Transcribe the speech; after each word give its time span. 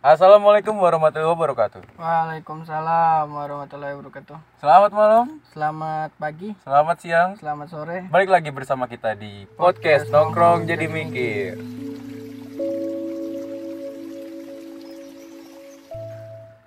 Assalamualaikum 0.00 0.72
warahmatullahi 0.74 1.28
wabarakatuh. 1.28 2.00
Waalaikumsalam 2.00 3.28
warahmatullahi 3.28 3.92
wabarakatuh. 3.92 4.32
Selamat 4.56 4.90
malam, 4.90 5.24
Selamat 5.52 6.10
pagi, 6.16 6.56
selamat 6.64 6.96
siang. 6.96 7.30
selamat 7.36 7.66
sore. 7.68 7.98
Balik 8.08 8.32
lagi 8.32 8.48
bersama 8.48 8.88
kita 8.88 9.12
di 9.12 9.44
podcast 9.54 10.08
nongkrong 10.08 10.64
jadi 10.64 10.88
mikir. 10.88 11.60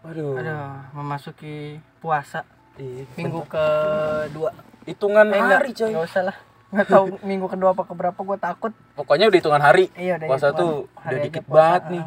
Waduh, 0.04 0.36
Aduh, 0.36 0.68
memasuki 0.94 1.56
puasa 1.98 2.44
Ih, 2.76 3.08
minggu 3.16 3.42
kedua. 3.48 4.52
hitungan 4.84 5.26
Eh, 5.30 5.40
hari 5.40 5.72
coy. 5.72 5.90
enggak 5.90 6.06
usah 6.06 6.24
lah. 6.28 6.38
Enggak 6.70 6.88
tahu 6.88 7.06
minggu 7.24 7.48
kedua 7.48 7.72
apa 7.72 7.84
keberapa 7.84 8.20
gue 8.20 8.38
takut. 8.38 8.72
Pokoknya 8.94 9.26
udah 9.26 9.40
hitungan 9.40 9.64
hari. 9.64 9.86
Iya, 9.96 10.18
udah 10.18 10.28
puasa 10.28 10.48
hitungan 10.50 10.60
tuh 10.60 10.74
hari 10.94 11.10
udah 11.10 11.24
dikit 11.24 11.46
banget 11.48 11.84
nih. 11.90 12.04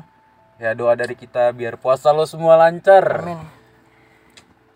Ya 0.57 0.73
doa 0.73 0.97
dari 0.97 1.13
kita 1.13 1.53
biar 1.53 1.77
puasa 1.77 2.17
lo 2.17 2.25
semua 2.25 2.57
lancar. 2.57 3.05
Amin. 3.21 3.41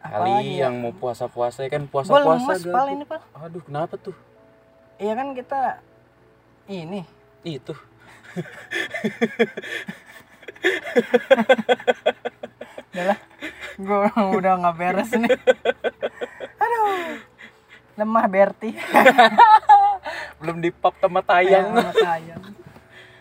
Kali 0.00 0.60
yang 0.60 0.76
mau 0.80 0.92
puasa-puasa 0.92 1.64
ya 1.64 1.72
kan 1.72 1.84
Gue 1.84 1.92
puasa-puasa 1.92 2.56
lemes 2.56 2.62
pal 2.68 2.86
ini 2.92 3.04
pal. 3.08 3.20
Aduh, 3.36 3.64
kenapa 3.64 3.96
tuh? 3.96 4.16
Iya 5.00 5.16
kan 5.16 5.32
kita 5.32 5.80
ini 6.68 7.04
Itu. 7.44 7.72
udah. 12.92 13.16
Gue 13.80 14.04
udah 14.40 14.52
nggak 14.60 14.76
beres 14.76 15.10
nih. 15.16 15.32
Aduh. 16.60 16.88
Lemah 17.96 18.26
Berti. 18.28 18.76
Belum 20.44 20.60
di 20.60 20.68
pop 20.72 20.92
sama 21.00 21.24
tayang. 21.24 21.72
Sama 21.72 21.92
tayang. 21.96 22.42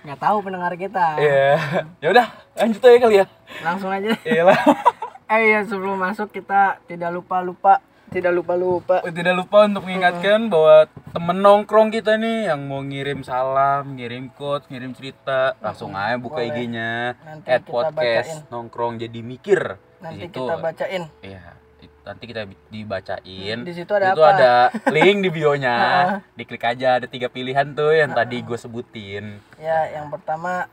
Nggak 0.03 0.20
tahu 0.20 0.38
pendengar 0.44 0.73
kita. 0.80 1.05
Iya. 1.20 1.52
Ya 1.99 2.08
udah, 2.12 2.27
lanjut 2.55 2.81
aja 2.84 2.98
kali 3.03 3.16
ya. 3.20 3.26
Langsung 3.63 3.91
aja. 3.91 4.12
Iyalah. 4.23 4.59
Eh 5.30 5.53
iya 5.53 5.62
sebelum 5.62 6.02
masuk 6.02 6.34
kita 6.34 6.81
tidak 6.89 7.13
lupa 7.13 7.38
lupa 7.45 7.86
tidak 8.09 8.33
lupa 8.33 8.58
lupa 8.58 9.06
Tidak 9.06 9.33
lupa 9.38 9.69
untuk 9.69 9.86
mengingatkan 9.86 10.50
bahwa 10.50 10.89
temen 11.14 11.38
nongkrong 11.45 11.94
kita 11.94 12.17
nih 12.17 12.50
yang 12.50 12.66
mau 12.66 12.81
ngirim 12.81 13.22
salam, 13.22 13.94
ngirim 13.94 14.33
quotes, 14.33 14.66
ngirim 14.73 14.97
cerita, 14.97 15.53
langsung 15.61 15.94
aja 15.94 16.17
buka. 16.17 16.41
IG-nya 16.41 17.13
at 17.45 17.61
podcast 17.61 18.41
bacain. 18.41 18.50
nongkrong 18.50 18.97
jadi 18.97 19.19
mikir. 19.22 19.78
nanti 20.02 20.25
Di 20.25 20.34
situ, 20.34 20.41
kita 20.41 20.56
bacain 20.58 21.03
Iya, 21.22 21.53
nanti 22.02 22.23
kita 22.25 22.42
dibacain. 22.67 23.58
Di 23.61 23.73
situ 23.73 23.92
ada 23.92 24.11
Itu 24.11 24.22
apa? 24.22 24.33
ada 24.33 24.53
link 24.89 25.22
di 25.22 25.30
bionya. 25.30 25.78
Diklik 26.38 26.64
aja 26.64 26.97
ada 26.97 27.06
tiga 27.06 27.28
pilihan 27.28 27.72
tuh 27.72 27.91
yang 27.91 28.11
tadi 28.11 28.39
gue 28.39 28.56
sebutin. 28.56 29.38
ya 29.56 29.91
yang 29.91 30.08
pertama 30.08 30.66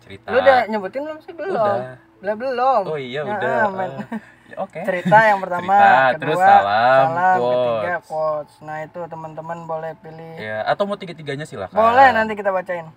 Cerita. 0.00 0.26
lu 0.26 0.38
udah 0.38 0.58
nyebutin 0.66 1.00
belum 1.02 1.18
sih 1.20 1.32
belum 1.32 1.52
Udah. 1.52 1.96
belum 2.18 2.36
belum 2.38 2.82
Oh 2.86 2.96
iya 2.96 3.20
Ya, 3.20 3.22
udah. 3.26 3.56
aman. 3.66 3.90
Eh, 3.90 4.06
ya, 4.48 4.56
Oke. 4.58 4.80
cerita 4.82 5.16
yang 5.22 5.38
pertama 5.38 5.70
Cerita, 5.70 5.92
kedua 6.10 6.16
terus 6.16 6.38
salam, 6.40 7.06
ketiga 7.12 7.60
quotes. 7.92 8.08
quotes 8.08 8.54
nah 8.60 8.76
itu 8.80 9.00
teman-teman 9.04 9.58
boleh 9.64 9.92
pilih 9.98 10.34
Ya, 10.36 10.64
atau 10.64 10.84
mau 10.84 10.96
tiga-tiganya 10.96 11.44
silakan. 11.44 11.74
boleh 11.74 12.08
nanti 12.10 12.32
kita 12.32 12.48
bacain 12.48 12.88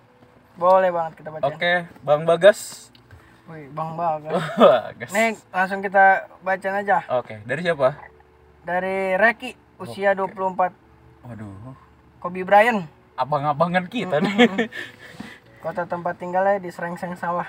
boleh 0.54 0.88
banget 0.88 1.12
kita 1.14 1.28
bacain 1.28 1.50
Oke, 1.50 1.72
Bang 2.00 2.22
Bagas. 2.24 2.88
Wih, 3.44 3.68
bang 3.70 3.90
bagas 3.92 4.32
Bagas. 4.56 5.10
nih 5.12 5.28
langsung 5.52 5.80
kita 5.80 6.04
bacain 6.40 6.76
aja 6.76 7.04
Oke, 7.12 7.44
dari 7.44 7.60
siapa? 7.60 7.92
dari 8.64 9.14
Reki 9.14 9.52
usia 9.76 10.16
24 10.16 10.72
Waduh, 11.22 11.76
Kobe 12.18 12.40
Bryant 12.40 12.88
abang-abangan 13.14 13.84
kita 13.86 14.18
nih. 14.18 14.68
kota 15.62 15.84
tempat 15.84 16.16
tinggalnya 16.16 16.56
di 16.56 16.68
Serengseng 16.68 17.14
Sawah 17.14 17.48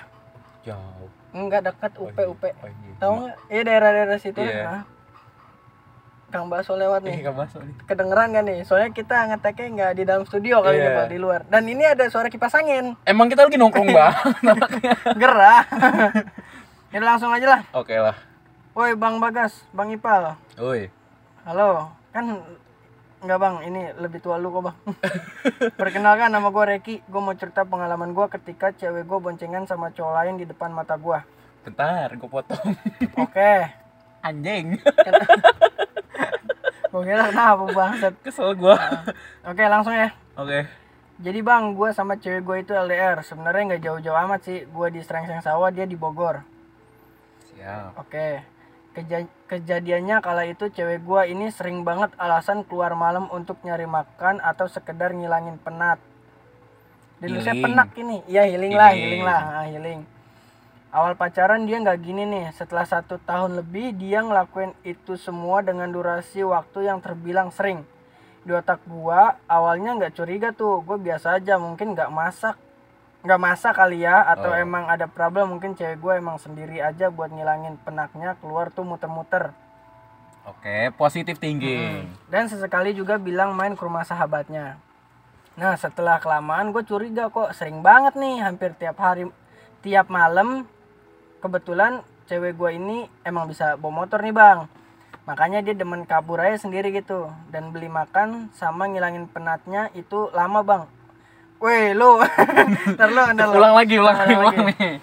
Jauh. 0.62 1.08
Enggak 1.30 1.62
dekat 1.62 1.92
UP 1.94 2.16
UP. 2.26 2.42
Oh, 2.42 2.66
iya. 2.66 2.92
Tahu 2.98 3.12
nggak? 3.14 3.36
Iya 3.46 3.62
daerah-daerah 3.62 4.18
situ. 4.18 4.40
Iya. 4.42 4.62
Nah. 4.64 4.82
Kang 6.36 6.52
Baso 6.52 6.76
lewat 6.76 7.00
Ih, 7.00 7.16
nih. 7.16 7.16
nggak 7.24 7.36
masuk 7.40 7.60
nih. 7.64 7.74
Kedengeran 7.88 8.28
kan 8.28 8.44
nih? 8.44 8.58
Soalnya 8.68 8.90
kita 8.92 9.16
ngeteknya 9.32 9.66
nggak 9.72 9.92
di 9.96 10.02
dalam 10.04 10.22
studio 10.28 10.60
kali 10.60 10.76
ini 10.76 10.84
Iya. 10.84 10.96
Pak, 11.00 11.06
di 11.08 11.18
luar. 11.18 11.40
Dan 11.48 11.64
ini 11.64 11.84
ada 11.88 12.04
suara 12.12 12.28
kipas 12.28 12.52
angin. 12.52 12.92
Emang 13.08 13.32
kita 13.32 13.48
lagi 13.48 13.56
nongkrong 13.56 13.88
anaknya. 13.88 14.92
Gerah. 15.22 15.64
Ini 16.92 17.02
langsung 17.02 17.28
aja 17.28 17.44
lah. 17.44 17.60
Oke 17.72 17.92
lah. 17.92 18.16
Woi 18.72 18.92
Bang 18.96 19.16
Bagas, 19.16 19.64
Bang 19.72 19.88
Ipal. 19.88 20.36
Woi. 20.60 20.92
Halo. 21.44 21.88
Kan 22.12 22.44
Enggak 23.16 23.40
bang, 23.40 23.56
ini 23.64 23.80
lebih 23.96 24.20
tua 24.20 24.36
lu 24.36 24.52
kok 24.52 24.70
bang 24.70 24.76
Perkenalkan 25.80 26.28
nama 26.28 26.52
gue 26.52 26.64
Reki 26.68 27.00
Gue 27.08 27.20
mau 27.24 27.32
cerita 27.32 27.64
pengalaman 27.64 28.12
gue 28.12 28.26
ketika 28.28 28.76
cewek 28.76 29.08
gue 29.08 29.18
boncengan 29.18 29.64
sama 29.64 29.88
cowok 29.88 30.12
lain 30.20 30.34
di 30.36 30.44
depan 30.44 30.68
mata 30.68 31.00
gue 31.00 31.16
Bentar, 31.64 32.12
gue 32.12 32.28
potong. 32.28 32.76
Oke 33.16 33.72
Anjing. 34.20 34.76
Gue 36.96 37.04
kira 37.04 37.28
kenapa 37.28 37.68
bangsat 37.68 38.14
Kesel 38.24 38.56
gua. 38.56 38.80
Oke 39.44 39.68
langsung 39.68 39.92
ya 39.92 40.08
Oke. 40.32 40.64
Jadi 41.16 41.40
bang, 41.40 41.72
gue 41.72 41.92
sama 41.92 42.16
cewek 42.16 42.40
gue 42.40 42.56
itu 42.58 42.72
LDR. 42.72 43.20
Sebenarnya 43.20 43.72
nggak 43.72 43.82
jauh-jauh 43.84 44.16
amat 44.24 44.40
sih. 44.42 44.64
Gue 44.64 44.88
di 44.88 45.00
Serengseng 45.00 45.40
Sawah, 45.40 45.68
dia 45.68 45.84
di 45.84 45.92
Bogor. 45.92 46.40
Siap. 47.52 47.96
Oke. 47.96 48.40
Keja- 48.92 49.28
kejadiannya 49.44 50.20
kala 50.20 50.44
itu 50.44 50.68
cewek 50.68 51.00
gue 51.00 51.22
ini 51.28 51.48
sering 51.48 51.84
banget 51.84 52.12
alasan 52.16 52.64
keluar 52.64 52.92
malam 52.92 53.28
untuk 53.28 53.60
nyari 53.60 53.84
makan 53.84 54.40
atau 54.40 54.64
sekedar 54.66 55.12
ngilangin 55.12 55.56
penat. 55.56 56.00
Dan 57.16 57.40
saya 57.40 57.56
penak 57.56 57.92
ini. 57.96 58.20
Iya 58.24 58.44
healing 58.46 58.72
lah, 58.72 58.92
Healing. 58.92 59.04
healing 59.04 59.22
lah, 59.24 59.40
ah, 59.40 59.66
healing. 59.68 60.00
Awal 60.96 61.12
pacaran 61.12 61.68
dia 61.68 61.76
nggak 61.76 62.00
gini 62.00 62.24
nih. 62.24 62.56
Setelah 62.56 62.88
satu 62.88 63.20
tahun 63.20 63.60
lebih 63.60 63.92
dia 64.00 64.24
ngelakuin 64.24 64.72
itu 64.80 65.20
semua 65.20 65.60
dengan 65.60 65.92
durasi 65.92 66.40
waktu 66.40 66.88
yang 66.88 67.04
terbilang 67.04 67.52
sering. 67.52 67.84
Di 68.48 68.56
otak 68.56 68.80
gua 68.88 69.36
awalnya 69.44 69.92
nggak 69.92 70.16
curiga 70.16 70.56
tuh. 70.56 70.80
Gue 70.80 70.96
biasa 70.96 71.36
aja, 71.36 71.60
mungkin 71.60 71.92
nggak 71.92 72.08
masak, 72.08 72.56
nggak 73.28 73.40
masak 73.44 73.76
kali 73.76 74.08
ya, 74.08 74.24
atau 74.24 74.48
Oh. 74.48 74.56
emang 74.56 74.88
ada 74.88 75.04
problem 75.04 75.52
mungkin 75.52 75.76
cewek 75.76 76.00
gue 76.00 76.12
emang 76.16 76.40
sendiri 76.40 76.80
aja 76.80 77.12
buat 77.12 77.28
ngilangin 77.28 77.76
penaknya 77.84 78.32
keluar 78.40 78.72
tuh 78.72 78.88
muter-muter. 78.88 79.52
Oke, 80.48 80.96
positif 80.96 81.36
thinking. 81.36 82.08
Dan 82.32 82.48
sesekali 82.48 82.96
juga 82.96 83.20
bilang 83.20 83.52
main 83.52 83.76
ke 83.76 83.84
rumah 83.84 84.06
sahabatnya. 84.08 84.80
Nah 85.60 85.76
setelah 85.76 86.16
kelamaan 86.24 86.72
gue 86.72 86.80
curiga 86.88 87.28
kok 87.28 87.52
sering 87.52 87.84
banget 87.84 88.16
nih 88.16 88.40
hampir 88.40 88.72
tiap 88.80 88.96
hari 88.96 89.28
tiap 89.84 90.08
malam 90.08 90.64
kebetulan 91.46 92.02
cewek 92.26 92.58
gue 92.58 92.70
ini 92.74 93.06
emang 93.22 93.46
bisa 93.46 93.78
bawa 93.78 94.02
motor 94.02 94.18
nih 94.18 94.34
bang 94.34 94.66
makanya 95.26 95.62
dia 95.62 95.74
demen 95.78 96.02
kabur 96.02 96.42
aja 96.42 96.58
sendiri 96.58 96.90
gitu 96.90 97.30
dan 97.54 97.70
beli 97.70 97.86
makan 97.86 98.50
sama 98.54 98.90
ngilangin 98.90 99.30
penatnya 99.30 99.90
itu 99.94 100.30
lama 100.34 100.62
bang 100.66 100.82
Weh 101.56 101.96
lu 101.96 102.20
ntar 103.00 103.08
lu 103.08 103.22
ntar. 103.32 103.48
Ulang 103.48 103.72
lagi, 103.80 103.96
ulang 103.96 104.12
lagi, 104.12 104.34
Ulang 104.36 104.44
ulang 104.44 104.56
lagi. 104.60 104.76
nih. 104.76 104.94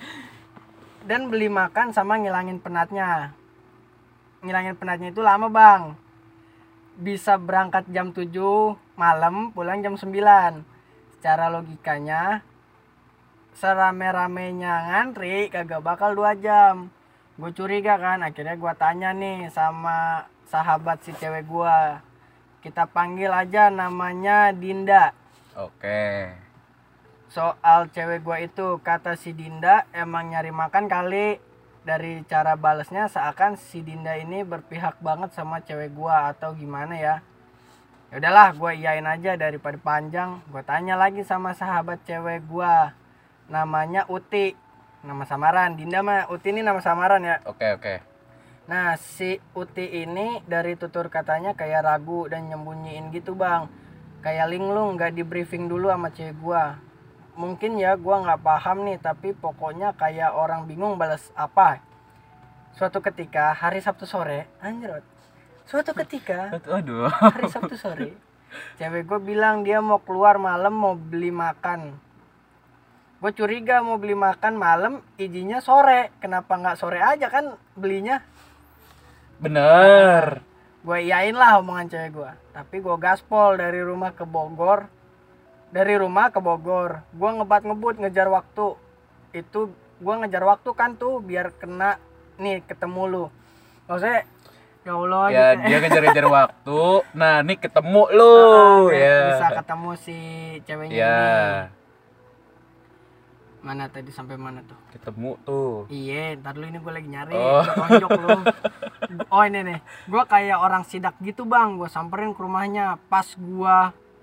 dan 1.09 1.21
beli 1.27 1.49
makan 1.49 1.89
sama 1.91 2.21
ngilangin 2.21 2.61
penatnya 2.61 3.33
ngilangin 4.45 4.75
penatnya 4.77 5.09
itu 5.09 5.23
lama 5.25 5.47
bang 5.49 5.97
bisa 6.93 7.41
berangkat 7.41 7.89
jam 7.89 8.13
7 8.13 8.29
malam 8.93 9.49
pulang 9.49 9.81
jam 9.81 9.97
9 9.97 10.13
secara 11.17 11.49
logikanya 11.49 12.45
serame-ramenya 13.57 14.89
ngantri 14.89 15.49
kagak 15.49 15.81
bakal 15.81 16.13
dua 16.13 16.33
jam. 16.37 16.89
Gue 17.37 17.49
curiga 17.53 17.97
kan 17.97 18.21
akhirnya 18.21 18.57
gue 18.57 18.73
tanya 18.77 19.09
nih 19.13 19.49
sama 19.49 20.29
sahabat 20.45 21.01
si 21.01 21.11
cewek 21.17 21.49
gue 21.49 21.77
kita 22.63 22.87
panggil 22.87 23.27
aja 23.27 23.67
namanya 23.67 24.55
Dinda. 24.55 25.11
Oke. 25.59 26.31
soal 27.33 27.89
cewek 27.89 28.21
gua 28.21 28.37
itu 28.39 28.77
kata 28.85 29.17
si 29.17 29.33
Dinda 29.33 29.83
emang 29.91 30.31
nyari 30.31 30.53
makan 30.53 30.87
kali. 30.87 31.41
Dari 31.83 32.23
cara 32.31 32.55
balesnya 32.55 33.11
seakan 33.11 33.59
si 33.59 33.83
Dinda 33.83 34.15
ini 34.15 34.47
berpihak 34.47 35.03
banget 35.03 35.35
sama 35.35 35.59
cewek 35.59 35.91
gua 35.91 36.31
atau 36.31 36.55
gimana 36.55 36.95
ya? 36.95 37.15
Ya 38.13 38.23
udahlah 38.23 38.55
gua 38.55 38.71
iyain 38.71 39.03
aja 39.03 39.35
daripada 39.35 39.75
panjang. 39.75 40.39
Gua 40.47 40.63
tanya 40.63 40.95
lagi 40.95 41.25
sama 41.27 41.51
sahabat 41.51 41.99
cewek 42.07 42.47
gua 42.47 42.95
namanya 43.51 44.07
Uti 44.07 44.55
nama 45.03 45.27
samaran 45.27 45.75
Dinda 45.75 45.99
mah 45.99 46.31
Uti 46.31 46.55
ini 46.55 46.63
nama 46.63 46.79
samaran 46.79 47.23
ya 47.23 47.43
Oke, 47.47 47.67
oke. 47.75 47.95
Nah, 48.63 48.95
si 48.95 49.43
Uti 49.51 50.07
ini 50.07 50.39
dari 50.47 50.79
tutur 50.79 51.11
katanya 51.11 51.51
kayak 51.51 51.83
ragu 51.83 52.31
dan 52.31 52.47
nyembunyiin 52.47 53.11
gitu, 53.11 53.35
Bang. 53.35 53.67
Kayak 54.23 54.55
linglung 54.55 54.95
nggak 54.95 55.19
di 55.19 55.23
briefing 55.27 55.67
dulu 55.67 55.91
sama 55.91 56.07
cewek 56.15 56.39
gua. 56.39 56.79
Mungkin 57.35 57.75
ya 57.75 57.99
gua 57.99 58.23
nggak 58.23 58.39
paham 58.39 58.87
nih, 58.87 59.03
tapi 59.03 59.35
pokoknya 59.35 59.91
kayak 59.99 60.31
orang 60.31 60.63
bingung 60.63 60.95
balas 60.95 61.27
apa. 61.35 61.83
Suatu 62.79 63.03
ketika 63.03 63.51
hari 63.51 63.83
Sabtu 63.83 64.07
sore, 64.07 64.47
anjir. 64.63 65.03
Suatu 65.67 65.91
ketika 65.91 66.55
Aduh. 66.71 67.11
hari 67.11 67.51
Sabtu 67.51 67.75
sore, 67.75 68.15
cewek 68.79 69.03
gue 69.03 69.19
bilang 69.19 69.67
dia 69.67 69.83
mau 69.83 69.99
keluar 69.99 70.39
malam 70.39 70.71
mau 70.71 70.95
beli 70.95 71.35
makan. 71.35 71.99
Gue 73.23 73.31
curiga 73.31 73.79
mau 73.79 73.95
beli 73.95 74.19
makan 74.19 74.59
malam 74.59 74.93
izinnya 75.15 75.63
sore. 75.63 76.11
Kenapa 76.19 76.59
nggak 76.59 76.75
sore 76.75 76.99
aja 76.99 77.31
kan 77.31 77.55
belinya? 77.71 78.19
Bener. 79.39 80.43
Gue 80.83 81.07
iyain 81.07 81.31
lah 81.31 81.63
omongan 81.63 81.87
cewek 81.87 82.11
gue 82.11 82.31
tapi 82.53 82.83
gue 82.83 82.95
gaspol 83.01 83.57
dari 83.57 83.81
rumah 83.81 84.13
ke 84.13 84.27
Bogor. 84.27 84.85
Dari 85.73 85.97
rumah 85.97 86.29
ke 86.29 86.37
Bogor. 86.37 87.01
Gue 87.15 87.29
ngebat 87.33 87.65
ngebut 87.65 87.97
ngejar 87.97 88.29
waktu. 88.29 88.77
Itu 89.33 89.73
gue 89.97 90.15
ngejar 90.21 90.45
waktu 90.45 90.69
kan 90.77 90.99
tuh 90.99 91.17
biar 91.23 91.49
kena 91.57 91.97
nih 92.37 92.61
ketemu 92.67 93.01
lu. 93.09 93.25
Maksudnya 93.89 94.27
ya 94.83 94.93
Allah 94.99 95.23
ya 95.31 95.47
gitu. 95.55 95.63
dia 95.65 95.77
ngejar-ngejar 95.81 96.27
waktu. 96.43 96.81
Nah 97.17 97.35
nih 97.41 97.57
ketemu 97.57 98.03
lu. 98.13 98.35
Ah, 98.35 98.79
biar 98.91 99.01
ya. 99.01 99.19
bisa 99.33 99.47
ketemu 99.63 99.89
si 99.97 100.17
ceweknya 100.67 100.93
ya. 100.93 101.17
ini 101.71 101.82
mana 103.63 103.87
tadi 103.87 104.11
sampai 104.11 104.35
mana 104.35 104.59
tuh 104.61 104.75
ketemu 104.91 105.39
tuh 105.41 105.87
Iya, 105.87 106.35
ntar 106.35 106.51
dulu 106.53 106.67
ini 106.67 106.77
gue 106.77 106.93
lagi 106.93 107.07
nyari, 107.07 107.31
Oh. 107.33 107.63
tonjok 107.63 108.11
lu. 108.13 108.29
Oh 109.29 109.41
ini 109.41 109.59
nih, 109.63 109.79
gue 110.05 110.23
kayak 110.25 110.57
orang 110.57 110.83
sidak 110.83 111.15
gitu 111.19 111.43
bang, 111.43 111.75
gue 111.75 111.87
samperin 111.87 112.31
ke 112.31 112.39
rumahnya. 112.39 112.99
Pas 113.07 113.23
gue 113.25 113.75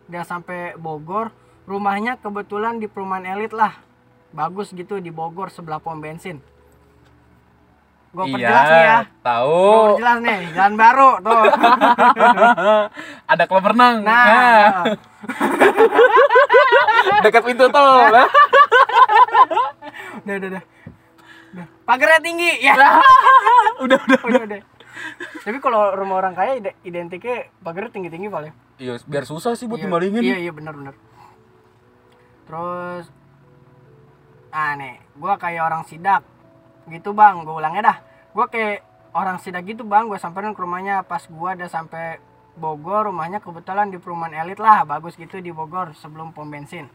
udah 0.07 0.25
sampai 0.25 0.77
Bogor, 0.77 1.33
rumahnya 1.65 2.17
kebetulan 2.17 2.77
di 2.77 2.85
perumahan 2.85 3.25
elit 3.31 3.51
lah, 3.51 3.81
bagus 4.31 4.71
gitu 4.71 4.99
di 4.99 5.09
Bogor 5.09 5.49
sebelah 5.49 5.79
pom 5.79 5.97
bensin. 5.97 6.45
Gue 8.11 8.27
iya 8.27 8.35
perjelas 8.35 8.67
nih 8.67 8.83
ya, 8.83 8.99
gue 8.99 9.23
tahu 9.23 9.63
perjelas 9.95 10.19
nih, 10.21 10.39
jalan 10.53 10.75
baru 10.75 11.11
tuh. 11.23 11.43
ada 13.33 13.45
kolam 13.47 13.67
renang 13.67 13.97
Nah, 14.03 14.27
Nah, 14.27 14.85
dekat 17.25 17.43
pintu 17.43 17.65
tol 17.69 17.87
lah. 18.11 18.29
udah 20.25 20.35
udah 20.37 20.49
udah. 20.51 20.65
Udah. 21.51 21.67
Pagarnya 21.83 22.21
tinggi 22.23 22.51
ya. 22.63 22.75
udah 23.85 23.99
udah 23.99 24.21
udah 24.23 24.43
udah. 24.47 24.61
Tapi 25.41 25.59
kalau 25.59 25.95
rumah 25.95 26.21
orang 26.21 26.35
kaya 26.35 26.59
ide- 26.59 26.79
identiknya 26.83 27.49
pagarnya 27.63 27.91
tinggi-tinggi 27.95 28.29
paling. 28.29 28.55
iya 28.81 28.97
biar 29.05 29.25
susah 29.29 29.53
sih 29.55 29.69
buat 29.69 29.79
Iya, 29.81 29.87
dimalingin 29.87 30.23
Iya 30.25 30.39
iya 30.41 30.53
benar 30.53 30.75
benar. 30.75 30.95
Terus 32.49 33.07
ah 34.51 34.75
nih, 34.75 34.99
gua 35.15 35.39
kayak 35.39 35.63
orang 35.63 35.83
sidak. 35.87 36.23
Gitu 36.91 37.15
Bang, 37.15 37.47
gua 37.47 37.63
ulangnya 37.63 37.83
dah. 37.95 37.97
Gua 38.35 38.51
kayak 38.51 38.83
orang 39.15 39.39
sidak 39.39 39.63
gitu 39.67 39.87
Bang, 39.87 40.11
gua 40.11 40.19
samperin 40.19 40.55
ke 40.55 40.61
rumahnya 40.63 41.07
pas 41.07 41.23
gua 41.31 41.55
udah 41.55 41.71
sampai 41.71 42.19
Bogor, 42.59 43.09
rumahnya 43.09 43.39
kebetulan 43.39 43.89
di 43.89 43.97
perumahan 43.97 44.35
elit 44.45 44.59
lah, 44.59 44.83
bagus 44.83 45.15
gitu 45.15 45.39
di 45.39 45.55
Bogor 45.55 45.95
sebelum 45.97 46.35
pom 46.35 46.51
bensin. 46.51 46.91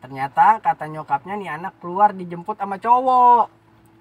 Ternyata 0.00 0.64
kata 0.64 0.88
nyokapnya 0.88 1.36
nih 1.36 1.50
anak 1.60 1.76
keluar 1.80 2.16
dijemput 2.16 2.56
sama 2.56 2.80
cowok. 2.80 3.52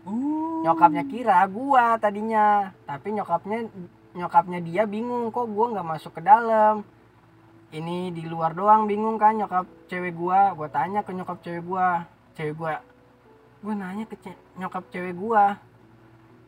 Uh, 0.08 0.64
Nyokapnya 0.64 1.04
kira 1.04 1.44
gua 1.52 2.00
tadinya, 2.00 2.72
tapi 2.88 3.12
nyokapnya 3.12 3.68
nyokapnya 4.16 4.60
dia 4.64 4.84
bingung 4.88 5.28
kok 5.30 5.48
gua 5.52 5.76
nggak 5.76 5.88
masuk 5.88 6.16
ke 6.16 6.22
dalam. 6.24 6.88
Ini 7.70 8.10
di 8.16 8.24
luar 8.26 8.56
doang 8.56 8.88
bingung 8.90 9.20
kan 9.20 9.36
nyokap 9.36 9.68
cewek 9.92 10.16
gua. 10.16 10.56
Gua 10.56 10.72
tanya 10.72 11.04
ke 11.04 11.12
nyokap 11.12 11.38
cewek 11.44 11.64
gua, 11.68 12.08
cewek 12.34 12.56
gua. 12.56 12.80
Gua 13.60 13.74
nanya 13.76 14.08
ke 14.08 14.16
ce- 14.24 14.40
nyokap 14.56 14.88
cewek 14.90 15.14
gua. 15.20 15.60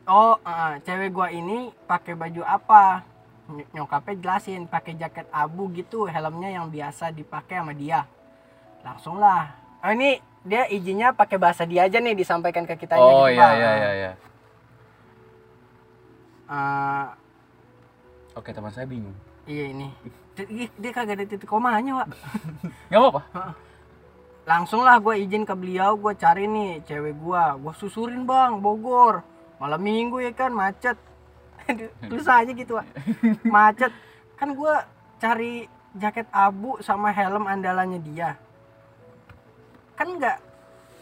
Oh, 0.07 0.39
eh, 0.42 0.80
cewek 0.88 1.12
gua 1.12 1.27
ini 1.30 1.69
pakai 1.86 2.15
baju 2.15 2.42
apa? 2.47 3.04
Ny- 3.51 3.68
Nyokapnya 3.75 4.15
jelasin 4.18 4.63
pakai 4.65 4.95
jaket 4.95 5.27
abu 5.30 5.68
gitu, 5.75 6.07
helmnya 6.07 6.50
yang 6.50 6.71
biasa 6.71 7.12
dipakai 7.12 7.59
sama 7.59 7.75
dia. 7.75 8.07
Langsung 8.81 9.18
lah. 9.22 9.54
Oh, 9.81 9.92
ini 9.94 10.22
dia 10.42 10.66
izinnya 10.69 11.13
pakai 11.13 11.38
bahasa 11.38 11.66
dia 11.69 11.86
aja 11.86 12.01
nih 12.01 12.18
disampaikan 12.18 12.66
ke 12.66 12.74
kita 12.74 12.98
oh 12.98 13.30
gitu, 13.30 13.38
iya 13.38 13.45
Pak. 13.45 13.54
iya 13.54 13.72
iya 13.72 13.92
iya 13.94 14.12
Eh, 16.51 17.06
oke 18.36 18.51
teman 18.51 18.74
saya 18.74 18.83
bingung 18.83 19.16
iya 19.48 19.72
ini. 19.72 19.88
Dia, 20.36 20.68
dia 20.68 20.92
kagak 20.92 21.22
ada 21.22 21.25
titik 21.30 21.48
komanya, 21.48 22.04
Pak. 22.04 22.07
nggak 22.89 23.00
apa-apa 23.00 23.22
Langsung 24.42 24.81
lah 24.81 24.98
gue 24.98 25.22
izin 25.22 25.45
ke 25.45 25.54
beliau, 25.54 25.94
gue 26.01 26.18
cari 26.18 26.50
nih 26.50 26.81
cewek 26.89 27.13
gue. 27.13 27.44
Gue 27.62 27.74
susurin 27.78 28.25
bang, 28.25 28.57
Bogor. 28.57 29.22
Malam 29.62 29.78
minggu 29.78 30.18
ya 30.18 30.33
kan, 30.33 30.50
macet. 30.50 30.98
Tulis 32.10 32.25
aja 32.25 32.50
gitu, 32.50 32.81
Pak. 32.81 32.88
Macet. 33.54 33.94
Kan 34.33 34.57
gue 34.57 34.74
cari 35.22 35.69
jaket 35.94 36.25
abu 36.33 36.81
sama 36.81 37.13
helm 37.13 37.45
andalannya 37.45 38.01
dia. 38.01 38.33
Kan 39.95 40.07
nggak 40.17 40.38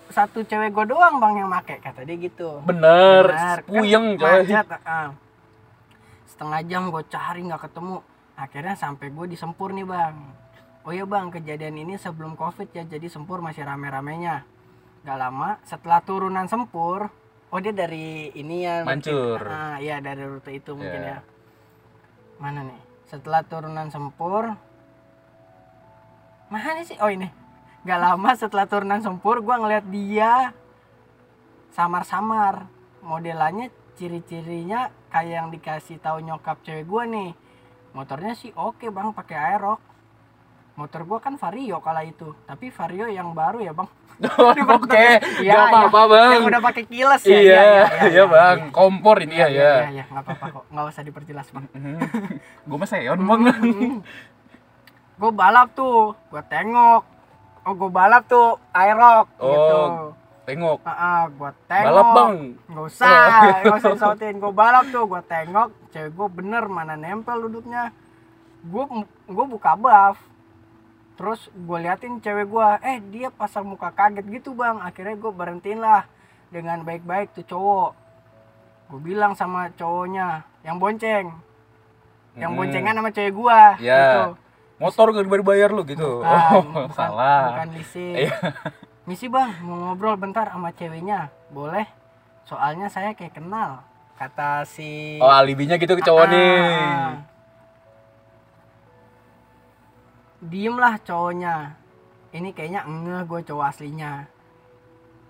satu 0.09 0.41
cewek 0.41 0.74
gue 0.74 0.86
doang 0.89 1.21
bang 1.21 1.45
yang 1.45 1.50
make, 1.50 1.77
kata 1.80 2.01
dia 2.01 2.18
gitu. 2.18 2.65
bener, 2.65 3.30
Benar, 3.30 3.57
kan 3.62 3.68
puyeng 3.69 4.18
coy 4.18 4.41
macet, 4.41 4.65
ah. 4.81 5.13
setengah 6.25 6.62
jam 6.65 6.89
gue 6.89 7.03
cari 7.06 7.45
nggak 7.45 7.62
ketemu 7.69 8.01
akhirnya 8.33 8.74
sampai 8.74 9.13
gue 9.13 9.25
di 9.30 9.38
Sempur 9.38 9.69
nih 9.69 9.86
bang 9.86 10.15
oh 10.81 10.89
iya 10.89 11.06
bang 11.06 11.30
kejadian 11.30 11.77
ini 11.77 11.94
sebelum 11.94 12.33
covid 12.33 12.71
ya 12.71 12.88
jadi 12.88 13.06
Sempur 13.06 13.38
masih 13.39 13.62
rame-ramenya 13.62 14.41
Gak 15.00 15.15
lama 15.15 15.62
setelah 15.62 16.01
turunan 16.01 16.50
Sempur 16.50 17.06
oh 17.50 17.59
dia 17.59 17.71
dari 17.71 18.33
ini 18.33 18.63
ya 18.63 18.81
mungkin. 18.83 18.97
Mancur. 19.06 19.42
ah 19.45 19.77
iya 19.77 20.01
dari 20.01 20.25
rute 20.25 20.51
itu 20.51 20.74
mungkin 20.74 21.01
Iya. 21.01 21.18
ya 21.18 21.19
mana 22.39 22.65
nih 22.65 22.80
setelah 23.06 23.45
turunan 23.45 23.94
Sempur 23.94 24.57
mana 26.50 26.81
sih 26.81 26.97
oh 26.97 27.09
ini 27.12 27.30
Gak 27.88 28.00
lama 28.00 28.31
setelah 28.36 28.66
turunan 28.68 29.00
Sempur 29.00 29.40
gue 29.40 29.56
ngeliat 29.56 29.86
dia 29.88 30.52
samar-samar. 31.72 32.68
Modelannya 33.00 33.72
ciri-cirinya 33.96 34.92
kayak 35.12 35.31
yang 35.31 35.48
dikasih 35.52 36.00
tahu 36.00 36.24
nyokap 36.24 36.60
cewek 36.64 36.88
gua 36.88 37.04
nih. 37.04 37.36
Motornya 37.92 38.36
sih 38.36 38.52
oke 38.56 38.88
bang 38.88 39.12
pakai 39.12 39.36
aerok. 39.36 39.80
Motor 40.80 41.04
gua 41.04 41.20
kan 41.20 41.36
vario 41.36 41.84
kala 41.84 42.08
itu 42.08 42.31
tapi 42.48 42.72
vario 42.72 43.12
yang 43.12 43.36
baru 43.36 43.60
ya 43.60 43.76
bang. 43.76 43.90
Oke 44.76 45.24
Iya, 45.40 45.72
nggak 45.72 45.88
apa-apa 45.88 46.02
iya. 46.04 46.12
bang 46.12 46.30
yang 46.36 46.46
udah 46.52 46.62
pakai 46.68 46.84
kilas 46.92 47.24
ya? 47.24 47.40
Iya 47.40 47.64
iya 48.12 48.24
bang. 48.28 48.58
Kompor 48.76 49.16
ini 49.24 49.40
ya 49.40 49.48
iya 49.48 49.48
ya. 49.48 49.64
iya 49.64 49.88
iya. 49.96 50.04
Nggak 50.12 50.24
apa-apa 50.28 50.46
kok. 50.52 50.64
Nggak 50.76 50.86
usah 50.92 51.04
diperjelas 51.08 51.48
bang. 51.56 51.66
Gue 52.68 52.78
mah 52.80 52.90
seon 52.92 53.20
bang. 53.31 53.44
Gue 55.20 55.31
balap 55.31 55.72
tuh 55.72 56.20
gue 56.31 56.44
tengok 56.52 57.04
oh 57.69 57.77
gue 57.77 57.89
balap 57.89 58.25
tuh 58.25 58.57
aerok 58.74 59.30
Oh, 59.38 59.45
gitu 59.45 59.77
tengok 60.50 60.81
ah 60.81 61.30
gue 61.30 61.51
tengok 61.69 61.86
balap 61.86 62.07
bang 62.18 62.36
Gak 62.66 62.86
usah, 62.89 63.13
gak 63.62 63.77
usah 63.77 63.94
sautin. 63.95 64.33
Gue 64.38 64.50
balap 64.50 64.90
tuh, 64.90 65.06
gue 65.06 65.21
tengok, 65.26 65.69
cewek 65.90 66.09
gue 66.09 66.28
bener 66.33 66.64
mana 66.66 66.97
nempel 66.97 67.45
duduknya. 67.45 67.94
Gue 68.66 68.85
gue 69.26 69.45
buka 69.45 69.78
buff. 69.78 70.18
Terus 71.14 71.52
gue 71.52 71.78
liatin 71.78 72.18
cewek 72.18 72.47
gue, 72.47 72.68
eh 72.81 72.97
dia 73.11 73.30
pasang 73.30 73.68
muka 73.68 73.94
kaget 73.94 74.26
gitu 74.26 74.57
bang. 74.57 74.81
Akhirnya 74.81 75.14
gue 75.14 75.30
berhentiin 75.30 75.78
lah 75.78 76.09
dengan 76.49 76.81
baik-baik 76.81 77.38
tuh 77.38 77.45
cowok. 77.45 77.92
Gue 78.90 78.99
bilang 79.04 79.38
sama 79.38 79.69
cowoknya, 79.76 80.42
yang 80.66 80.81
bonceng, 80.81 81.30
yang 82.33 82.52
Hmm. 82.54 82.57
boncengan 82.57 82.97
sama 82.97 83.09
cewek 83.11 83.33
gue. 83.35 83.61
Ya. 83.85 83.97
Gitu. 84.02 84.48
Motor 84.80 85.12
gak 85.12 85.28
dibayar 85.28 85.44
bayar 85.44 85.69
lu 85.76 85.83
gitu 85.83 86.24
Bukan, 86.24 86.31
oh 86.56 86.64
bukan, 86.64 86.90
salah 86.98 87.68
Bukan. 87.68 87.68
Iya. 88.16 88.36
Misi 89.09 89.26
bang, 89.26 89.57
mau 89.66 89.74
ngobrol 89.90 90.21
bentar 90.21 90.45
sama 90.54 90.69
ceweknya. 90.69 91.33
Boleh? 91.50 91.90
Soalnya 92.45 92.94
saya 92.94 93.18
kayak 93.18 93.42
kenal. 93.42 93.81
Kata 94.14 94.62
si... 94.69 95.18
oh 95.18 95.33
alibinya 95.33 95.81
gitu 95.81 95.98
ke 95.98 96.04
cowok 96.06 96.26
Ah, 96.28 96.30
nih 96.30 96.54
ah. 96.62 97.14
Diem 100.45 100.76
lah 100.78 101.02
cowoknya. 101.02 101.74
Ini 102.30 102.54
kayaknya 102.54 102.86
enggak 102.86 103.26
gue 103.26 103.40
cowok 103.50 103.66
aslinya. 103.66 104.30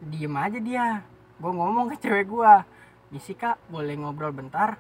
Diem 0.04 0.36
aja 0.36 0.60
dia. 0.60 0.88
Gue 1.40 1.52
ngomong 1.56 1.88
ke 1.96 2.04
cewek 2.04 2.28
gue. 2.28 2.54
Misi 3.16 3.32
kak, 3.32 3.58
boleh 3.72 3.96
ngobrol 3.96 4.36
bentar? 4.36 4.76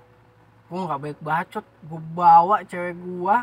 Gue 0.68 0.86
nggak 0.86 1.00
baik 1.00 1.20
bacot. 1.24 1.66
Gue 1.88 2.02
bawa 2.14 2.68
cewek 2.68 3.00
gue. 3.00 3.38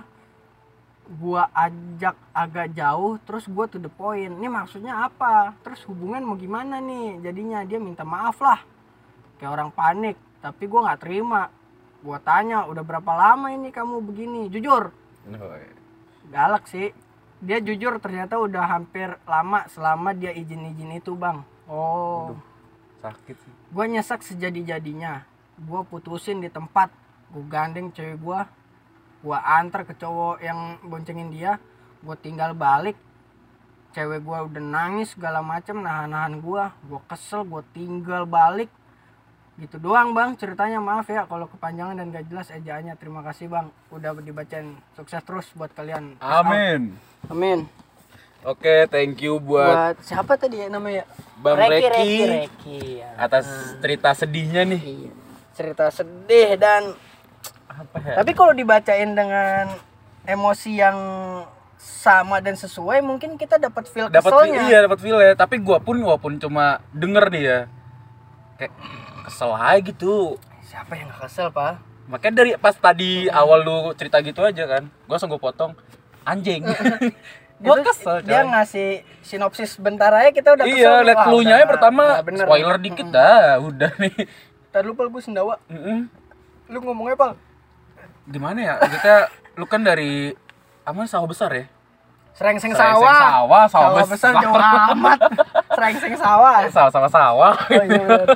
Gue 1.06 1.42
ajak 1.54 2.16
agak 2.34 2.74
jauh. 2.74 3.18
Terus 3.22 3.46
gue 3.46 3.64
to 3.70 3.78
the 3.78 3.90
point. 3.90 4.34
Ini 4.34 4.48
maksudnya 4.50 5.06
apa? 5.06 5.54
Terus 5.62 5.86
hubungan 5.86 6.26
mau 6.26 6.34
gimana 6.34 6.82
nih? 6.82 7.22
Jadinya 7.22 7.62
dia 7.62 7.78
minta 7.78 8.02
maaf 8.02 8.42
lah. 8.42 8.60
Kayak 9.38 9.52
orang 9.54 9.70
panik. 9.70 10.16
Tapi 10.42 10.66
gue 10.66 10.80
nggak 10.82 11.00
terima. 11.00 11.46
Gue 12.02 12.18
tanya, 12.22 12.66
udah 12.70 12.84
berapa 12.86 13.12
lama 13.14 13.50
ini 13.50 13.74
kamu 13.74 13.98
begini? 13.98 14.46
Jujur, 14.46 14.94
galak 16.30 16.66
sih 16.70 16.90
dia 17.42 17.60
jujur 17.60 18.00
ternyata 18.00 18.40
udah 18.40 18.64
hampir 18.64 19.12
lama 19.28 19.68
selama 19.68 20.16
dia 20.16 20.32
izin-izin 20.32 20.96
itu 20.96 21.12
bang 21.12 21.44
oh 21.68 22.32
Aduh. 22.32 22.40
sakit 23.04 23.36
sih 23.36 23.52
gue 23.70 23.84
nyesek 23.86 24.20
sejadi-jadinya 24.24 25.22
gue 25.60 25.80
putusin 25.86 26.40
di 26.40 26.48
tempat 26.48 26.88
gue 27.30 27.44
gandeng 27.46 27.92
cewek 27.92 28.16
gue 28.18 28.40
gue 29.24 29.38
antar 29.38 29.84
ke 29.88 29.94
cowok 29.96 30.42
yang 30.44 30.80
boncengin 30.84 31.32
dia 31.32 31.60
gue 32.06 32.16
tinggal 32.22 32.54
balik. 32.54 32.94
Cewek 33.96 34.28
gua 34.28 34.44
udah 34.44 34.60
nangis 34.60 35.16
segala 35.16 35.40
macem 35.40 35.80
nahan-nahan 35.80 36.44
gua. 36.44 36.76
Gua 36.84 37.00
kesel 37.08 37.48
gua 37.48 37.64
tinggal 37.72 38.28
balik. 38.28 38.68
Gitu 39.56 39.80
doang 39.80 40.12
bang. 40.12 40.36
Ceritanya 40.36 40.84
maaf 40.84 41.08
ya 41.08 41.24
kalau 41.24 41.48
kepanjangan 41.48 41.96
dan 41.96 42.12
gak 42.12 42.28
jelas. 42.28 42.52
Ejaannya 42.52 42.92
terima 43.00 43.24
kasih 43.24 43.48
bang. 43.48 43.72
Udah 43.88 44.12
dibacain. 44.20 44.76
Sukses 45.00 45.24
terus 45.24 45.48
buat 45.56 45.72
kalian. 45.72 46.20
Amin. 46.20 46.92
amin. 47.32 47.64
Oke, 48.44 48.84
thank 48.92 49.24
you 49.24 49.40
buat 49.40 49.96
buat 49.96 49.96
siapa 50.04 50.36
tadi 50.36 50.60
ya 50.60 50.68
namanya? 50.68 51.08
Bang 51.40 51.56
Reki 51.56 51.72
Reki, 51.72 51.88
Reki 51.88 52.20
Reki. 52.30 52.80
Ya. 53.00 53.10
atas 53.16 53.48
cerita 53.80 54.12
sedihnya 54.12 54.62
nih. 54.68 54.82
Iya. 54.84 55.12
cerita 55.56 55.88
sedih 55.88 56.60
dan 56.60 56.92
Apa 57.76 57.96
ya? 58.00 58.14
tapi 58.16 58.32
kalau 58.32 58.52
dibacain 58.52 59.10
dengan 59.10 59.68
emosi 60.24 60.72
yang 60.74 60.96
sama 61.76 62.40
dan 62.40 62.54
sesuai 62.54 62.98
mungkin 63.00 63.36
kita 63.36 63.56
dapat 63.56 63.84
feel 63.84 64.08
feel- 64.08 64.16
keselnya 64.16 64.60
iya, 64.64 64.78
dapat 64.82 64.98
feel 64.98 65.18
ya. 65.18 65.32
Tapi 65.34 65.58
gua 65.58 65.76
pun 65.78 65.96
walaupun 65.98 66.36
cuma 66.36 66.80
denger 66.90 67.28
nih 67.28 67.42
ya. 67.44 67.60
Kayak 68.56 68.72
kesel 69.22 69.50
aja 69.52 69.76
gitu. 69.78 70.40
siapa 70.62 70.92
yang 70.92 71.08
gak 71.08 71.24
kesel 71.24 71.48
pak 71.48 71.78
Makanya 72.06 72.34
dari 72.36 72.50
pas 72.54 72.74
tadi 72.74 73.26
awal 73.28 73.60
lu 73.60 73.76
cerita 73.92 74.18
gitu 74.18 74.40
aja 74.40 74.64
kan. 74.66 74.88
Gua 75.04 75.14
langsung 75.14 75.28
gua 75.28 75.42
potong 75.42 75.76
anjing. 76.22 76.64
gua 77.62 77.74
Itu 77.74 77.82
kesel 77.84 78.16
dia 78.22 78.40
coy. 78.40 78.50
ngasih 78.50 78.88
sinopsis 79.20 79.76
bentar 79.76 80.10
aja 80.10 80.30
kita 80.30 80.54
udah 80.54 80.64
kesel 80.64 80.80
Iya, 80.80 80.92
lihat 81.02 81.18
Wah, 81.18 81.24
clue-nya 81.24 81.46
udah- 81.50 81.58
aja 81.58 81.66
pertama 81.68 82.02
bener. 82.22 82.44
spoiler 82.44 82.76
dikit 82.78 83.06
dah, 83.06 83.60
udah 83.60 83.90
nih. 83.96 84.16
Ntar 84.68 84.82
lu 84.82 84.92
pal 84.92 85.06
gue 85.06 85.20
sendawa 85.20 85.56
Mm-mm. 85.66 86.08
lu 86.66 86.78
ngomongnya 86.80 87.14
pal 87.14 87.32
Gimana 88.26 88.58
ya? 88.58 88.74
Kita 88.80 89.14
lu 89.54 89.64
kan 89.64 89.80
dari 89.80 90.34
apa 90.82 91.00
sawah 91.04 91.26
besar 91.26 91.50
ya? 91.50 91.66
serengseng 92.36 92.68
Serengseng 92.68 93.00
sawah 93.00 93.16
sawah, 93.16 93.64
sawah 93.64 93.92
sawah 93.96 94.04
besar 94.06 94.32
jauh 94.36 94.60
amat 94.92 95.18
serengseng 95.72 96.14
sawah 96.20 96.68
Sawah 96.68 96.90
sama 96.92 97.08
sawah. 97.08 97.54
oh 97.56 97.80
iya 97.80 97.96
bener 97.96 98.28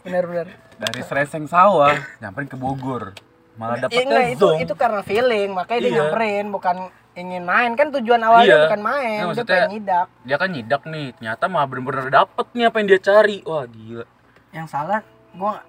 bener 0.00 0.24
bener 0.24 0.46
Dari 0.74 1.00
Serengseng 1.04 1.44
sawah 1.44 1.92
nyamperin 2.18 2.48
ke 2.48 2.56
Bogor. 2.56 3.12
Malah 3.54 3.78
enggak, 3.78 3.92
dapetnya 3.92 4.22
itu 4.32 4.48
itu 4.58 4.74
karena 4.74 5.04
feeling 5.04 5.52
makanya 5.52 5.76
dia 5.78 5.86
Iya. 5.86 5.96
nyamperin 6.00 6.46
bukan 6.48 6.76
ingin 7.14 7.42
main 7.44 7.70
kan 7.76 7.92
tujuan 7.92 8.24
awalnya 8.24 8.48
Iya. 8.48 8.60
bukan 8.64 8.80
main 8.82 9.20
Nggak, 9.20 9.36
dia 9.36 9.44
pengen 9.44 9.70
nyidak 9.70 10.06
Dia 10.24 10.36
kan 10.36 10.48
nyidak 10.48 10.82
nih, 10.84 11.06
ternyata 11.12 11.44
malah 11.46 11.68
bener-bener 11.68 12.06
dapet 12.08 12.46
nih 12.50 12.64
apa 12.64 12.76
yang 12.80 12.88
dia 12.88 13.00
cari. 13.02 13.36
Wah, 13.44 13.64
gila. 13.66 14.04
yang 14.50 14.64
salah 14.64 15.04
gua 15.30 15.60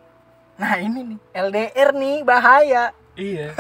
nah 0.56 0.80
ini 0.80 1.00
nih 1.06 1.20
LDR 1.36 1.90
nih 1.92 2.16
bahaya 2.24 2.96
Iya. 3.16 3.48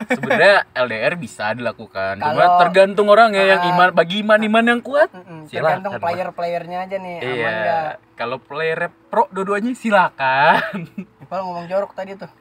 Sebenarnya 0.00 0.64
LDR 0.72 1.12
bisa 1.14 1.52
dilakukan, 1.52 2.16
cuma 2.16 2.32
Kalau- 2.32 2.58
tergantung 2.58 3.06
orang 3.06 3.30
ya 3.30 3.44
yang 3.46 3.60
Ah. 3.60 3.68
iman 3.68 3.88
bagi 3.92 4.24
iman 4.24 4.40
iman 4.40 4.64
yang 4.66 4.80
kuat. 4.80 5.12
Silakan, 5.44 5.84
tergantung 5.84 5.92
player-playernya 5.98 6.78
aja 6.82 6.96
nih 6.96 7.16
aman 7.20 7.36
Iya. 7.36 7.80
Kalau 8.14 8.36
player 8.36 8.80
pro 9.06 9.28
dua-duanya 9.28 9.72
silakan. 9.72 10.88
Pal 11.28 11.40
ngomong 11.42 11.66
jorok 11.66 11.92
tadi 11.92 12.16
tuh 12.16 12.32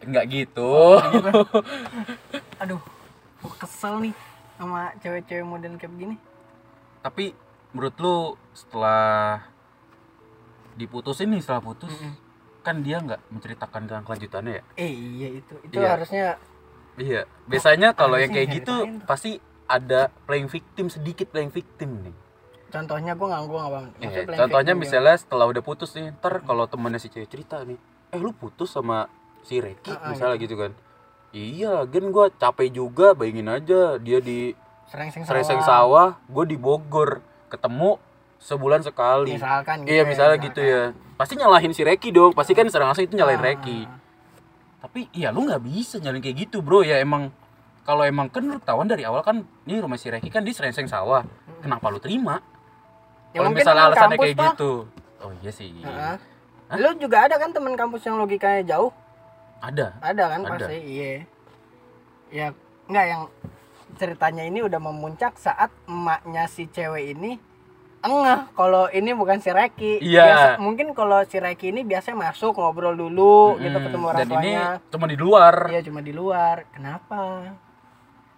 Enggak 0.00 0.24
gitu. 0.28 0.96
aduh 2.62 2.80
gua 3.36 3.52
kesel 3.58 4.00
nih 4.00 4.14
sama 4.54 4.94
cewek-cewek 4.96 5.42
model 5.42 5.76
kayak 5.76 5.90
begini 5.90 6.16
Tapi 7.00 7.32
menurut 7.70 7.96
lu 7.96 8.16
setelah 8.52 9.44
diputusin 10.72 11.28
nih 11.28 11.40
setelah 11.40 11.60
putus, 11.62 11.92
kan 12.60 12.80
dia 12.80 12.98
nggak 12.98 13.20
menceritakan 13.28 13.80
tentang 13.84 14.04
kelanjutannya 14.04 14.52
ya? 14.52 14.62
eh 14.76 14.92
iya 14.92 15.28
itu 15.34 15.54
itu 15.62 15.74
Iya. 15.74 15.90
harusnya 15.94 16.26
Iya. 16.94 17.22
Biasanya 17.46 17.88
kalau 17.92 18.16
yang 18.16 18.28
kayak 18.28 18.48
gitu 18.52 18.74
pasti 19.06 19.40
ada 19.64 20.10
playing 20.26 20.46
victim 20.46 20.86
sedikit 20.86 21.30
playing 21.30 21.48
victim 21.48 22.02
nih. 22.02 22.16
contohnya 22.70 23.18
gua 23.18 23.26
nggak 23.30 23.42
gua 23.46 23.58
nggak 23.58 23.72
bang 23.72 23.86
Iya, 23.90 23.98
Maksudnya 24.04 24.38
contohnya 24.38 24.72
misalnya 24.76 25.16
setelah 25.16 25.46
udah 25.46 25.58
putus 25.58 25.90
nih, 25.90 26.14
ntar 26.14 26.38
kalau 26.40 26.64
temennya 26.66 26.98
si 26.98 27.08
cewek 27.08 27.26
cerita 27.26 27.62
nih, 27.62 27.74
eh 28.10 28.18
lu 28.18 28.30
putus 28.30 28.70
sama 28.70 29.10
si 29.42 29.58
Reki 29.58 29.90
ah, 29.90 30.12
misalnya 30.12 30.36
gitu 30.36 30.54
kan. 30.54 30.70
Iya, 31.30 31.82
gen 31.86 32.10
gua 32.10 32.30
capek 32.30 32.70
juga, 32.70 33.10
bayangin 33.10 33.48
aja 33.48 33.98
dia 33.98 34.18
di 34.18 34.54
Serengseng 34.86 35.62
sawah, 35.62 36.18
gue 36.26 36.44
di 36.44 36.58
Bogor, 36.58 37.22
ketemu 37.46 37.98
sebulan 38.40 38.80
sekali. 38.80 39.36
misalkan 39.36 39.84
gitu 39.84 39.92
Iya 39.92 40.02
ya, 40.02 40.08
misalnya 40.08 40.36
gitu 40.40 40.60
ya. 40.64 40.82
Pasti 41.14 41.36
nyalahin 41.36 41.72
si 41.76 41.84
Reki 41.84 42.08
dong. 42.10 42.32
Pasti 42.32 42.56
kan 42.56 42.64
secara 42.66 42.88
langsung 42.88 43.04
itu 43.04 43.14
nyalahin 43.14 43.38
Ah. 43.38 43.46
Reki. 43.52 43.80
Tapi 44.80 45.00
ya 45.12 45.28
lu 45.28 45.44
nggak 45.44 45.60
bisa 45.60 46.00
nyalain 46.00 46.24
kayak 46.24 46.48
gitu 46.48 46.64
bro. 46.64 46.80
Ya 46.80 46.96
emang 46.98 47.28
kalau 47.84 48.02
emang 48.02 48.32
kan 48.32 48.40
lu 48.40 48.56
ketahuan 48.56 48.88
dari 48.88 49.04
awal 49.04 49.20
kan 49.20 49.44
ini 49.68 49.76
rumah 49.78 50.00
si 50.00 50.08
Reki 50.08 50.32
kan 50.32 50.40
di 50.40 50.56
Serengseng 50.56 50.88
sawah. 50.88 51.20
Kenapa 51.60 51.92
lu 51.92 52.00
terima? 52.00 52.40
Ya, 53.30 53.44
kalau 53.44 53.52
misalnya 53.52 53.92
alasannya 53.92 54.16
kayak 54.16 54.34
Pak. 54.34 54.46
gitu. 54.56 54.72
Oh 55.20 55.30
iya 55.44 55.52
sih. 55.52 55.70
Heeh. 55.76 56.16
Lu 56.80 56.96
juga 56.96 57.28
ada 57.28 57.36
kan 57.36 57.52
teman 57.52 57.76
kampus 57.76 58.08
yang 58.08 58.16
logikanya 58.16 58.64
jauh? 58.64 58.90
Ada. 59.60 59.92
Ada 60.00 60.24
kan 60.32 60.40
Ada. 60.48 60.50
pasti, 60.56 60.76
iya. 60.80 61.10
Ya 62.32 62.46
enggak 62.88 63.06
yang 63.06 63.22
ceritanya 64.00 64.48
ini 64.48 64.64
udah 64.64 64.80
memuncak 64.80 65.36
saat 65.36 65.68
emaknya 65.84 66.48
si 66.48 66.64
cewek 66.64 67.12
ini 67.12 67.36
enggak 68.00 68.40
kalau 68.52 68.88
ini 68.88 69.10
bukan 69.12 69.38
si 69.38 69.48
Reki. 69.48 70.00
Iya. 70.00 70.24
Biasa- 70.24 70.56
mungkin 70.58 70.92
kalau 70.92 71.20
si 71.24 71.36
Reki 71.36 71.70
ini 71.70 71.84
biasanya 71.84 72.28
masuk 72.28 72.56
ngobrol 72.56 72.94
dulu 72.94 73.56
gitu 73.56 73.70
Mm-mm. 73.70 73.84
ketemu 73.88 74.04
orang 74.06 74.20
Dan 74.20 74.28
ini 74.38 74.52
cuma 74.88 75.06
di 75.06 75.16
luar. 75.16 75.54
Iya 75.68 75.80
cuma 75.84 76.00
di 76.00 76.12
luar. 76.12 76.56
Kenapa? 76.70 77.20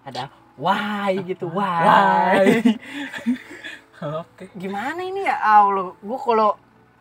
Ada 0.03 0.27
why 0.59 1.15
gitu, 1.23 1.47
why. 1.49 1.83
Why? 1.87 2.47
Oke. 4.19 4.51
Gimana 4.53 4.99
ini 4.99 5.23
ya 5.23 5.39
Allah? 5.39 5.95
Gua 5.99 6.19
kalau 6.19 6.51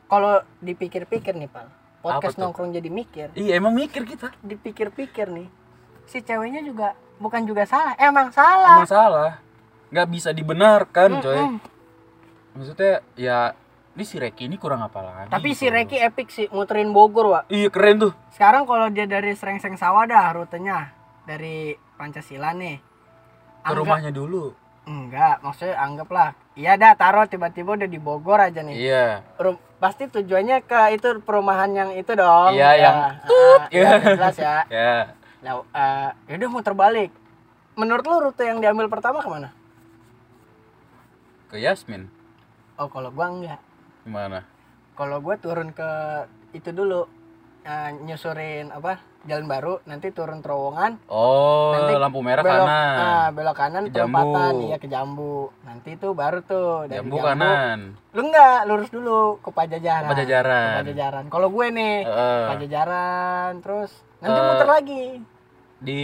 kalau 0.06 0.34
dipikir-pikir 0.60 1.34
nih, 1.34 1.50
Pak. 1.50 1.66
Podcast 2.02 2.38
nongkrong 2.38 2.74
jadi 2.74 2.90
mikir. 2.90 3.30
Iya 3.34 3.58
emang 3.58 3.74
mikir 3.74 4.06
kita. 4.06 4.34
dipikir-pikir 4.42 5.30
nih 5.30 5.50
si 6.04 6.20
ceweknya 6.20 6.60
juga 6.60 6.92
bukan 7.18 7.46
juga 7.46 7.64
salah 7.64 7.96
emang 7.96 8.34
salah 8.34 8.82
Emang 8.82 8.90
salah. 8.90 9.32
Nggak 9.88 10.08
bisa 10.10 10.30
dibenarkan 10.32 11.10
coy. 11.22 11.40
Maksudnya 12.52 13.00
ya 13.16 13.56
ini 13.92 14.04
si 14.04 14.16
Reki 14.16 14.46
ini 14.46 14.56
kurang 14.56 14.80
apa 14.80 15.00
lagi? 15.00 15.28
tapi 15.30 15.52
si 15.52 15.66
gitu. 15.66 15.74
Reki 15.74 15.98
epic 16.02 16.28
sih 16.30 16.48
muterin 16.50 16.92
Bogor 16.92 17.28
wa 17.28 17.42
Iya 17.46 17.68
keren 17.68 18.00
tuh. 18.00 18.14
sekarang 18.30 18.64
kalau 18.64 18.88
dia 18.88 19.04
dari 19.06 19.32
Serengseng 19.32 19.76
Sawah 19.76 20.04
dah 20.04 20.32
rutenya 20.32 20.92
dari 21.22 21.76
Pancasila 21.94 22.52
nih 22.52 22.80
Ke 22.80 22.86
Anggap- 23.66 23.78
rumahnya 23.78 24.12
dulu. 24.12 24.56
enggak 24.82 25.40
maksudnya 25.42 25.78
anggaplah 25.78 26.34
iya 26.54 26.74
dah 26.74 26.96
taruh 26.96 27.24
tiba-tiba 27.26 27.76
udah 27.76 27.86
di 27.86 28.00
Bogor 28.00 28.40
aja 28.42 28.60
nih 28.60 28.76
Iya. 28.82 29.22
Rum- 29.38 29.62
pasti 29.78 30.06
tujuannya 30.06 30.62
ke 30.62 30.80
itu 30.92 31.20
perumahan 31.20 31.70
yang 31.72 31.90
itu 31.92 32.12
dong 32.12 32.52
Iya, 32.52 32.70
yang 32.76 32.98
tut 33.24 33.62
Iya. 33.70 33.92
jelas 34.16 34.38
ya 34.38 34.56
Ya. 34.74 34.96
nah, 35.40 35.62
eh, 35.68 36.10
yaudah 36.28 36.50
muter 36.50 36.74
balik 36.74 37.12
menurut 37.74 38.04
lu 38.04 38.18
rute 38.22 38.42
yang 38.42 38.58
diambil 38.58 38.88
pertama 38.88 39.20
ke 39.20 39.28
mana 39.28 39.50
Ke 41.48 41.58
Yasmin. 41.58 42.08
Oh 42.82 42.90
kalau 42.90 43.10
gua 43.10 43.30
enggak 43.30 43.62
Gimana? 44.02 44.42
kalau 44.92 45.18
gue 45.18 45.36
turun 45.38 45.70
ke 45.70 45.90
itu 46.52 46.70
dulu 46.70 47.06
eh, 47.62 47.90
nyusurin 48.02 48.70
apa 48.70 48.98
jalan 49.24 49.46
baru 49.46 49.78
nanti 49.84 50.10
turun 50.10 50.42
terowongan 50.42 50.98
Oh, 51.06 51.72
Nanti 51.72 51.94
lampu 51.94 52.20
merah 52.20 52.42
belok 52.42 52.58
kanan. 52.66 52.98
ah, 52.98 53.28
belok 53.30 53.56
kanan 53.56 53.84
Ke 53.84 53.94
Jambu. 53.94 54.18
perempatan 54.18 54.54
iya 54.64 54.78
ke 54.78 54.88
jambu 54.88 55.36
nanti 55.62 55.90
itu 55.94 56.08
baru 56.12 56.42
tuh 56.42 56.90
dari 56.90 56.98
Jambu 56.98 57.18
kanan. 57.20 57.80
lu 58.12 58.22
enggak 58.24 58.66
lurus 58.66 58.90
dulu 58.90 59.38
ke 59.38 59.50
pajajaran 59.52 60.04
Ke 60.04 60.12
Pajajaran. 60.12 60.66
Ke 60.68 60.80
pajajaran 60.84 61.26
kalau 61.30 61.48
gue 61.48 61.66
nih 61.70 61.96
Heeh. 62.02 62.44
pajajaran 62.50 63.52
terus 63.62 63.92
nanti 64.18 64.34
Ke- 64.36 64.48
muter 64.48 64.68
lagi 64.68 65.04
di 65.80 66.02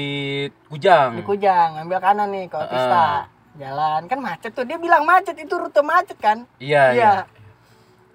Kujang. 0.67 1.11
di 1.15 1.23
Kujang 1.23 1.69
ambil 1.79 1.97
kanan 1.97 2.29
nih 2.29 2.45
ke 2.45 2.55
Otista 2.55 3.25
jalan 3.57 4.05
kan 4.05 4.17
macet 4.17 4.51
tuh 4.51 4.63
dia 4.63 4.77
bilang 4.77 5.03
macet 5.03 5.35
itu 5.35 5.51
rute 5.51 5.81
macet 5.81 6.15
kan 6.15 6.45
Iya, 6.57 6.83
iya. 6.93 7.13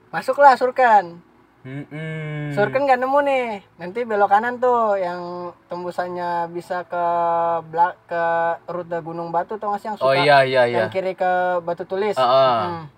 masuklah 0.08 0.54
surkan 0.54 1.18
Mm-mm. 1.62 2.50
Surken 2.50 2.82
nggak 2.82 2.98
nemu 2.98 3.18
nih. 3.22 3.46
Nanti 3.78 4.02
belok 4.02 4.26
kanan 4.28 4.58
tuh 4.58 4.98
yang 4.98 5.22
tembusannya 5.68 6.50
bisa 6.50 6.82
ke 6.82 7.04
belak 7.64 7.94
ke 8.04 8.24
rute 8.66 8.98
Gunung 8.98 9.30
Batu 9.30 9.54
tau 9.56 9.70
gak 9.70 9.78
sih 9.78 9.86
yang 9.86 9.94
suka 9.94 10.10
Oh 10.10 10.14
iya 10.16 10.42
iya 10.42 10.66
iya. 10.66 10.78
yang 10.82 10.90
kiri 10.90 11.14
ke 11.14 11.30
Batu 11.62 11.86
Tulis. 11.86 12.18
Heeh. 12.18 12.54
Hmm. 12.58 12.90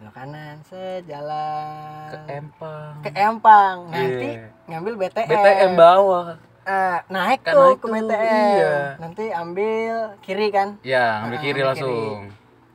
Belok 0.00 0.14
kanan, 0.16 0.56
set 0.64 1.04
jalan 1.04 2.08
Ke 2.08 2.18
Empang. 2.32 2.92
ke 3.04 3.10
Empang. 3.12 3.76
Nanti 3.92 4.28
Iya. 4.32 4.48
ngambil 4.66 4.92
BTM. 4.98 5.28
BTM 5.28 5.72
bawah. 5.76 6.26
Eh, 6.70 6.98
naik 7.08 7.40
Kan 7.40 7.50
tuh 7.50 7.62
naik 7.66 7.78
ke 7.78 7.86
BTM. 7.88 8.22
iya. 8.54 8.74
Nanti 8.96 9.24
ambil 9.32 9.94
kiri 10.20 10.48
kan. 10.48 10.68
Ya, 10.80 11.18
ambil 11.20 11.34
Ah, 11.34 11.42
kiri 11.42 11.52
ambil 11.56 11.66
langsung. 11.66 12.20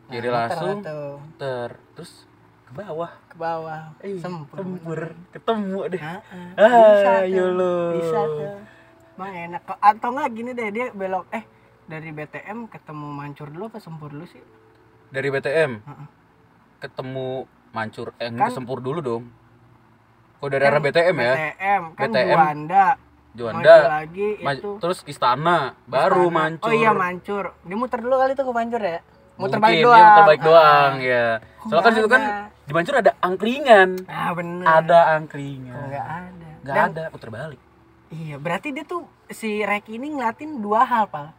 Kiri 0.06 0.28
Nah, 0.28 0.34
muter 0.36 0.38
langsung, 0.52 0.78
ter 1.36 1.70
terus 1.96 2.12
ke 2.62 2.72
bawah. 2.74 3.12
ke 3.26 3.36
bawah. 3.36 3.82
Eh, 4.00 4.18
Sempur. 4.18 4.58
sempur. 4.58 5.00
Ketemu 5.32 5.80
deh. 5.88 6.02
Heeh. 6.02 6.48
Ah, 6.56 6.70
bisa 6.92 7.12
ya 7.24 7.40
tuh. 7.40 7.48
Allah. 7.48 7.80
Bisa 7.94 8.20
tuh. 8.22 8.50
Bang 9.16 9.32
enak 9.32 9.62
kok. 9.64 9.80
Atau 9.80 10.10
enggak 10.12 10.30
gini 10.30 10.52
deh 10.52 10.70
dia 10.70 10.86
belok 10.92 11.26
eh 11.32 11.44
dari 11.86 12.10
BTM 12.12 12.68
ketemu 12.68 13.08
Mancur 13.10 13.48
dulu 13.48 13.64
apa 13.66 13.80
Sempur 13.80 14.10
dulu 14.10 14.26
sih? 14.26 14.44
dari 15.08 15.30
BTM 15.30 15.72
Heeh. 15.80 16.08
ketemu 16.78 17.46
mancur 17.72 18.12
eh 18.18 18.28
Kan- 18.28 18.36
kan, 18.38 18.52
sempur 18.52 18.78
dulu 18.78 19.00
dong 19.00 19.24
kok 20.36 20.50
dari 20.50 20.66
arah 20.66 20.82
BTM 20.82 21.16
ya 21.16 21.34
BTM 21.54 21.84
kan 21.94 22.10
BTM. 22.10 22.28
Juanda 22.28 22.86
Juanda 23.36 23.60
Maju 23.62 23.92
lagi 23.92 24.30
ma- 24.40 24.56
itu. 24.56 24.72
terus 24.80 25.04
istana 25.04 25.76
baru 25.86 26.26
Istana. 26.26 26.38
mancur. 26.40 26.66
Oh 26.66 26.74
iya 26.74 26.92
mancur. 26.92 27.46
Dia 27.62 27.76
muter 27.76 28.00
dulu 28.00 28.16
kali 28.16 28.32
tuh 28.32 28.44
ke 28.44 28.54
mancur 28.54 28.80
ya? 28.80 29.00
Muter 29.36 29.60
Mungkin, 29.60 29.60
balik 29.62 29.76
iya, 29.76 29.84
doang. 29.84 30.06
muter 30.06 30.24
balik 30.24 30.40
Ah. 30.40 30.46
doang 30.46 30.94
ya. 30.98 31.26
Kok 31.36 31.68
soalnya 31.68 31.84
kan 31.84 31.94
situ 31.94 32.08
kan 32.08 32.24
di 32.58 32.72
mancur 32.72 32.96
ada 32.96 33.12
angkringan. 33.20 33.90
Ah 34.08 34.32
bener. 34.32 34.66
Ada 34.66 35.00
angkringan. 35.14 35.84
Nggak 35.86 36.06
ada? 36.08 36.48
Nggak 36.58 36.74
Dan- 36.74 36.90
ada 36.90 37.04
puter 37.12 37.30
balik. 37.30 37.60
Iya 38.08 38.36
berarti 38.38 38.68
dia 38.72 38.84
tuh 38.84 39.04
si 39.28 39.60
Reki 39.60 39.92
ini 39.94 40.08
ngelatin 40.12 40.58
dua 40.58 40.82
hal 40.82 41.06
tuh? 41.06 41.30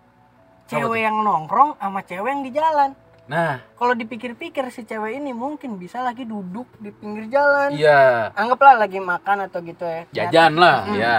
cewek 0.67 0.99
yang 1.01 1.23
nongkrong 1.23 1.79
sama 1.79 2.03
cewek 2.03 2.27
yang 2.29 2.43
di 2.43 2.51
jalan. 2.51 2.91
Nah. 3.25 3.59
Kalau 3.73 3.91
dipikir-pikir 3.93 4.67
si 4.69 4.83
cewek 4.83 5.17
ini 5.17 5.31
mungkin 5.31 5.79
bisa 5.79 5.99
lagi 5.99 6.23
duduk 6.23 6.67
di 6.77 6.91
pinggir 6.91 7.27
jalan. 7.29 7.71
Iya. 7.71 8.35
Anggaplah 8.35 8.75
lagi 8.77 8.99
makan 8.99 9.47
atau 9.47 9.63
gitu 9.63 9.83
ya. 9.83 10.03
Jajan 10.13 10.55
lah 10.55 10.85
Mm. 10.85 10.95
ya 10.97 11.17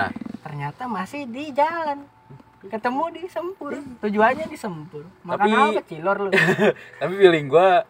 ternyata 0.58 0.90
masih 0.90 1.30
di 1.30 1.54
jalan. 1.54 2.02
Ketemu 2.66 3.04
di 3.14 3.24
sempur. 3.30 3.78
Tujuannya 4.02 4.50
di 4.50 4.58
sempur. 4.58 5.06
Makan 5.22 5.46
Tapi- 5.46 5.78
apa 5.78 5.82
cilor 5.86 6.18
lu? 6.18 6.30
Tapi 7.00 7.14
feeling 7.14 7.46
gua 7.46 7.86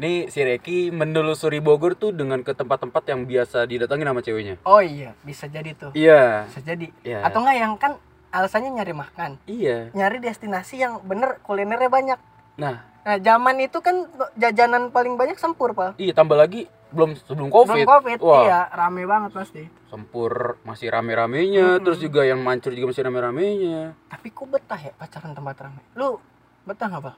nih 0.00 0.32
si 0.32 0.40
Reki 0.40 0.88
menelusuri 0.96 1.60
Bogor 1.60 1.92
tuh 1.92 2.16
dengan 2.16 2.40
ke 2.40 2.56
tempat-tempat 2.56 3.04
yang 3.04 3.28
biasa 3.28 3.68
didatangi 3.68 4.08
sama 4.08 4.24
ceweknya. 4.24 4.56
Oh 4.64 4.80
iya 4.80 5.12
bisa 5.20 5.44
jadi 5.44 5.76
tuh. 5.76 5.92
Iya. 5.92 6.48
Bisa 6.48 6.64
jadi. 6.64 6.88
Iya. 7.04 7.20
atau 7.20 7.44
enggak 7.44 7.56
yang 7.60 7.72
kan 7.76 7.92
alasannya 8.32 8.80
nyari 8.80 8.96
makan. 8.96 9.36
Iya. 9.44 9.92
Nyari 9.92 10.24
destinasi 10.24 10.80
yang 10.80 11.04
bener 11.04 11.36
kulinernya 11.44 11.92
banyak 11.92 12.16
nah. 12.56 12.86
Nah 13.00 13.16
zaman 13.16 13.56
itu 13.58 13.80
kan 13.80 14.06
jajanan 14.34 14.88
paling 14.88 15.16
banyak 15.16 15.36
sempur 15.36 15.72
pak. 15.72 15.96
Iya 15.96 16.12
tambah 16.12 16.36
lagi 16.36 16.68
belum 16.90 17.14
sebelum 17.16 17.48
covid, 17.48 17.70
Belum 17.70 17.88
covid 17.88 18.18
wah. 18.18 18.42
iya 18.44 18.60
rame 18.68 19.06
banget 19.06 19.30
pasti. 19.30 19.62
Sempur 19.86 20.58
masih 20.62 20.90
rame-ramenya 20.90 21.78
Mm-mm. 21.78 21.84
terus 21.86 21.98
juga 21.98 22.22
yang 22.22 22.42
mancur 22.42 22.70
juga 22.70 22.90
masih 22.90 23.02
rame-ramenya. 23.02 23.94
Tapi 24.06 24.28
kok 24.28 24.46
betah 24.46 24.76
ya 24.76 24.92
pacaran 24.92 25.32
tempat 25.32 25.56
rame? 25.60 25.80
Lu 25.94 26.18
betah 26.62 26.86
nggak 26.88 27.02
pak? 27.02 27.16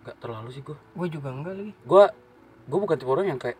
Nggak 0.00 0.16
terlalu 0.16 0.48
sih 0.50 0.62
gua. 0.62 0.78
Gue 0.94 1.08
juga 1.10 1.28
enggak 1.28 1.54
lagi. 1.54 1.72
Gua 1.84 2.04
gua 2.64 2.78
bukan 2.80 2.96
tipe 2.96 3.10
orang 3.10 3.26
yang 3.28 3.36
kayak 3.36 3.58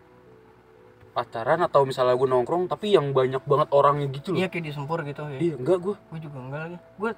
pacaran 1.11 1.59
atau 1.61 1.83
misalnya 1.83 2.15
gua 2.15 2.29
nongkrong 2.31 2.71
tapi 2.71 2.95
yang 2.95 3.11
banyak 3.11 3.43
banget 3.43 3.69
orangnya 3.75 4.07
gitu 4.09 4.33
loh. 4.33 4.39
Iya 4.39 4.49
kayak 4.49 4.65
di 4.65 4.73
sempur 4.73 5.03
gitu 5.03 5.23
ya. 5.27 5.39
Iya 5.39 5.55
enggak 5.59 5.79
gua. 5.83 5.97
Gue 6.09 6.21
juga 6.23 6.39
enggak 6.39 6.61
lagi. 6.63 6.77
Gue 6.97 7.11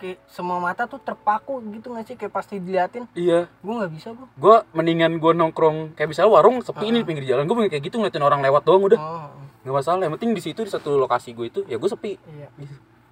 kayak 0.00 0.18
semua 0.26 0.56
mata 0.56 0.88
tuh 0.88 0.96
terpaku 0.96 1.60
gitu 1.70 1.92
nggak 1.92 2.04
sih? 2.08 2.16
Kayak 2.16 2.32
pasti 2.32 2.56
diliatin 2.56 3.04
iya. 3.12 3.46
Gue 3.60 3.74
nggak 3.76 3.92
bisa 3.92 4.08
gue 4.16 4.26
gua 4.34 4.64
mendingan 4.72 5.20
gua 5.20 5.36
nongkrong 5.36 5.92
kayak 5.92 6.08
misalnya 6.08 6.32
warung 6.32 6.64
sepi 6.64 6.88
ini 6.88 6.98
Ah. 6.98 7.00
di 7.04 7.06
pinggir 7.06 7.24
jalan. 7.28 7.44
Gua 7.44 7.60
pengen 7.60 7.70
kayak 7.70 7.84
gitu 7.84 8.00
ngeliatin 8.00 8.24
orang 8.24 8.40
lewat 8.40 8.64
doang 8.64 8.82
udah. 8.82 8.98
Oh. 8.98 9.28
Nggak 9.60 9.74
masalah 9.76 10.00
yang 10.00 10.16
penting 10.16 10.32
di 10.32 10.40
situ 10.40 10.64
di 10.64 10.72
satu 10.72 10.96
lokasi 10.96 11.36
gue 11.36 11.46
itu 11.52 11.60
ya 11.68 11.76
gue 11.76 11.86
sepi. 11.86 12.16
Iya. 12.16 12.48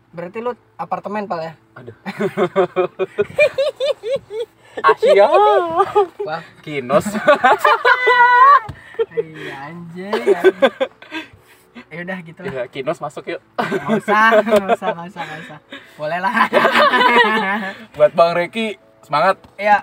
Berarti 0.08 0.40
lu 0.40 0.56
apartemen 0.74 1.28
pal 1.28 1.44
ya? 1.44 1.52
Ada. 1.76 1.92
Asia 4.88 5.28
wah. 6.24 6.40
Kinos. 6.64 7.04
Iya 9.08 9.70
anjay 9.70 10.10
ya 11.88 11.98
udah 12.02 12.18
gitu 12.20 12.38
lah. 12.40 12.52
Ya 12.52 12.64
kinos 12.66 12.98
masuk 12.98 13.24
yuk. 13.26 13.40
Nggak 13.54 13.88
usah 13.98 14.22
nggak 14.38 14.68
usah 14.72 14.88
nggak 14.90 15.08
usah 15.08 15.22
nggak 15.22 15.40
usah. 15.42 15.58
Boleh 15.94 16.18
lah. 16.18 16.32
Buat 17.96 18.12
bang 18.12 18.32
Reki 18.34 18.66
semangat. 19.00 19.36
Ya 19.56 19.82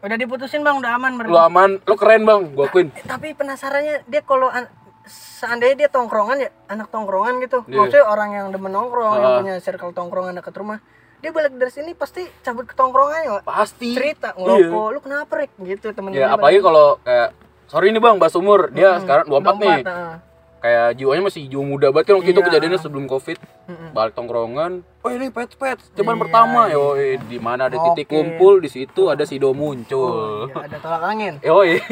udah 0.00 0.16
diputusin 0.16 0.60
bang. 0.60 0.76
Udah 0.76 0.92
aman 0.94 1.12
berarti 1.14 1.30
lu 1.30 1.38
aman. 1.38 1.70
Lu 1.80 1.94
keren 1.94 2.22
bang. 2.22 2.40
Gua 2.50 2.66
akuin. 2.66 2.88
Eh, 2.92 3.04
tapi 3.04 3.32
penasarannya 3.32 4.04
dia 4.04 4.20
kalau 4.20 4.48
an- 4.48 4.70
seandainya 5.04 5.76
dia 5.76 5.88
tongkrongan 5.88 6.38
ya 6.38 6.50
anak 6.66 6.88
tongkrongan 6.88 7.40
gitu. 7.40 7.64
Iya. 7.64 7.74
maksudnya 7.76 8.04
orang 8.06 8.30
yang 8.32 8.46
demen 8.48 8.70
nongkrong 8.70 9.12
yang 9.14 9.26
Ah. 9.26 9.38
punya 9.38 9.54
circle 9.58 9.90
tongkrongan 9.90 10.34
dekat 10.34 10.54
rumah 10.54 10.78
dia 11.18 11.30
balik 11.30 11.54
dari 11.54 11.70
sini 11.70 11.90
pasti 11.92 12.26
cabut 12.40 12.64
ke 12.64 12.74
tongkrongannya 12.74 13.30
Wak. 13.32 13.42
pasti. 13.44 13.92
Cerita 13.92 14.30
ngerokok 14.32 14.86
lu 14.88 14.98
kenapa 15.00 15.32
rek 15.36 15.50
gitu 15.60 15.90
temen 15.90 16.10
ya 16.10 16.32
apalagi 16.32 16.58
kalau 16.58 16.98
kayak 16.98 17.30
sorry 17.64 17.90
nih 17.90 17.98
bang 17.98 18.16
bahas 18.16 18.34
umur. 18.34 18.70
Dia 18.70 18.96
Hmm, 18.96 19.02
sekarang 19.02 19.24
24 19.28 19.54
nih. 19.58 19.78
Nah. 19.82 20.16
Kayak 20.62 20.94
jiwanya 20.94 21.22
masih 21.24 21.42
jiwa 21.44 21.64
muda 21.66 21.90
banget 21.90 22.06
kan 22.06 22.14
waktu 22.16 22.30
itu 22.30 22.38
Iya. 22.38 22.46
kejadiannya 22.48 22.78
sebelum 22.78 23.04
covid 23.04 23.34
Mm-mm. 23.66 23.90
balik 23.90 24.14
tongkrongan 24.14 24.72
oh 24.96 25.10
ini 25.10 25.26
pet 25.28 25.50
pet 25.52 25.78
cuman 25.92 26.14
Iya, 26.14 26.22
pertama 26.22 26.60
iya. 26.64 26.78
yo 26.78 26.84
di 27.20 27.38
mana 27.38 27.66
ada 27.66 27.76
titik 27.82 28.06
Oke. 28.06 28.14
kumpul 28.14 28.54
di 28.58 28.68
situ 28.68 29.02
ada 29.06 29.22
Sido 29.22 29.50
Oh, 29.50 29.52
muncul 29.52 30.46
iya, 30.46 30.62
ada 30.62 30.78
tolak 30.78 31.02
angin 31.04 31.34
Yoi. 31.40 31.82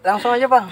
langsung 0.00 0.30
aja 0.30 0.44
bang 0.44 0.68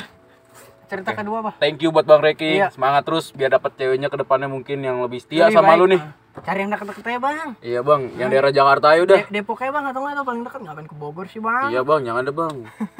cerita 0.85 1.12
kedua 1.12 1.40
pak 1.42 1.55
Thank 1.59 1.81
you 1.81 1.88
buat 1.88 2.05
Bang 2.05 2.21
Reki. 2.21 2.49
Iya. 2.55 2.68
Semangat 2.68 3.05
terus 3.05 3.29
biar 3.31 3.49
dapat 3.51 3.73
ceweknya 3.75 4.09
ke 4.09 4.16
depannya 4.16 4.47
mungkin 4.47 4.79
yang 4.79 5.01
lebih 5.01 5.18
setia 5.18 5.44
Lebih 5.47 5.57
sama 5.59 5.68
baik, 5.71 5.79
lu 5.79 5.87
nih. 5.87 6.01
cari 6.38 6.59
yang 6.59 6.71
deket-deket 6.71 7.05
aja 7.05 7.18
bang 7.18 7.49
Iya, 7.61 7.81
Bang. 7.83 8.03
Yang 8.14 8.29
daerah 8.31 8.53
Jakarta 8.55 8.87
aja 8.90 9.01
udah. 9.03 9.21
De- 9.23 9.33
Depok 9.35 9.59
aja 9.59 9.68
bang 9.71 9.85
atau 9.87 10.01
nggak 10.01 10.14
tuh 10.14 10.25
paling 10.25 10.42
dekat 10.42 10.61
ngapain 10.62 10.87
ke 10.87 10.97
Bogor 10.97 11.27
sih 11.27 11.40
bang 11.40 11.68
Iya, 11.68 11.81
Bang. 11.83 12.01
Jangan 12.03 12.21
ada, 12.21 12.33
Bang. 12.33 12.57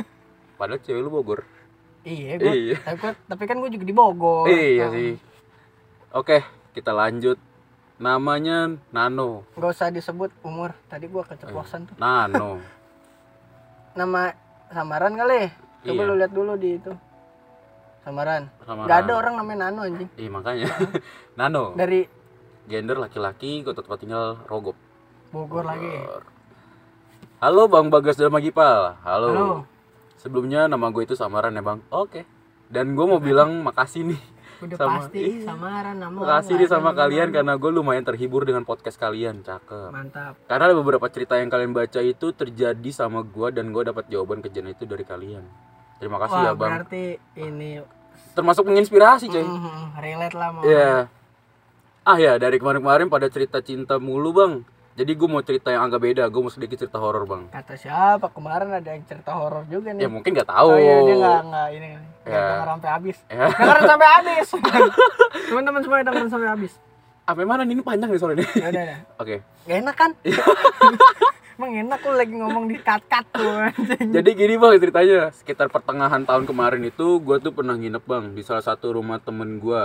Padahal 0.59 0.81
cewek 0.81 1.01
lu 1.01 1.09
Bogor. 1.09 1.49
Iya 2.09 2.33
gua, 2.35 2.49
Iya. 2.51 2.77
Tapi, 2.81 2.99
kan- 2.99 3.21
tapi 3.23 3.43
kan 3.45 3.57
gue 3.59 3.71
juga 3.71 3.85
di 3.85 3.93
Bogor 3.93 4.49
iya 4.49 4.87
Ah. 4.87 4.91
sih. 4.91 5.13
Oke, 6.11 6.41
kita 6.73 6.91
lanjut. 6.91 7.37
Namanya 7.99 8.79
Nano. 8.89 9.43
nggak 9.53 9.69
usah 9.69 9.91
disebut 9.91 10.31
umur 10.41 10.71
tadi 10.87 11.05
gua 11.05 11.23
keceplosan 11.23 11.85
tuh 11.85 11.95
Nano. 11.97 12.63
nama 13.99 14.31
samaran 14.69 15.13
kali 15.13 15.51
coba 15.81 15.93
Iya. 15.97 16.07
lu 16.07 16.15
lihat 16.15 16.33
dulu 16.33 16.53
di 16.55 16.71
itu 16.75 16.93
samaran 18.01 18.47
Samaran. 18.63 18.87
nggak 18.87 18.99
ada 19.01 19.13
orang 19.15 19.35
namanya 19.37 19.59
Nano 19.67 19.81
anjing 19.85 20.11
Iya, 20.15 20.31
makanya. 20.31 20.67
Nano. 21.39 21.75
dari 21.75 22.07
Gender 22.65 22.97
laki-laki, 22.97 23.61
kota 23.63 23.81
tempat 23.81 23.99
tinggal 23.99 24.39
Rogop. 24.45 24.77
Bogor 25.29 25.65
lagi 25.65 25.89
Halo 27.39 27.65
Bang 27.65 27.89
Bagas 27.89 28.15
dan 28.15 28.29
Magipal. 28.29 28.99
Halo. 29.01 29.29
Halo. 29.29 29.49
Sebelumnya 30.19 30.67
nama 30.67 30.91
gue 30.91 31.03
itu 31.03 31.15
samaran 31.15 31.51
ya, 31.51 31.63
Bang. 31.63 31.81
Oke. 31.89 32.27
Dan 32.67 32.93
gue 32.93 33.07
mau 33.07 33.17
bilang 33.19 33.63
makasih 33.63 34.05
nih 34.05 34.21
udah 34.59 34.75
Sama- 34.75 34.99
pasti 35.01 35.23
iya. 35.23 35.47
samaran 35.47 35.97
nama 35.97 36.19
Makasih 36.19 36.55
nih 36.59 36.67
sama 36.67 36.91
kalian 36.91 37.31
karena 37.31 37.55
gue 37.55 37.71
lumayan 37.71 38.03
terhibur 38.03 38.43
dengan 38.43 38.67
podcast 38.67 38.99
kalian, 38.99 39.41
cakep. 39.41 39.89
mantap 39.89 40.35
Karena 40.45 40.67
ada 40.67 40.75
beberapa 40.75 41.07
cerita 41.07 41.39
yang 41.39 41.47
kalian 41.47 41.71
baca 41.71 42.03
itu 42.03 42.35
terjadi 42.35 42.91
sama 42.91 43.23
gue 43.23 43.49
dan 43.49 43.71
gue 43.71 43.83
dapat 43.87 44.11
jawaban 44.11 44.43
kejadian 44.43 44.75
itu 44.75 44.83
dari 44.83 45.07
kalian. 45.07 45.47
Terima 45.97 46.19
kasih 46.19 46.35
wah 46.35 46.45
ya 46.45 46.53
bang. 46.53 46.71
berarti 46.75 47.05
ini 47.37 47.71
Termasuk 48.35 48.67
menginspirasi 48.67 49.27
coy. 49.29 49.43
mm, 49.43 49.87
relate 49.97 50.35
lah 50.35 50.49
mau 50.51 50.63
Iya. 50.63 51.07
Ah 52.03 52.19
ya 52.19 52.35
dari 52.35 52.59
kemarin-kemarin 52.59 53.07
pada 53.07 53.31
cerita 53.31 53.63
cinta 53.63 53.97
mulu 53.97 54.31
bang. 54.33 54.53
Jadi 54.99 55.15
gue 55.15 55.29
mau 55.29 55.39
cerita 55.41 55.71
yang 55.71 55.87
agak 55.87 56.03
beda. 56.03 56.27
Gue 56.27 56.43
mau 56.43 56.51
sedikit 56.51 56.75
cerita 56.77 56.99
horor 56.99 57.23
bang. 57.23 57.47
kata 57.49 57.75
siapa 57.75 58.27
kemarin 58.29 58.67
ada 58.73 58.91
yang 58.91 59.07
cerita 59.07 59.31
horor 59.31 59.63
juga 59.65 59.95
nih 59.95 60.03
Ya 60.03 60.11
mungkin 60.11 60.31
nggak 60.33 60.49
tahu. 60.49 60.69
oh 60.69 60.77
iya 60.77 60.97
dia 61.01 61.15
nggak 61.17 61.41
nggak 61.45 61.67
ini 61.71 61.87
nggak 61.89 62.05
Ya. 62.29 62.43
denger 62.45 62.69
sampai 62.69 62.91
habis 62.91 63.17
Ya. 63.25 63.47
dengerin 63.49 63.85
sampai 63.87 64.09
habis 64.19 64.47
teman-teman 65.47 65.81
semua 65.81 65.97
dengerin 66.03 66.29
sampai 66.29 66.49
habis 66.51 66.73
Sampai 67.23 67.45
mana 67.45 67.61
nih? 67.63 67.73
ini 67.73 67.83
panjang 67.83 68.09
nih 68.09 68.19
soalnya. 68.19 68.41
ya 68.51 68.69
udah 68.69 68.83
udah 68.83 68.99
Oke. 69.23 69.37
Gak 69.63 69.77
enak 69.79 69.95
kan? 69.95 70.11
Emang 71.59 71.73
enak 71.77 72.01
lu 72.01 72.13
lagi 72.15 72.35
ngomong 72.35 72.65
di 72.67 72.77
cut-cut 72.79 73.25
tuh. 73.31 73.51
Jadi 74.09 74.31
gini 74.33 74.55
bang 74.55 74.79
ceritanya. 74.79 75.29
Sekitar 75.33 75.67
pertengahan 75.69 76.23
tahun 76.23 76.43
kemarin 76.45 76.83
itu 76.83 77.19
gue 77.19 77.37
tuh 77.39 77.51
pernah 77.51 77.75
nginep 77.75 78.01
bang 78.01 78.25
di 78.31 78.41
salah 78.41 78.63
satu 78.63 78.95
rumah 78.95 79.19
temen 79.19 79.59
gue. 79.59 79.85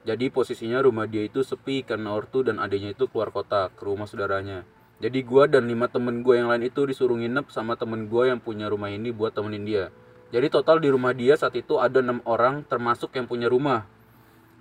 Jadi 0.00 0.32
posisinya 0.32 0.80
rumah 0.80 1.04
dia 1.04 1.28
itu 1.28 1.44
sepi 1.44 1.84
karena 1.84 2.16
ortu 2.16 2.40
dan 2.40 2.56
adiknya 2.56 2.96
itu 2.96 3.04
keluar 3.12 3.28
kota 3.28 3.68
ke 3.68 3.84
rumah 3.84 4.08
saudaranya. 4.08 4.64
Jadi 5.00 5.24
gue 5.24 5.44
dan 5.48 5.68
lima 5.68 5.88
temen 5.88 6.24
gue 6.24 6.40
yang 6.40 6.48
lain 6.48 6.68
itu 6.68 6.84
disuruh 6.88 7.16
nginep 7.16 7.52
sama 7.52 7.76
temen 7.76 8.08
gue 8.08 8.32
yang 8.32 8.40
punya 8.40 8.68
rumah 8.68 8.88
ini 8.88 9.12
buat 9.12 9.36
temenin 9.36 9.64
dia. 9.64 9.84
Jadi 10.32 10.46
total 10.48 10.80
di 10.80 10.88
rumah 10.88 11.12
dia 11.12 11.36
saat 11.36 11.52
itu 11.56 11.76
ada 11.76 12.00
enam 12.00 12.24
orang 12.24 12.64
termasuk 12.64 13.12
yang 13.16 13.28
punya 13.28 13.48
rumah. 13.48 13.84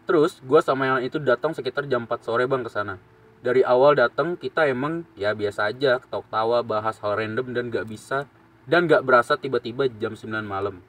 Terus 0.09 0.41
gue 0.43 0.59
sama 0.59 0.89
yang 0.89 0.95
lain 0.99 1.07
itu 1.07 1.21
datang 1.21 1.55
sekitar 1.55 1.87
jam 1.87 2.03
4 2.03 2.25
sore 2.25 2.43
bang 2.43 2.63
ke 2.65 2.71
sana. 2.71 2.99
Dari 3.39 3.63
awal 3.63 3.95
datang 3.95 4.35
kita 4.35 4.67
emang 4.67 5.07
ya 5.15 5.31
biasa 5.31 5.71
aja 5.71 6.03
ketawa-tawa 6.03 6.59
bahas 6.67 6.99
hal 6.99 7.15
random 7.15 7.55
dan 7.55 7.71
gak 7.71 7.87
bisa 7.87 8.27
dan 8.67 8.89
gak 8.91 9.07
berasa 9.07 9.39
tiba-tiba 9.39 9.87
jam 9.87 10.17
9 10.19 10.43
malam. 10.43 10.83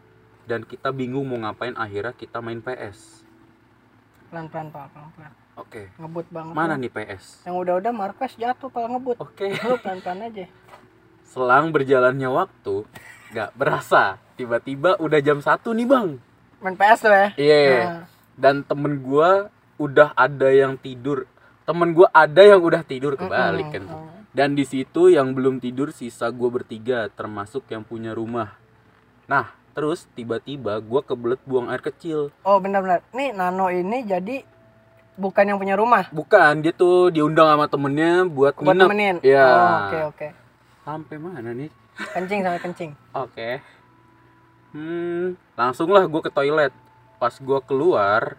Dan 0.49 0.67
kita 0.67 0.91
bingung 0.91 1.31
mau 1.31 1.39
ngapain 1.39 1.79
akhirnya 1.79 2.17
kita 2.17 2.43
main 2.43 2.59
PS. 2.59 3.20
Pelan-pelan 4.31 4.71
pak, 4.71 4.87
pelan-pelan. 4.95 5.33
Oke. 5.59 5.83
Ngebut 5.99 6.27
banget. 6.31 6.53
Mana 6.55 6.75
nih 6.79 6.89
PS? 6.89 7.45
Yang 7.45 7.57
udah-udah 7.67 7.93
Marquez 7.93 8.33
jatuh 8.39 8.71
kalau 8.71 8.89
ngebut. 8.95 9.19
Oke. 9.19 9.51
Lu 9.67 9.77
pelan-pelan 9.77 10.31
aja. 10.31 10.47
Selang 11.27 11.71
berjalannya 11.71 12.31
waktu, 12.31 12.87
gak 13.31 13.51
berasa. 13.55 14.19
Tiba-tiba 14.35 14.97
udah 14.97 15.21
jam 15.21 15.39
1 15.39 15.47
nih 15.75 15.87
bang. 15.87 16.09
Main 16.63 16.77
PS 16.79 17.01
tuh 17.05 17.13
ya. 17.13 17.29
Iya. 17.37 17.61
Nah, 17.61 18.05
Dan 18.35 18.65
temen 18.65 18.99
gua 18.99 19.51
udah 19.77 20.17
ada 20.17 20.49
yang 20.49 20.79
tidur. 20.81 21.29
Temen 21.63 21.93
gua 21.93 22.09
ada 22.11 22.41
yang 22.41 22.63
udah 22.63 22.83
tidur 22.83 23.15
kebalik 23.15 23.69
kan. 23.71 23.85
mm, 23.85 24.33
Dan 24.33 24.55
di 24.57 24.65
situ 24.65 25.13
yang 25.13 25.35
belum 25.37 25.61
tidur 25.61 25.93
sisa 25.93 26.31
gua 26.31 26.49
bertiga, 26.51 27.11
termasuk 27.13 27.67
yang 27.69 27.83
punya 27.83 28.15
rumah. 28.15 28.57
nah 29.31 29.55
terus 29.81 30.05
tiba-tiba 30.13 30.77
gue 30.77 31.01
kebelet 31.01 31.41
buang 31.43 31.73
air 31.73 31.81
kecil 31.81 32.29
Oh 32.45 32.61
benar-benar. 32.61 33.01
Nih 33.11 33.33
Nano 33.33 33.73
ini 33.73 34.05
jadi 34.05 34.45
bukan 35.17 35.45
yang 35.47 35.57
punya 35.57 35.73
rumah. 35.73 36.05
bukan 36.13 36.61
dia 36.61 36.69
tuh 36.71 37.09
diundang 37.09 37.49
sama 37.49 37.65
temennya 37.65 38.29
buat, 38.29 38.53
Buat 38.55 38.77
nginep 38.77 38.85
temenin. 38.85 39.17
ya 39.25 39.41
Oh, 39.41 39.79
Oke 39.81 39.99
oke. 40.05 40.29
sampai 40.83 41.17
mana 41.17 41.51
nih 41.51 41.73
Kencing 42.13 42.41
sampai 42.41 42.61
kencing. 42.61 42.93
Oke. 43.25 43.51
Hmm, 44.71 45.37
langsung 45.53 45.89
lah 45.89 46.05
gue 46.05 46.21
ke 46.21 46.29
toilet. 46.29 46.73
Pas 47.17 47.33
gue 47.33 47.59
keluar 47.63 48.37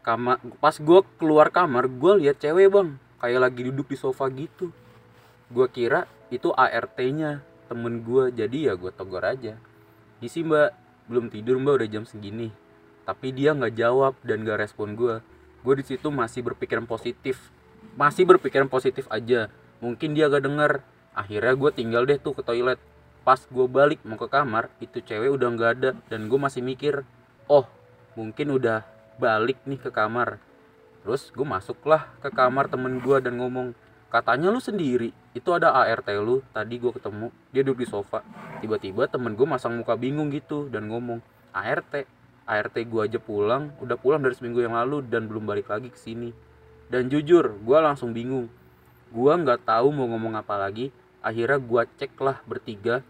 kamar, 0.00 0.36
pas 0.56 0.72
gue 0.72 1.00
keluar 1.16 1.48
kamar, 1.48 1.84
gue 1.84 2.12
lihat 2.18 2.40
cewek 2.40 2.72
bang, 2.72 2.88
kayak 3.16 3.40
lagi 3.40 3.60
duduk 3.68 3.88
di 3.88 3.96
sofa 3.96 4.28
gitu. 4.28 4.72
Gue 5.48 5.68
kira 5.68 6.04
itu 6.28 6.48
ART-nya 6.48 7.44
temen 7.68 8.00
gue, 8.00 8.32
jadi 8.32 8.72
ya 8.72 8.74
gue 8.76 8.88
tegur 8.88 9.20
aja. 9.20 9.60
Isi 10.20 10.44
mbak, 10.44 10.76
belum 11.08 11.32
tidur 11.32 11.56
mbak 11.60 11.80
udah 11.80 11.88
jam 11.88 12.04
segini. 12.04 12.52
Tapi 13.08 13.32
dia 13.32 13.56
nggak 13.56 13.74
jawab 13.74 14.14
dan 14.22 14.44
gak 14.46 14.60
respon 14.60 14.94
gue. 14.94 15.24
Gue 15.64 15.74
di 15.76 15.84
situ 15.84 16.08
masih 16.12 16.44
berpikiran 16.46 16.84
positif, 16.88 17.52
masih 17.96 18.28
berpikiran 18.28 18.68
positif 18.68 19.08
aja. 19.08 19.48
Mungkin 19.80 20.12
dia 20.12 20.28
gak 20.28 20.44
denger. 20.44 20.84
Akhirnya 21.16 21.56
gue 21.56 21.70
tinggal 21.72 22.06
deh 22.06 22.20
tuh 22.20 22.36
ke 22.36 22.44
toilet 22.44 22.78
pas 23.20 23.36
gue 23.36 23.66
balik 23.68 24.00
mau 24.08 24.16
ke 24.16 24.28
kamar 24.32 24.72
itu 24.80 25.04
cewek 25.04 25.28
udah 25.28 25.48
nggak 25.52 25.70
ada 25.76 25.90
dan 26.08 26.26
gue 26.32 26.38
masih 26.40 26.64
mikir 26.64 27.04
oh 27.52 27.68
mungkin 28.16 28.56
udah 28.56 28.82
balik 29.20 29.60
nih 29.68 29.76
ke 29.76 29.92
kamar 29.92 30.40
terus 31.04 31.28
gue 31.28 31.44
masuklah 31.44 32.08
ke 32.24 32.32
kamar 32.32 32.72
temen 32.72 32.96
gue 32.98 33.16
dan 33.20 33.36
ngomong 33.36 33.76
katanya 34.10 34.50
lu 34.50 34.58
sendiri 34.58 35.14
itu 35.32 35.48
ada 35.54 35.70
ART 35.70 36.10
lu 36.18 36.42
tadi 36.50 36.76
gue 36.82 36.92
ketemu 36.92 37.30
dia 37.54 37.62
duduk 37.62 37.82
di 37.82 37.88
sofa. 37.88 38.26
Tiba-tiba 38.60 39.06
temen 39.06 39.38
gue 39.38 39.46
masang 39.46 39.78
muka 39.78 39.94
bingung 39.94 40.28
gitu 40.34 40.66
dan 40.68 40.90
ngomong 40.90 41.22
ART 41.54 42.04
ART 42.44 42.76
gue 42.76 43.00
aja 43.00 43.22
pulang 43.22 43.70
udah 43.78 43.94
pulang 43.94 44.20
dari 44.20 44.34
seminggu 44.34 44.60
yang 44.60 44.74
lalu 44.74 45.06
dan 45.06 45.30
belum 45.30 45.46
balik 45.46 45.70
lagi 45.70 45.88
ke 45.88 45.96
sini. 45.96 46.34
Dan 46.90 47.06
jujur 47.06 47.54
gue 47.62 47.78
langsung 47.78 48.10
bingung. 48.10 48.50
Gue 49.14 49.32
nggak 49.32 49.62
tahu 49.62 49.94
mau 49.94 50.10
ngomong 50.10 50.34
apa 50.34 50.58
lagi 50.58 50.90
akhirnya 51.20 51.60
gua 51.60 51.84
cek 51.84 52.16
lah 52.20 52.40
bertiga 52.48 53.04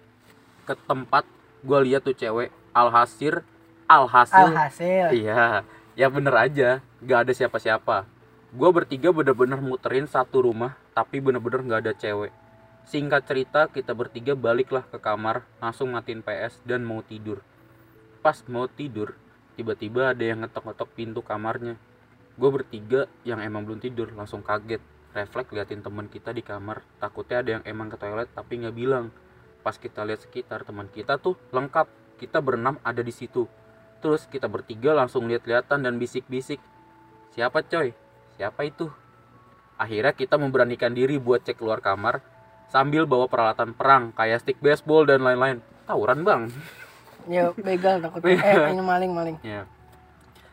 ke 0.67 0.75
tempat 0.87 1.25
gua 1.63 1.79
lihat 1.83 2.03
tuh 2.03 2.15
cewek 2.15 2.51
alhasil 2.75 3.43
alhasil. 3.87 4.51
Alhasil. 4.51 5.07
iya 5.15 5.67
ya 5.95 6.07
bener 6.11 6.35
aja 6.35 6.69
nggak 7.03 7.19
ada 7.27 7.33
siapa-siapa. 7.35 8.07
Gua 8.51 8.71
bertiga 8.75 9.15
bener-bener 9.15 9.63
muterin 9.63 10.11
satu 10.11 10.43
rumah 10.43 10.75
tapi 11.01 11.17
bener-bener 11.25 11.65
nggak 11.65 11.81
ada 11.89 11.95
cewek. 11.97 12.29
Singkat 12.85 13.25
cerita 13.25 13.73
kita 13.73 13.97
bertiga 13.97 14.37
baliklah 14.37 14.85
ke 14.85 15.01
kamar 15.01 15.49
langsung 15.57 15.97
matiin 15.97 16.21
PS 16.21 16.61
dan 16.69 16.85
mau 16.85 17.01
tidur. 17.01 17.41
Pas 18.21 18.37
mau 18.53 18.69
tidur 18.69 19.17
tiba-tiba 19.57 20.13
ada 20.13 20.21
yang 20.21 20.45
ngetok-ngetok 20.45 20.93
pintu 20.93 21.25
kamarnya. 21.25 21.81
Gue 22.37 22.53
bertiga 22.53 23.09
yang 23.25 23.41
emang 23.41 23.65
belum 23.65 23.81
tidur 23.81 24.13
langsung 24.13 24.45
kaget. 24.45 24.85
Refleks 25.17 25.57
liatin 25.57 25.81
teman 25.81 26.13
kita 26.13 26.37
di 26.37 26.45
kamar. 26.45 26.85
Takutnya 27.01 27.41
ada 27.41 27.51
yang 27.57 27.65
emang 27.65 27.89
ke 27.89 27.97
toilet 27.97 28.29
tapi 28.37 28.61
nggak 28.61 28.77
bilang. 28.77 29.09
Pas 29.65 29.81
kita 29.81 30.05
lihat 30.05 30.21
sekitar 30.21 30.69
teman 30.69 30.93
kita 30.93 31.17
tuh 31.17 31.41
lengkap. 31.49 31.89
Kita 32.21 32.45
berenam 32.45 32.77
ada 32.85 33.01
di 33.01 33.13
situ. 33.17 33.49
Terus 34.05 34.29
kita 34.29 34.53
bertiga 34.53 34.93
langsung 34.93 35.25
lihat-lihatan 35.33 35.81
dan 35.81 35.97
bisik-bisik. 35.97 36.61
Siapa 37.33 37.65
coy? 37.65 37.97
Siapa 38.37 38.69
itu 38.69 38.93
akhirnya 39.81 40.13
kita 40.13 40.37
memberanikan 40.37 40.93
diri 40.93 41.17
buat 41.17 41.41
cek 41.41 41.57
keluar 41.57 41.81
kamar 41.81 42.21
sambil 42.69 43.09
bawa 43.09 43.25
peralatan 43.27 43.73
perang 43.73 44.13
kayak 44.13 44.45
stick 44.45 44.61
baseball 44.61 45.09
dan 45.09 45.25
lain-lain 45.25 45.65
tawuran 45.89 46.21
bang 46.21 46.43
Ya 47.29 47.53
begal 47.53 48.01
takutnya. 48.01 48.41
Eh 48.41 48.73
ini 48.73 48.81
maling 48.81 49.13
maling. 49.13 49.37
Ya. 49.45 49.69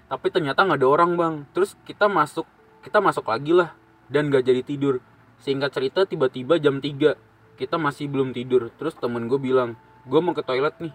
Tapi 0.08 0.28
ternyata 0.34 0.68
nggak 0.68 0.80
ada 0.84 0.88
orang 0.90 1.12
bang. 1.16 1.36
Terus 1.56 1.78
kita 1.88 2.12
masuk, 2.12 2.44
kita 2.84 3.00
masuk 3.00 3.28
lagi 3.28 3.56
lah 3.56 3.72
dan 4.12 4.28
nggak 4.28 4.44
jadi 4.44 4.62
tidur. 4.66 5.00
Singkat 5.40 5.72
cerita 5.72 6.04
tiba-tiba 6.04 6.58
jam 6.58 6.82
3 6.82 7.16
kita 7.56 7.76
masih 7.80 8.12
belum 8.12 8.36
tidur. 8.36 8.74
Terus 8.76 8.98
temen 8.98 9.30
gue 9.30 9.40
bilang, 9.40 9.78
gue 10.06 10.20
mau 10.20 10.34
ke 10.36 10.44
toilet 10.44 10.76
nih. 10.82 10.94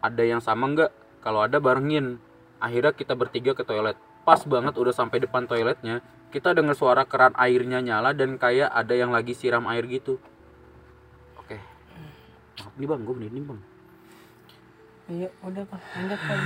Ada 0.00 0.22
yang 0.22 0.40
sama 0.44 0.70
nggak? 0.70 0.90
Kalau 1.24 1.42
ada 1.42 1.58
barengin. 1.58 2.20
Akhirnya 2.60 2.92
kita 2.92 3.16
bertiga 3.16 3.56
ke 3.56 3.64
toilet. 3.64 3.96
Pas 4.24 4.40
banget 4.44 4.76
udah 4.76 4.92
sampai 4.92 5.20
depan 5.20 5.48
toiletnya, 5.48 6.04
kita 6.30 6.54
dengar 6.54 6.78
suara 6.78 7.02
keran 7.04 7.34
airnya 7.34 7.82
nyala 7.82 8.14
dan 8.14 8.38
kayak 8.38 8.70
ada 8.70 8.94
yang 8.94 9.10
lagi 9.10 9.34
siram 9.34 9.66
air 9.66 9.84
gitu. 9.86 10.22
Oke. 11.36 11.58
Maaf 12.62 12.74
nih 12.78 12.86
bang, 12.86 13.00
gue 13.02 13.14
ini 13.20 13.40
bang. 13.42 13.60
Iya 15.10 15.28
udah 15.42 15.64
pak. 15.66 15.80
Pak. 15.82 16.38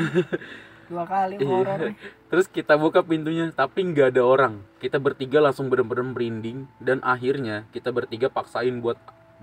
Dua 0.92 1.04
kali 1.08 1.40
Iya. 1.40 1.48
horor 1.48 1.78
nih. 1.92 1.96
Terus 2.28 2.46
kita 2.48 2.76
buka 2.76 3.00
pintunya, 3.00 3.48
tapi 3.52 3.84
nggak 3.84 4.16
ada 4.16 4.22
orang. 4.24 4.54
Kita 4.80 5.00
bertiga 5.00 5.40
langsung 5.40 5.72
bener-bener 5.72 6.04
merinding 6.04 6.68
dan 6.80 7.00
akhirnya 7.00 7.64
kita 7.72 7.88
bertiga 7.88 8.28
paksain 8.28 8.80
buat 8.80 8.96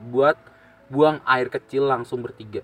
buat 0.10 0.38
buang 0.90 1.22
air 1.26 1.50
kecil 1.50 1.86
langsung 1.86 2.22
bertiga. 2.22 2.62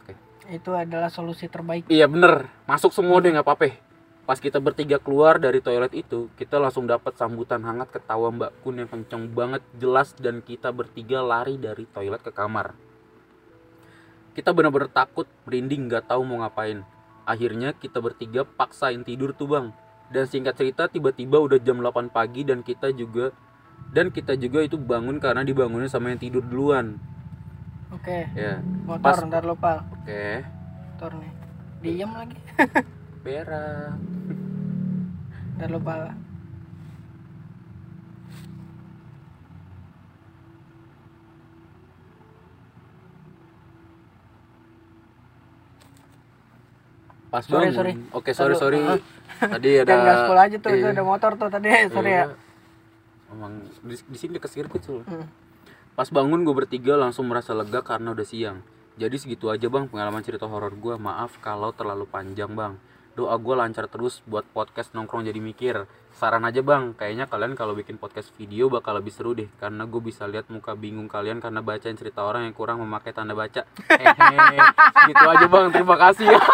Oke. 0.00 0.12
Itu 0.48 0.76
adalah 0.76 1.08
solusi 1.08 1.48
terbaik. 1.48 1.88
Iya 1.88 2.08
bener, 2.08 2.48
masuk 2.68 2.92
semua 2.92 3.20
deh 3.20 3.32
nggak 3.32 3.44
apa-apa. 3.44 3.85
Pas 4.26 4.42
kita 4.42 4.58
bertiga 4.58 4.98
keluar 4.98 5.38
dari 5.38 5.62
toilet 5.62 5.94
itu, 5.94 6.26
kita 6.34 6.58
langsung 6.58 6.90
dapat 6.90 7.14
sambutan 7.14 7.62
hangat 7.62 7.94
ketawa 7.94 8.34
Mbak 8.34 8.52
Kun 8.66 8.82
yang 8.82 8.90
kenceng 8.90 9.30
banget, 9.30 9.62
jelas 9.78 10.18
dan 10.18 10.42
kita 10.42 10.74
bertiga 10.74 11.22
lari 11.22 11.54
dari 11.54 11.86
toilet 11.86 12.18
ke 12.26 12.34
kamar. 12.34 12.74
Kita 14.34 14.50
bener-bener 14.50 14.90
takut, 14.90 15.30
merinding, 15.46 15.86
nggak 15.86 16.10
tahu 16.10 16.26
mau 16.26 16.42
ngapain. 16.42 16.82
Akhirnya 17.22 17.70
kita 17.70 18.02
bertiga 18.02 18.42
paksain 18.42 19.06
tidur 19.06 19.30
tuh 19.30 19.46
bang. 19.46 19.66
Dan 20.10 20.26
singkat 20.26 20.58
cerita 20.58 20.90
tiba-tiba 20.90 21.38
udah 21.38 21.62
jam 21.62 21.78
8 21.78 22.10
pagi 22.10 22.42
dan 22.42 22.66
kita 22.66 22.90
juga 22.94 23.30
dan 23.94 24.10
kita 24.10 24.34
juga 24.34 24.62
itu 24.66 24.74
bangun 24.78 25.22
karena 25.22 25.46
dibangunin 25.46 25.86
sama 25.86 26.10
yang 26.10 26.18
tidur 26.18 26.42
duluan. 26.42 26.98
Oke. 27.94 28.26
Ya, 28.34 28.58
Motor 28.86 29.02
Pas- 29.02 29.22
ntar 29.22 29.46
lupa. 29.46 29.86
oke. 30.02 30.42
Motor 30.94 31.10
nih. 31.22 31.32
Diam 31.82 32.10
lagi. 32.14 32.38
Berak. 33.26 33.98
Ntar 35.58 35.68
lupa. 35.74 36.14
Pas 47.26 47.42
Sorry, 47.42 47.68
bangun. 47.68 47.74
sorry. 47.74 47.92
Oke, 48.14 48.30
sorry, 48.32 48.54
Aduh, 48.54 48.62
sorry. 48.62 48.78
ah. 48.80 48.98
Tadi 49.52 49.70
ada 49.76 49.88
Jangan 49.90 50.06
gaspol 50.06 50.38
aja 50.38 50.56
tuh. 50.56 50.70
Itu 50.72 50.78
Iya. 50.78 50.94
ada 50.94 51.02
motor 51.02 51.30
tuh 51.36 51.48
tadi. 51.50 51.68
Sorry 51.92 52.10
ya. 52.10 52.24
Iya. 52.24 52.26
Emang 53.26 53.52
di, 53.82 53.94
di 53.98 54.16
sini 54.16 54.38
dekat 54.38 54.48
sirkuit 54.48 54.80
tuh. 54.80 55.02
Hmm. 55.04 55.26
Pas 55.92 56.08
bangun 56.08 56.40
gue 56.40 56.54
bertiga 56.54 56.94
langsung 56.94 57.26
merasa 57.28 57.52
lega 57.52 57.82
karena 57.82 58.14
udah 58.14 58.24
siang. 58.24 58.62
Jadi 58.96 59.16
segitu 59.20 59.52
aja 59.52 59.68
bang 59.68 59.90
pengalaman 59.90 60.24
cerita 60.24 60.48
horor 60.48 60.72
gue. 60.72 60.94
Maaf 60.96 61.36
kalau 61.42 61.68
terlalu 61.68 62.06
panjang 62.06 62.48
bang. 62.48 62.78
Doa 63.16 63.32
gue 63.40 63.56
lancar 63.56 63.88
terus 63.88 64.20
buat 64.28 64.44
podcast 64.52 64.92
nongkrong 64.92 65.24
jadi 65.24 65.40
mikir. 65.40 65.88
Saran 66.12 66.44
aja 66.44 66.60
bang, 66.60 66.92
kayaknya 66.92 67.24
kalian 67.24 67.56
kalau 67.56 67.72
bikin 67.72 67.96
podcast 67.96 68.28
video 68.36 68.68
bakal 68.68 68.92
lebih 68.92 69.08
seru 69.08 69.32
deh. 69.32 69.48
Karena 69.56 69.88
gue 69.88 70.00
bisa 70.04 70.28
lihat 70.28 70.52
muka 70.52 70.76
bingung 70.76 71.08
kalian 71.08 71.40
karena 71.40 71.64
bacain 71.64 71.96
cerita 71.96 72.20
orang 72.20 72.44
yang 72.44 72.52
kurang 72.52 72.84
memakai 72.84 73.16
tanda 73.16 73.32
baca. 73.32 73.64
Hehehe. 73.88 74.60
gitu 75.08 75.24
aja 75.24 75.46
bang, 75.48 75.72
terima 75.72 75.96
kasih 75.96 76.28
ya. 76.28 76.40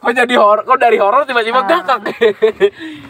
Kok 0.00 0.14
jadi 0.14 0.34
horor? 0.38 0.62
Kok 0.62 0.78
dari 0.78 0.96
horor 1.02 1.26
tiba-tiba 1.26 1.66
gakak? 1.66 1.98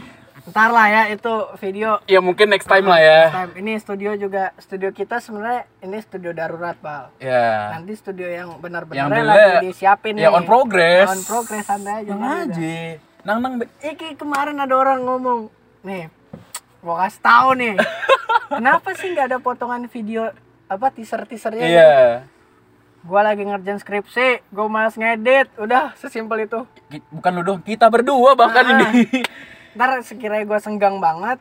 Ntar 0.50 0.68
lah 0.68 0.86
ya 0.86 1.02
itu 1.08 1.30
video. 1.56 2.02
ya 2.04 2.18
mungkin 2.18 2.50
next 2.50 2.66
time 2.66 2.82
lah 2.82 2.98
ya. 2.98 3.20
Time. 3.30 3.52
Ini 3.54 3.72
studio 3.78 4.18
juga 4.18 4.50
studio 4.58 4.90
kita 4.90 5.22
sebenarnya 5.22 5.62
ini 5.78 6.02
studio 6.02 6.34
darurat 6.34 6.74
bal. 6.76 7.14
Ya. 7.16 7.70
Nanti 7.70 7.94
studio 7.94 8.26
yang 8.26 8.58
benar-benar 8.58 9.06
Yang 9.06 9.08
lagi 9.22 9.56
disiapin 9.64 10.18
nih. 10.18 10.26
Ya 10.26 10.34
on 10.34 10.42
progress. 10.42 11.06
On 11.06 11.22
progress 11.22 11.64
santai 11.64 12.02
aja. 12.02 12.10
Nang 12.10 12.50
aja. 12.50 12.74
Nang 13.22 13.38
nang. 13.38 13.52
Iki 13.78 14.18
kemarin 14.18 14.58
ada 14.58 14.74
orang 14.74 15.06
ngomong 15.06 15.54
nih, 15.80 16.10
gua 16.82 17.06
kasih 17.06 17.22
tahu 17.22 17.48
nih, 17.54 17.74
kenapa 18.50 18.92
sih 18.92 19.14
nggak 19.14 19.26
ada 19.30 19.38
potongan 19.38 19.86
video 19.86 20.34
apa 20.66 20.90
teaser 20.90 21.22
teasernya? 21.24 21.62
Iya. 21.62 21.92
Gua 23.00 23.22
lagi 23.22 23.44
ngerjain 23.44 23.78
skripsi, 23.78 24.44
gua 24.50 24.66
malas 24.66 24.98
ngedit, 24.98 25.46
udah 25.56 25.94
sesimpel 25.94 26.44
itu. 26.44 26.66
Bukan 27.08 27.32
lu 27.32 27.42
doang, 27.42 27.62
kita 27.62 27.86
berdua 27.86 28.34
bahkan 28.34 28.66
Ah. 28.66 28.72
ini. 28.90 29.04
Ntar 29.74 30.02
sekiranya 30.02 30.44
gua 30.44 30.58
senggang 30.58 30.98
banget, 30.98 31.38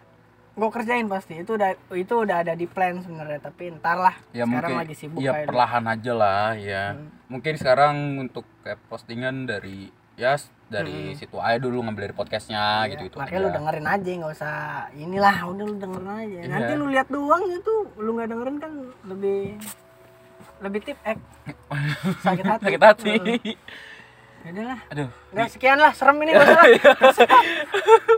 gua 0.53 0.69
kerjain 0.69 1.07
pasti. 1.07 1.39
Itu 1.39 1.55
udah 1.55 1.73
itu 1.91 2.13
udah 2.13 2.43
ada 2.43 2.53
di 2.53 2.65
plan 2.65 2.99
sebenarnya, 2.99 3.39
tapi 3.41 3.73
ntar 3.73 3.97
lah. 3.97 4.15
ya 4.29 4.43
Sekarang 4.43 4.49
mungkin 4.49 4.75
lagi 4.77 4.95
sibuk 4.95 5.19
ya 5.19 5.31
kayak 5.31 5.39
dulu. 5.41 5.49
perlahan 5.49 5.85
aja 5.87 6.11
lah 6.13 6.47
ya. 6.55 6.83
Hmm. 6.93 7.07
Mungkin 7.29 7.53
sekarang 7.57 7.95
untuk 8.19 8.45
kayak 8.61 8.79
postingan 8.89 9.45
dari 9.45 9.89
ya 10.19 10.35
dari 10.67 11.15
situ 11.15 11.39
aja 11.39 11.57
dulu 11.57 11.81
ngambil 11.81 12.11
dari 12.11 12.15
podcastnya 12.15 12.85
gitu 12.87 13.07
gitu 13.07 13.17
Hmm. 13.17 13.25
Iya, 13.25 13.31
Makanya 13.31 13.41
lu 13.41 13.49
dengerin 13.55 13.87
aja, 13.87 14.09
nggak 14.19 14.33
usah 14.35 14.55
inilah, 14.93 15.35
udah 15.47 15.65
lu 15.65 15.75
dengerin 15.79 16.09
aja. 16.11 16.39
Iya. 16.43 16.51
Nanti 16.51 16.71
lu 16.75 16.85
lihat 16.91 17.07
doang 17.09 17.43
itu, 17.47 17.73
lu 17.97 18.09
nggak 18.13 18.27
dengerin 18.29 18.57
kan 18.59 18.71
lebih 19.07 19.41
lebih 20.59 20.79
tip 20.83 20.99
ek 21.07 21.15
sakit 22.27 22.43
hati 22.43 22.63
sakit 22.67 22.81
hati 22.83 23.13
Udah 24.39 24.63
lah 24.65 24.79
aduh 24.87 25.09
Nggak, 25.29 25.47
sekian 25.51 25.77
lah 25.77 25.91
serem 25.91 26.17
ini 26.19 26.31
gak 26.33 26.41
usah 26.41 27.27
lah. 27.27 27.43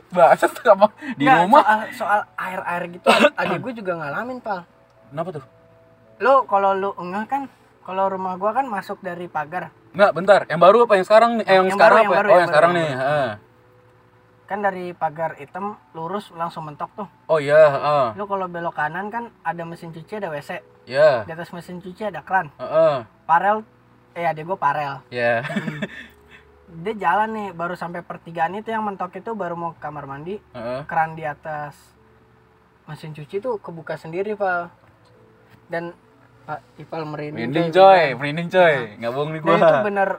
bahasa 0.10 0.46
sama 0.54 0.88
di 1.14 1.24
Nggak, 1.24 1.38
rumah 1.42 1.64
soal, 1.64 1.80
soal 1.96 2.20
air 2.38 2.62
air 2.62 2.84
gitu 2.90 3.06
adik 3.42 3.58
gue 3.60 3.74
juga 3.78 3.92
ngalamin 3.98 4.38
pal 4.38 4.62
kenapa 5.10 5.30
tuh 5.34 5.46
lu 6.20 6.46
kalau 6.46 6.72
lu 6.72 6.90
enggak 6.96 7.26
kan 7.28 7.44
kalau 7.82 8.06
rumah 8.08 8.38
gua 8.38 8.54
kan 8.54 8.66
masuk 8.66 9.02
dari 9.02 9.26
pagar 9.26 9.74
Enggak, 9.92 10.12
bentar. 10.14 10.42
Yang 10.48 10.62
baru 10.62 10.78
apa 10.86 10.94
yang 10.96 11.04
sekarang 11.04 11.32
nih? 11.34 11.44
Eh, 11.44 11.52
yang, 11.52 11.66
Yang 11.66 11.76
sekarang 11.76 11.98
baru, 11.98 12.00
apa? 12.00 12.08
yang 12.08 12.16
baru, 12.16 12.24
oh, 12.24 12.32
yang 12.32 12.40
yang 12.40 12.48
sekarang 12.48 12.72
baru. 12.72 12.80
nih. 12.80 12.90
heeh. 12.94 13.30
kan 14.44 14.60
dari 14.60 14.86
pagar 14.92 15.32
hitam 15.34 15.66
lurus 15.92 16.26
langsung 16.32 16.64
mentok 16.64 16.92
tuh 16.94 17.08
Oh 17.26 17.40
iya, 17.40 17.60
heeh. 17.68 18.06
lu 18.14 18.24
kalau 18.24 18.46
belok 18.46 18.72
kanan 18.74 19.08
kan 19.08 19.32
ada 19.42 19.64
mesin 19.64 19.90
cuci 19.90 20.14
ada 20.14 20.28
wc 20.28 20.60
Ya. 20.86 21.24
di 21.24 21.32
atas 21.32 21.50
mesin 21.50 21.80
cuci 21.80 22.04
ada 22.06 22.20
kran 22.20 22.52
Heeh. 22.54 23.04
parel 23.24 23.64
eh 24.12 24.24
adik 24.24 24.44
gua 24.46 24.56
parel 24.56 25.00
Ya. 25.08 25.42
dia 26.74 26.94
jalan 26.98 27.30
nih 27.30 27.48
baru 27.52 27.76
sampai 27.76 28.00
pertigaan 28.00 28.56
itu 28.56 28.68
yang 28.68 28.82
mentok 28.82 29.12
itu 29.14 29.32
baru 29.32 29.54
mau 29.54 29.72
ke 29.72 29.80
kamar 29.80 30.06
mandi 30.06 30.40
Heeh. 30.50 30.82
keran 30.86 31.14
di 31.14 31.24
atas 31.24 31.76
mesin 32.84 33.12
cuci 33.12 33.38
tuh 33.38 33.56
kebuka 33.58 33.96
sendiri 33.96 34.34
pal 34.34 34.72
dan 35.68 35.92
pak 36.42 36.60
Ipal 36.76 37.06
merinding 37.06 37.48
Merinding 37.48 37.70
coy, 37.72 38.02
merinding 38.14 38.50
coy. 38.50 38.76
Enggak 38.96 39.12
bohong 39.12 39.30
nih 39.30 39.42
Dia 39.42 39.52
itu 39.52 39.62
gua. 39.62 39.82
bener 39.82 40.10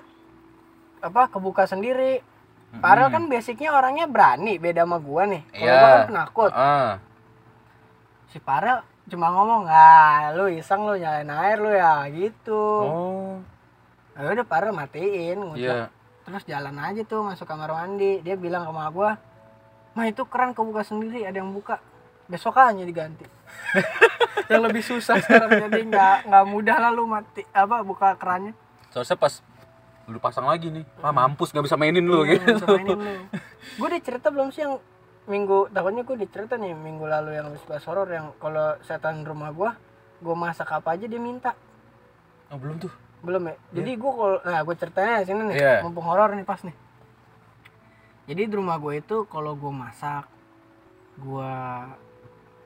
apa 1.01 1.23
kebuka 1.29 1.65
sendiri 1.65 2.23
Parel 2.75 3.09
kan 3.09 3.27
basicnya 3.27 3.69
orangnya 3.71 4.07
berani 4.07 4.57
beda 4.57 4.85
sama 4.85 4.97
gua 4.97 5.27
nih 5.27 5.43
kalau 5.47 5.61
Iya. 5.63 5.73
gua 5.75 5.89
kan 5.91 6.03
penakut 6.07 6.53
Heeh. 6.53 6.91
si 8.29 8.39
Parel 8.39 8.79
cuma 9.05 9.29
ngomong 9.29 9.67
ah 9.67 10.31
lu 10.33 10.47
iseng 10.49 10.85
lu 10.85 10.95
nyalain 10.95 11.29
air 11.29 11.59
lu 11.59 11.69
ya 11.69 12.07
gitu 12.09 12.65
Oh. 12.83 13.35
Ya 14.15 14.31
udah 14.31 14.47
Parel 14.47 14.71
matiin 14.71 15.37
ngucap 15.43 15.59
Iya. 15.59 15.85
Terus 16.23 16.43
jalan 16.45 16.77
aja 16.77 17.03
tuh 17.03 17.23
masuk 17.23 17.45
kamar 17.45 17.71
mandi 17.73 18.21
dia 18.21 18.35
bilang 18.35 18.63
sama 18.65 18.87
gua 18.89 19.19
mah 19.93 20.07
itu 20.07 20.23
keran 20.25 20.53
kebuka 20.53 20.83
sendiri 20.83 21.23
ada 21.23 21.37
yang 21.37 21.51
buka 21.51 21.83
besok 22.25 22.57
aja 22.57 22.79
diganti 22.79 23.27
yang 24.51 24.63
lebih 24.63 24.81
susah 24.81 25.19
sekarang 25.19 25.51
jadi 25.61 25.81
nggak 25.85 26.17
nggak 26.27 26.45
mudah 26.47 26.77
lah 26.79 26.91
lu 26.91 27.05
mati 27.05 27.43
apa 27.51 27.83
buka 27.83 28.15
kerannya 28.15 28.55
Soalnya 28.89 29.17
pas 29.17 29.41
lu 30.05 30.19
pasang 30.19 30.45
lagi 30.45 30.69
nih. 30.69 30.85
Ah, 30.99 31.09
mampus 31.11 31.49
nggak 31.49 31.65
bisa 31.65 31.77
mainin 31.77 32.03
lu 32.03 32.21
Iya, 32.23 32.37
gitu. 32.37 32.59
bisa 32.59 32.67
mainin 32.69 32.99
lu. 32.99 33.13
gue 33.73 33.87
udah 33.87 34.03
cerita 34.03 34.29
belum 34.29 34.51
sih 34.51 34.61
yang 34.61 34.77
minggu 35.25 35.71
takutnya 35.71 36.03
gue 36.03 36.17
dicerita 36.19 36.55
nih 36.55 36.73
minggu 36.73 37.01
lalu 37.03 37.31
yang 37.33 37.47
habis 37.49 37.65
bahas 37.65 37.85
horor 37.85 38.05
yang 38.07 38.35
kalau 38.37 38.77
setan 38.83 39.23
rumah 39.23 39.49
gua 39.51 39.79
gue 40.19 40.35
masak 40.35 40.69
apa 40.69 40.93
aja 40.93 41.07
dia 41.07 41.17
minta 41.17 41.55
Oh, 42.49 42.57
belum 42.57 42.77
tuh. 42.79 42.93
Belum 43.23 43.43
ya? 43.45 43.55
Jadi 43.73 43.91
gue 43.95 44.13
kalau 44.13 44.39
nah 44.43 44.61
gue 44.61 44.75
ceritanya 44.75 45.15
di 45.19 45.27
sini 45.27 45.41
nih 45.45 45.57
Iya. 45.57 45.75
mumpung 45.81 46.03
horor 46.03 46.31
nih 46.33 46.43
pas 46.43 46.61
nih. 46.61 46.75
Jadi 48.25 48.43
di 48.45 48.55
rumah 48.55 48.77
gue 48.77 48.99
itu 48.99 49.27
kalau 49.27 49.55
gue 49.55 49.73
masak 49.73 50.27
gue 51.15 51.53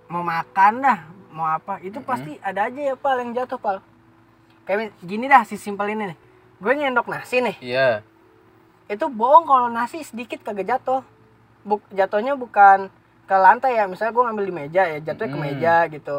mau 0.06 0.22
makan 0.22 0.72
dah 0.78 0.98
mau 1.28 1.44
apa 1.44 1.80
itu 1.80 1.98
pasti 2.00 2.38
ada 2.40 2.64
aja 2.64 2.80
ya 2.80 2.94
pal 2.94 3.18
yang 3.18 3.32
jatuh 3.32 3.56
pal. 3.56 3.78
Kayak 4.62 4.96
gini 5.00 5.26
dah 5.26 5.42
si 5.42 5.56
simpel 5.56 5.88
ini 5.88 6.10
nih. 6.10 6.18
Gue 6.56 6.72
nyendok 6.72 7.06
nasi 7.06 7.40
nih. 7.40 7.56
Iya. 7.60 7.88
itu 8.86 9.02
bohong 9.04 9.44
kalau 9.44 9.66
nasi 9.66 9.98
sedikit 10.00 10.40
kagak 10.40 10.62
jatuh. 10.68 11.02
Buk, 11.60 11.82
jatuhnya 11.90 12.32
bukan 12.32 12.86
ke 13.26 13.34
lantai 13.34 13.74
ya 13.74 13.84
misalnya 13.84 14.14
gue 14.14 14.22
ngambil 14.22 14.44
di 14.44 14.54
meja 14.54 14.82
ya 14.86 14.98
jatuhnya 15.02 15.26
ke 15.26 15.36
Hmm. 15.36 15.42
meja 15.44 15.74
gitu. 15.90 16.18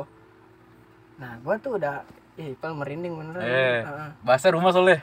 Nah 1.15 1.39
gue 1.39 1.55
tuh 1.57 1.79
udah 1.79 2.03
ih 2.37 2.53
pal 2.53 2.71
merinding 2.71 3.13
beneran 3.13 3.41
Eh. 3.41 3.81
Heeh. 3.81 4.09
Bahasa 4.21 4.47
rumah 4.49 4.69
soalnya. 4.69 5.01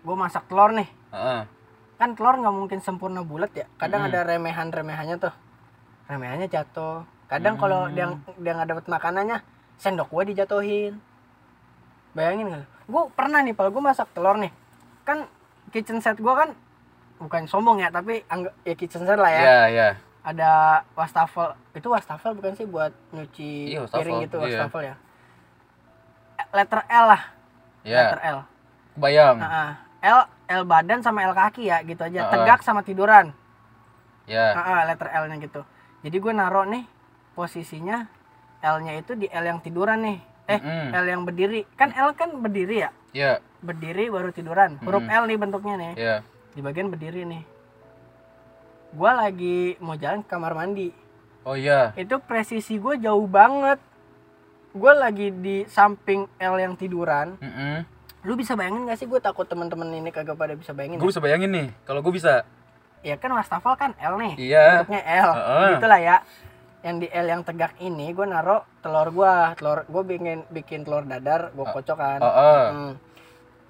gue 0.00 0.16
masak 0.16 0.44
telur 0.46 0.72
nih 0.72 0.88
Heeh. 1.10 1.42
kan 1.94 2.10
telur 2.12 2.34
nggak 2.34 2.54
mungkin 2.54 2.78
sempurna 2.78 3.20
bulat 3.20 3.52
ya 3.52 3.68
kadang 3.76 4.02
Mm-mm. 4.02 4.10
ada 4.10 4.24
remehan 4.24 4.68
remehannya 4.68 5.16
tuh 5.16 5.34
remehannya 6.06 6.48
jatuh 6.48 7.04
kadang 7.26 7.54
kalau 7.54 7.84
Hmm. 7.84 7.92
dia 7.92 8.06
dia 8.34 8.52
nggak 8.54 8.68
dapat 8.70 8.86
makanannya 8.88 9.38
sendok 9.76 10.08
gue 10.10 10.32
dijatuhin 10.32 10.96
bayangin 12.10 12.48
nggak 12.48 12.64
gue 12.86 13.02
pernah 13.12 13.38
nih 13.40 13.52
kalau 13.52 13.70
gue 13.70 13.82
masak 13.82 14.08
telur 14.10 14.34
nih 14.34 14.48
kan 15.02 15.28
kitchen 15.68 16.00
set 16.00 16.16
gue 16.16 16.34
kan 16.34 16.56
bukan 17.20 17.44
sombong 17.44 17.78
ya 17.78 17.92
tapi 17.92 18.24
ya 18.64 18.74
kitchen 18.74 19.04
set 19.04 19.14
lah 19.14 19.28
ya 19.28 19.42
Iya, 19.42 19.60
iya. 19.68 19.88
ada 20.22 20.50
wastafel 20.92 21.52
itu 21.70 21.86
wastafel 21.86 22.32
bukan 22.32 22.56
sih 22.56 22.64
buat 22.64 22.96
nyuci 23.12 23.70
Iya, 23.70 23.84
wastafel, 23.84 24.00
piring 24.00 24.16
gitu 24.24 24.36
iya. 24.40 24.64
wastafel 24.64 24.82
ya 24.82 24.94
letter 26.50 26.80
L 26.86 27.04
lah 27.10 27.22
letter 27.86 28.20
Iya. 28.20 28.32
L 28.36 28.38
Bayang. 28.98 29.36
Nah, 29.38 29.80
L 30.02 30.20
L 30.50 30.62
badan 30.66 31.00
sama 31.00 31.24
L 31.24 31.32
kaki 31.32 31.70
ya 31.70 31.80
gitu 31.86 32.02
aja. 32.02 32.26
Heeh. 32.26 32.32
Tegak 32.34 32.60
sama 32.66 32.82
tiduran. 32.82 33.32
Ya. 34.26 34.52
Nah, 34.52 34.84
letter 34.84 35.08
L-nya 35.08 35.36
gitu. 35.40 35.62
Jadi 36.02 36.16
gue 36.18 36.32
naruh 36.34 36.66
nih 36.66 36.84
posisinya 37.32 38.04
L-nya 38.60 38.98
itu 38.98 39.16
di 39.16 39.30
L 39.30 39.44
yang 39.46 39.60
tiduran 39.62 40.04
nih. 40.04 40.18
Eh, 40.50 40.58
Mm-mm. 40.58 40.90
L 40.92 41.06
yang 41.06 41.22
berdiri. 41.22 41.64
Kan 41.78 41.94
L 41.94 42.12
kan 42.18 42.34
berdiri 42.42 42.82
ya? 42.82 42.90
Iya. 43.14 43.32
Berdiri 43.62 44.10
baru 44.10 44.34
tiduran. 44.34 44.76
Huruf 44.82 45.06
Mm-mm. 45.06 45.20
L 45.22 45.24
nih 45.30 45.38
bentuknya 45.38 45.74
nih. 45.78 45.92
Iya. 45.96 46.16
Di 46.52 46.60
bagian 46.60 46.90
berdiri 46.90 47.22
nih. 47.24 47.42
Gua 48.90 49.14
lagi 49.14 49.78
mau 49.78 49.94
jalan 49.94 50.26
ke 50.26 50.28
kamar 50.34 50.52
mandi. 50.58 50.90
Oh 51.46 51.54
iya. 51.54 51.94
Itu 51.94 52.18
presisi 52.20 52.76
gue 52.76 52.98
jauh 53.00 53.24
banget. 53.30 53.78
Gue 54.70 54.92
lagi 54.92 55.32
di 55.32 55.66
samping 55.66 56.30
L 56.36 56.54
yang 56.56 56.74
tiduran. 56.74 57.34
Heeh. 57.36 57.82
Lu 58.22 58.36
bisa 58.36 58.52
bayangin 58.52 58.84
gak 58.84 58.96
sih 58.96 59.04
gue 59.04 59.18
takut 59.18 59.44
teman-teman 59.44 59.88
ini 59.90 60.08
kagak 60.08 60.36
pada 60.36 60.52
bisa 60.52 60.70
bayangin. 60.70 60.96
Gue 60.96 61.08
bisa 61.08 61.18
bayangin 61.18 61.50
nih, 61.50 61.68
kalau 61.82 62.00
gue 62.00 62.12
bisa. 62.12 62.44
ya 63.00 63.16
kan 63.16 63.32
wastafel 63.32 63.72
kan 63.74 63.96
L 63.96 64.20
nih 64.20 64.36
Iya. 64.36 64.84
bentuknya 64.84 65.00
L 65.24 65.30
Heeh. 65.32 65.68
gitulah 65.72 65.96
ya 65.98 66.16
yang 66.80 67.00
di 67.00 67.08
L 67.08 67.26
yang 67.26 67.40
tegak 67.40 67.72
ini 67.78 68.12
gue 68.12 68.28
naro 68.28 68.68
telur 68.78 69.08
gua 69.08 69.56
telur 69.56 69.88
gue 69.88 70.02
bikin 70.06 70.44
bikin 70.52 70.84
telur 70.84 71.00
dadar 71.02 71.48
gue 71.50 71.64
kocok 71.64 71.96
kan 71.96 72.20
Heeh. 72.20 72.60
Hmm. 72.68 72.92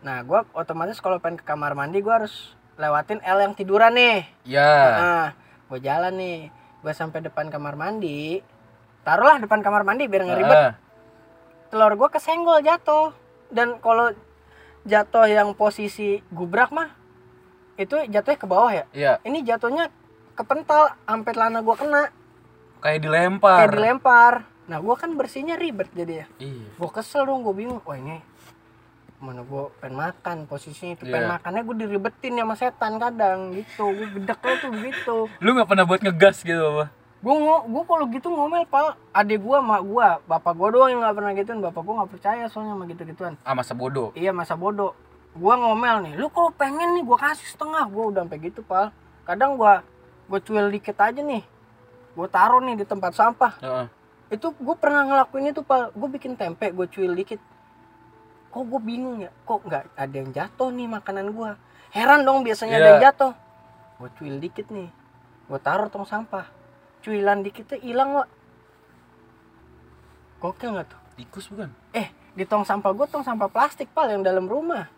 nah 0.03 0.19
gue 0.21 0.35
otomatis 0.51 0.99
kalau 0.99 1.23
pengen 1.23 1.39
ke 1.39 1.47
kamar 1.47 1.79
mandi 1.79 2.03
gue 2.03 2.11
harus 2.11 2.35
lewatin 2.75 3.23
L 3.23 3.39
yang 3.39 3.55
tiduran 3.55 3.95
nih 3.95 4.27
Iya. 4.43 4.75
nah 4.99 5.27
gue 5.71 5.79
jalan 5.79 6.11
nih 6.11 6.51
gue 6.83 6.91
sampai 6.93 7.23
depan 7.23 7.47
kamar 7.47 7.79
mandi 7.79 8.43
taruhlah 9.01 9.39
depan 9.39 9.63
kamar 9.63 9.87
mandi 9.87 10.11
biar 10.11 10.27
nggak 10.27 10.41
ribet 10.43 10.59
Heeh. 10.59 10.73
Telur 11.71 11.95
gue 11.95 12.09
kesenggol 12.09 12.61
jatuh 12.61 13.15
dan 13.49 13.79
kalau 13.79 14.11
jatuh 14.83 15.25
yang 15.25 15.53
posisi 15.53 16.19
gubrak 16.29 16.71
mah 16.71 16.91
itu 17.77 17.97
jatuhnya 18.07 18.37
ke 18.37 18.47
bawah 18.47 18.71
ya 18.71 18.85
Iya. 18.91 19.13
ini 19.23 19.41
jatuhnya 19.41 19.89
kepental 20.33 20.97
sampai 21.01 21.31
celana 21.31 21.61
gua 21.61 21.77
kena 21.77 22.03
Kayak 22.81 23.01
dilempar. 23.03 23.57
kayak 23.61 23.73
dilempar 23.73 24.33
nah 24.65 24.79
gua 24.79 24.95
kan 24.95 25.13
bersihnya 25.13 25.55
ribet 25.55 25.89
jadi 25.91 26.25
ya 26.25 26.27
Iya. 26.39 26.67
gua 26.75 26.91
kesel 26.91 27.25
dong 27.25 27.41
gua 27.41 27.53
bingung 27.53 27.79
wah 27.79 27.95
ini 27.95 28.21
mana 29.17 29.43
gua 29.43 29.69
pengen 29.77 30.01
makan 30.01 30.37
posisinya 30.45 30.95
itu 30.95 31.05
pengen 31.05 31.25
Iya. 31.25 31.33
makannya 31.35 31.61
gua 31.63 31.77
diribetin 31.77 32.35
sama 32.35 32.55
setan 32.55 32.93
kadang 32.97 33.39
gitu 33.53 33.85
gua 33.87 34.09
gedeknya 34.09 34.55
tuh 34.59 34.73
gitu 34.77 35.17
Lu 35.39 35.49
nggak 35.53 35.69
pernah 35.69 35.85
buat 35.85 36.01
ngegas 36.01 36.41
gitu 36.41 36.63
apa? 36.69 36.85
Gua 37.21 37.35
ngo 37.37 37.57
gua 37.69 37.83
kalau 37.85 38.05
gitu 38.09 38.29
ngomel 38.29 38.65
pal 38.65 38.87
adek 39.13 39.39
gua 39.39 39.61
mak 39.61 39.83
gua. 39.83 40.09
Bapak 40.25 40.53
gua 40.53 40.69
doang 40.69 40.89
yang 40.89 41.01
nggak 41.01 41.15
pernah 41.15 41.33
gituin. 41.33 41.61
Bapak 41.61 41.81
gua 41.81 41.95
nggak 42.01 42.11
percaya 42.11 42.45
soalnya 42.47 42.73
sama 42.73 42.85
gitu 42.87 43.03
gituan 43.05 43.35
Ah 43.43 43.53
masa 43.53 43.73
bodoh. 43.73 44.09
iya 44.15 44.31
masa 44.31 44.55
bodoh. 44.55 44.97
Gua 45.33 45.55
ngomel 45.55 46.03
nih 46.03 46.15
lu 46.17 46.27
kalau 46.29 46.49
pengen 46.51 46.97
nih 46.97 47.05
gua 47.05 47.17
kasih 47.17 47.45
setengah. 47.47 47.85
Gua 47.87 48.09
udah 48.09 48.25
sampai 48.25 48.41
gitu 48.41 48.61
pal 48.61 48.89
kadang 49.23 49.55
gua 49.55 49.85
gua 50.27 50.41
cuil 50.41 50.69
dikit 50.69 50.97
aja 50.97 51.21
nih. 51.21 51.45
Gua 52.13 52.27
taruh 52.27 52.59
nih 52.59 52.75
di 52.75 52.85
tempat 52.85 53.13
sampah. 53.13 53.55
Heeh. 53.61 53.87
itu 54.31 54.47
gue 54.55 54.77
pernah 54.79 55.03
ngelakuin 55.03 55.51
itu 55.51 55.59
pal 55.59 55.91
gue 55.91 56.07
bikin 56.07 56.39
tempe 56.39 56.71
gue 56.71 56.87
cuil 56.87 57.19
dikit. 57.19 57.43
Kok 58.49 58.63
gue 58.63 58.79
bingung 58.81 59.19
ya? 59.19 59.35
Kok 59.43 59.67
nggak 59.67 59.85
ada 59.95 60.15
yang 60.15 60.31
jatuh 60.31 60.71
nih 60.71 60.87
makanan 60.87 61.35
gue 61.35 61.51
heran 61.91 62.23
dong 62.23 62.47
biasanya 62.47 62.79
ada 62.79 62.81
Iya. 62.81 62.91
yang 62.95 63.03
jatuh. 63.11 63.33
Gue 63.99 64.11
cuil 64.15 64.39
dikit 64.39 64.71
nih. 64.71 64.87
Gue 65.51 65.59
taruh 65.59 65.91
tong 65.91 66.07
sampah 66.07 66.47
cuilan 67.01 67.41
dikitnya 67.41 67.79
hilang 67.79 68.11
wak 68.15 68.29
gokil 70.39 70.71
nggak 70.73 70.89
tuh 70.89 71.01
Tikus 71.17 71.47
bukan? 71.47 71.69
eh 71.93 72.09
di 72.33 72.45
tong 72.45 72.63
sampah 72.63 72.91
gue 72.91 73.07
tong 73.07 73.21
sampah 73.21 73.47
plastik 73.47 73.91
pal 73.91 74.09
yang 74.09 74.23
dalam 74.23 74.47
rumah 74.47 74.89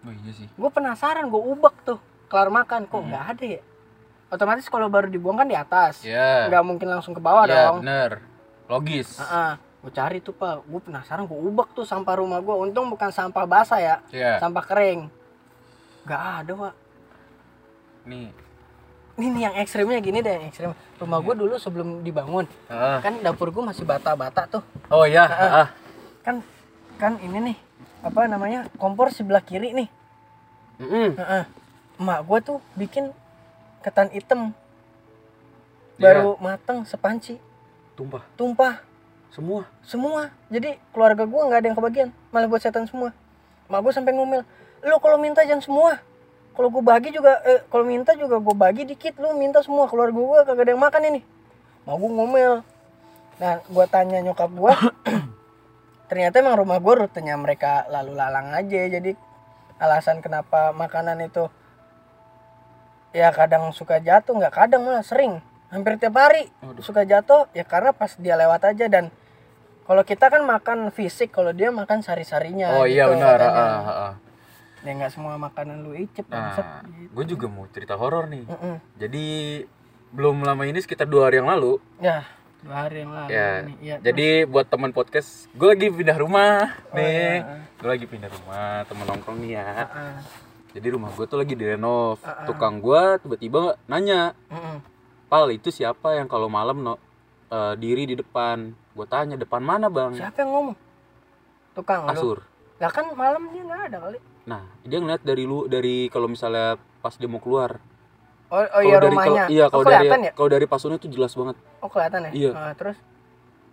Oh 0.00 0.12
iya 0.14 0.30
sih. 0.30 0.46
gue 0.46 0.70
penasaran 0.70 1.26
gue 1.26 1.42
ubek 1.42 1.74
tuh 1.82 1.98
kelar 2.26 2.48
makan 2.48 2.86
kok 2.86 2.96
Hmm. 2.96 3.10
nggak 3.10 3.24
ada 3.28 3.44
ya 3.50 3.62
otomatis 4.26 4.66
kalau 4.66 4.86
baru 4.86 5.06
dibuang 5.06 5.36
kan 5.36 5.46
di 5.46 5.54
atas 5.54 6.02
Iya. 6.02 6.46
nggak 6.48 6.62
mungkin 6.62 6.88
langsung 6.88 7.12
ke 7.12 7.20
bawah 7.20 7.44
Iya, 7.44 7.54
dong 7.68 7.76
bener. 7.80 8.22
Logis. 8.66 9.18
gue 9.78 9.92
cari 9.92 10.18
tuh 10.18 10.32
pak 10.32 10.62
gue 10.62 10.80
penasaran 10.80 11.24
gue 11.24 11.38
ubek 11.38 11.70
tuh 11.72 11.82
sampah 11.82 12.16
rumah 12.16 12.38
gue 12.38 12.50
untung 12.52 12.86
bukan 12.86 13.08
sampah 13.08 13.44
basah 13.44 13.78
ya 13.78 13.96
Iya. 14.10 14.38
sampah 14.38 14.62
kering 14.62 15.06
nggak 16.02 16.22
ada 16.40 16.52
pak 16.56 16.74
Nih. 18.06 18.30
Ini 19.16 19.48
yang 19.48 19.54
ekstrimnya 19.56 19.98
gini 20.04 20.20
deh 20.20 20.32
yang 20.36 20.46
ekstrim. 20.48 20.72
Rumah 21.00 21.18
gue 21.24 21.34
dulu 21.36 21.54
sebelum 21.56 22.04
dibangun 22.04 22.44
Heeh. 22.68 22.98
kan 23.00 23.14
dapur 23.24 23.48
gue 23.48 23.64
masih 23.64 23.88
bata-bata 23.88 24.44
tuh. 24.48 24.62
Oh 24.92 25.08
iya, 25.08 25.24
heeh. 25.24 25.66
kan 26.24 26.36
kan 26.96 27.12
ini 27.20 27.52
nih 27.52 27.56
apa 28.04 28.28
namanya 28.28 28.68
kompor 28.76 29.08
sebelah 29.12 29.40
kiri 29.40 29.72
nih. 29.72 29.88
Mm-mm. 30.80 31.16
Heeh. 31.16 31.44
emak 31.96 32.20
gue 32.28 32.38
tuh 32.44 32.58
bikin 32.76 33.12
ketan 33.80 34.12
hitam. 34.12 34.52
Baru 35.96 36.36
mateng 36.36 36.84
sepanci. 36.84 37.40
Tumpah. 37.96 38.20
Tumpah. 38.36 38.84
Semua? 39.32 39.64
Semua. 39.80 40.28
Jadi 40.52 40.76
keluarga 40.92 41.24
gue 41.24 41.40
nggak 41.40 41.60
ada 41.64 41.66
yang 41.72 41.76
kebagian. 41.76 42.08
Malah 42.28 42.48
buat 42.52 42.60
setan 42.60 42.84
semua. 42.84 43.16
Emak 43.68 43.80
gue 43.80 43.92
sampai 43.96 44.12
ngomel 44.12 44.44
lu 44.84 44.96
kalau 45.02 45.18
minta 45.18 45.42
jangan 45.42 45.64
semua 45.64 45.98
kalau 46.56 46.72
gue 46.72 46.80
bagi 46.80 47.12
juga 47.12 47.44
eh, 47.44 47.60
kalau 47.68 47.84
minta 47.84 48.16
juga 48.16 48.40
gue 48.40 48.56
bagi 48.56 48.82
dikit. 48.88 49.20
Lu 49.20 49.36
minta 49.36 49.60
semua 49.60 49.84
keluarga 49.86 50.16
gue 50.16 50.40
kagak 50.48 50.64
ada 50.64 50.70
yang 50.72 50.80
makan 50.80 51.02
ini. 51.12 51.20
Mau 51.84 52.00
gue 52.00 52.10
ngomel. 52.10 52.54
Nah 53.36 53.60
gue 53.60 53.86
tanya 53.92 54.24
nyokap 54.24 54.48
gue 54.48 54.74
ternyata 56.10 56.40
emang 56.40 56.56
rumah 56.56 56.80
gue 56.80 56.94
rutenya 57.04 57.36
mereka 57.36 57.84
lalu 57.92 58.16
lalang 58.16 58.56
aja. 58.56 58.88
Jadi 58.88 59.12
alasan 59.76 60.24
kenapa 60.24 60.72
makanan 60.72 61.20
itu 61.20 61.52
ya 63.12 63.28
kadang 63.36 63.68
suka 63.76 64.00
jatuh 64.00 64.32
nggak 64.40 64.56
kadang 64.56 64.88
malah 64.88 65.04
sering. 65.04 65.44
Hampir 65.68 66.00
tiap 66.00 66.16
hari 66.16 66.48
Waduh. 66.64 66.80
suka 66.80 67.04
jatuh 67.04 67.52
ya 67.52 67.68
karena 67.68 67.92
pas 67.92 68.16
dia 68.16 68.32
lewat 68.40 68.64
aja. 68.72 68.88
Dan 68.88 69.12
kalau 69.84 70.02
kita 70.02 70.32
kan 70.32 70.42
makan 70.42 70.88
fisik 70.88 71.30
kalau 71.30 71.52
dia 71.52 71.68
makan 71.70 72.02
sari-sarinya 72.02 72.74
oh 72.80 72.88
iya 72.88 73.06
gitu 73.06 73.22
benar. 73.22 73.38
katanya. 73.38 73.54
ah, 73.54 73.78
ah, 73.86 73.90
ah. 74.10 74.12
Ya 74.86 74.92
nggak 74.94 75.12
semua 75.12 75.34
makanan 75.34 75.82
lu 75.82 75.92
icip 75.98 76.30
nah 76.30 76.54
gue 76.86 77.24
juga 77.26 77.46
mau 77.50 77.66
cerita 77.74 77.98
horor 77.98 78.30
nih. 78.30 78.46
Mm-mm. 78.46 78.76
jadi 78.94 79.26
belum 80.14 80.46
lama 80.46 80.62
ini 80.64 80.78
sekitar 80.78 81.10
dua 81.10 81.28
hari 81.28 81.42
yang 81.42 81.50
lalu. 81.50 81.82
Ya 81.98 82.22
dua 82.62 82.86
hari 82.86 83.02
yang 83.02 83.12
lalu 83.12 83.28
ya 83.34 83.50
nih. 83.66 83.76
Ya, 83.82 83.96
jadi 84.00 84.46
buat 84.46 84.70
teman 84.70 84.94
podcast 84.94 85.50
gue 85.52 85.68
lagi 85.74 85.90
pindah 85.90 86.16
rumah 86.16 86.72
Oh, 86.90 86.96
nih. 86.96 87.42
iya. 87.42 87.60
gue 87.76 87.88
lagi 87.90 88.06
pindah 88.06 88.30
rumah 88.30 88.86
temen 88.86 89.04
nongkrong 89.04 89.38
nih 89.42 89.50
ya. 89.58 89.68
Terus, 89.74 89.90
ah, 89.92 90.18
jadi 90.78 90.86
rumah 90.94 91.10
gue 91.12 91.26
tuh 91.26 91.38
lagi 91.42 91.54
direnov. 91.58 92.22
Ah, 92.22 92.30
ah. 92.30 92.46
tukang 92.46 92.78
gue 92.78 93.02
tiba-tiba 93.26 93.76
nanya 93.90 94.38
mm-mm. 94.48 94.78
pal 95.26 95.50
itu 95.50 95.74
siapa 95.74 96.14
yang 96.14 96.30
kalau 96.30 96.46
malam 96.46 96.80
no, 96.80 96.94
eh, 97.50 97.74
diri 97.76 98.06
di 98.06 98.14
depan? 98.14 98.70
Gue 98.94 99.06
tanya 99.10 99.34
depan 99.34 99.60
mana 99.60 99.90
bang? 99.90 100.14
Siapa 100.14 100.46
yang 100.46 100.50
ngomong? 100.54 100.76
Tukang 101.74 102.06
lu? 102.06 102.14
Asur 102.14 102.38
lah 102.76 102.92
kan 102.92 103.08
malam 103.16 103.48
dia 103.52 103.62
nggak 103.64 103.82
ada 103.92 103.98
kali 104.04 104.18
nah 104.46 104.62
dia 104.86 105.02
ngeliat 105.02 105.26
dari 105.26 105.42
lu 105.42 105.66
dari 105.66 106.06
kalau 106.06 106.30
misalnya 106.30 106.78
pas 107.02 107.18
dia 107.18 107.26
mau 107.26 107.42
keluar. 107.42 107.82
Oh, 108.46 108.62
oh 108.62 108.78
iya 108.80 109.02
dari 109.02 109.10
rumahnya. 109.10 109.42
kalau 109.42 109.52
iya 109.52 109.64
oh, 109.66 109.70
kalau 109.74 109.84
dari 109.84 110.06
kelihatan 110.06 110.20
ya? 110.22 110.32
kalau 110.32 110.48
dari 110.54 110.66
pasunnya 110.70 110.98
tuh 111.02 111.10
jelas 111.10 111.34
banget. 111.34 111.56
Oh 111.82 111.90
kelihatan 111.90 112.20
ya? 112.26 112.30
Iya. 112.30 112.50
Ah, 112.54 112.72
terus? 112.72 112.94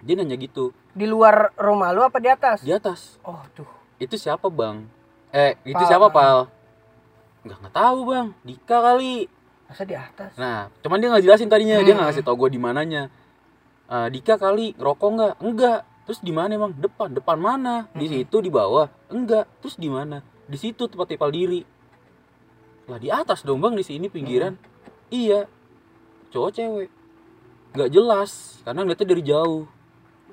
Dia 0.01 0.13
nanya 0.17 0.33
gitu. 0.35 0.73
Di 0.91 1.05
luar 1.05 1.53
rumah 1.55 1.93
lu 1.93 2.01
apa 2.01 2.17
di 2.17 2.25
atas? 2.27 2.65
Di 2.65 2.73
atas. 2.73 3.21
Oh 3.21 3.37
tuh 3.53 3.69
itu 4.01 4.17
siapa 4.17 4.49
bang? 4.49 4.81
Eh 5.29 5.53
itu 5.63 5.77
Pal. 5.77 5.85
siapa 5.85 6.09
pal? 6.09 6.49
Nggak 7.45 7.57
nggak 7.61 7.75
tahu 7.77 7.99
bang. 8.09 8.27
Dika 8.41 8.77
kali. 8.81 9.29
Masa 9.69 9.83
di 9.85 9.93
atas? 9.93 10.31
Nah 10.41 10.73
cuman 10.81 10.97
dia 10.97 11.07
nggak 11.13 11.23
jelasin 11.23 11.47
tadinya. 11.47 11.77
Dia 11.77 11.93
nggak 11.93 12.01
Hmm. 12.01 12.09
ngasih 12.09 12.25
tau 12.25 12.33
gue 12.33 12.49
di 12.49 12.57
mananya. 12.57 13.13
Eh, 13.85 14.07
Dika 14.09 14.41
kali 14.41 14.73
ngerokok 14.73 15.09
nggak? 15.13 15.33
Enggak 15.37 15.79
terus 16.09 16.17
di 16.19 16.33
mana 16.33 16.49
emang 16.49 16.73
depan. 16.73 17.13
Depan 17.13 17.37
mana? 17.37 17.85
Di 17.93 18.09
Hmm. 18.09 18.13
situ 18.25 18.41
di 18.41 18.49
bawah? 18.49 18.89
Enggak 19.13 19.45
terus 19.61 19.77
di 19.77 19.85
mana 19.85 20.25
di 20.47 20.57
situ 20.59 20.83
tempat 20.87 21.07
tipal 21.07 21.31
diri. 21.31 21.63
Lah 22.87 22.99
di 22.99 23.07
atas 23.07 23.47
dong 23.47 23.63
bang 23.63 23.75
di 23.79 23.83
sini 23.85 24.11
pinggiran. 24.11 24.59
Iya. 25.07 25.47
Cowok 26.35 26.51
cewek. 26.51 26.89
Nggak 27.73 27.89
jelas 27.89 28.31
karena 28.67 28.79
ngeliatnya 28.83 29.07
dari 29.07 29.23
jauh. 29.23 29.63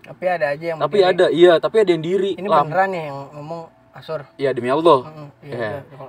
Tapi 0.01 0.25
ada 0.27 0.47
aja 0.57 0.65
yang 0.75 0.79
tapi 0.81 0.99
berdiri. 1.05 1.13
ada 1.13 1.27
iya 1.29 1.53
tapi 1.61 1.77
ada 1.85 1.91
yang 1.93 2.05
diri 2.05 2.33
ini 2.33 2.49
Lam- 2.49 2.73
beneran 2.73 2.91
ya 2.97 3.03
yang 3.13 3.19
ngomong 3.37 3.63
asur. 3.93 4.21
Iya 4.41 4.51
demi 4.57 4.73
Allah. 4.73 5.01
Mm-mm. 5.07 5.29
Iya. 5.45 5.55
iya. 5.55 5.71
iya. 5.85 6.09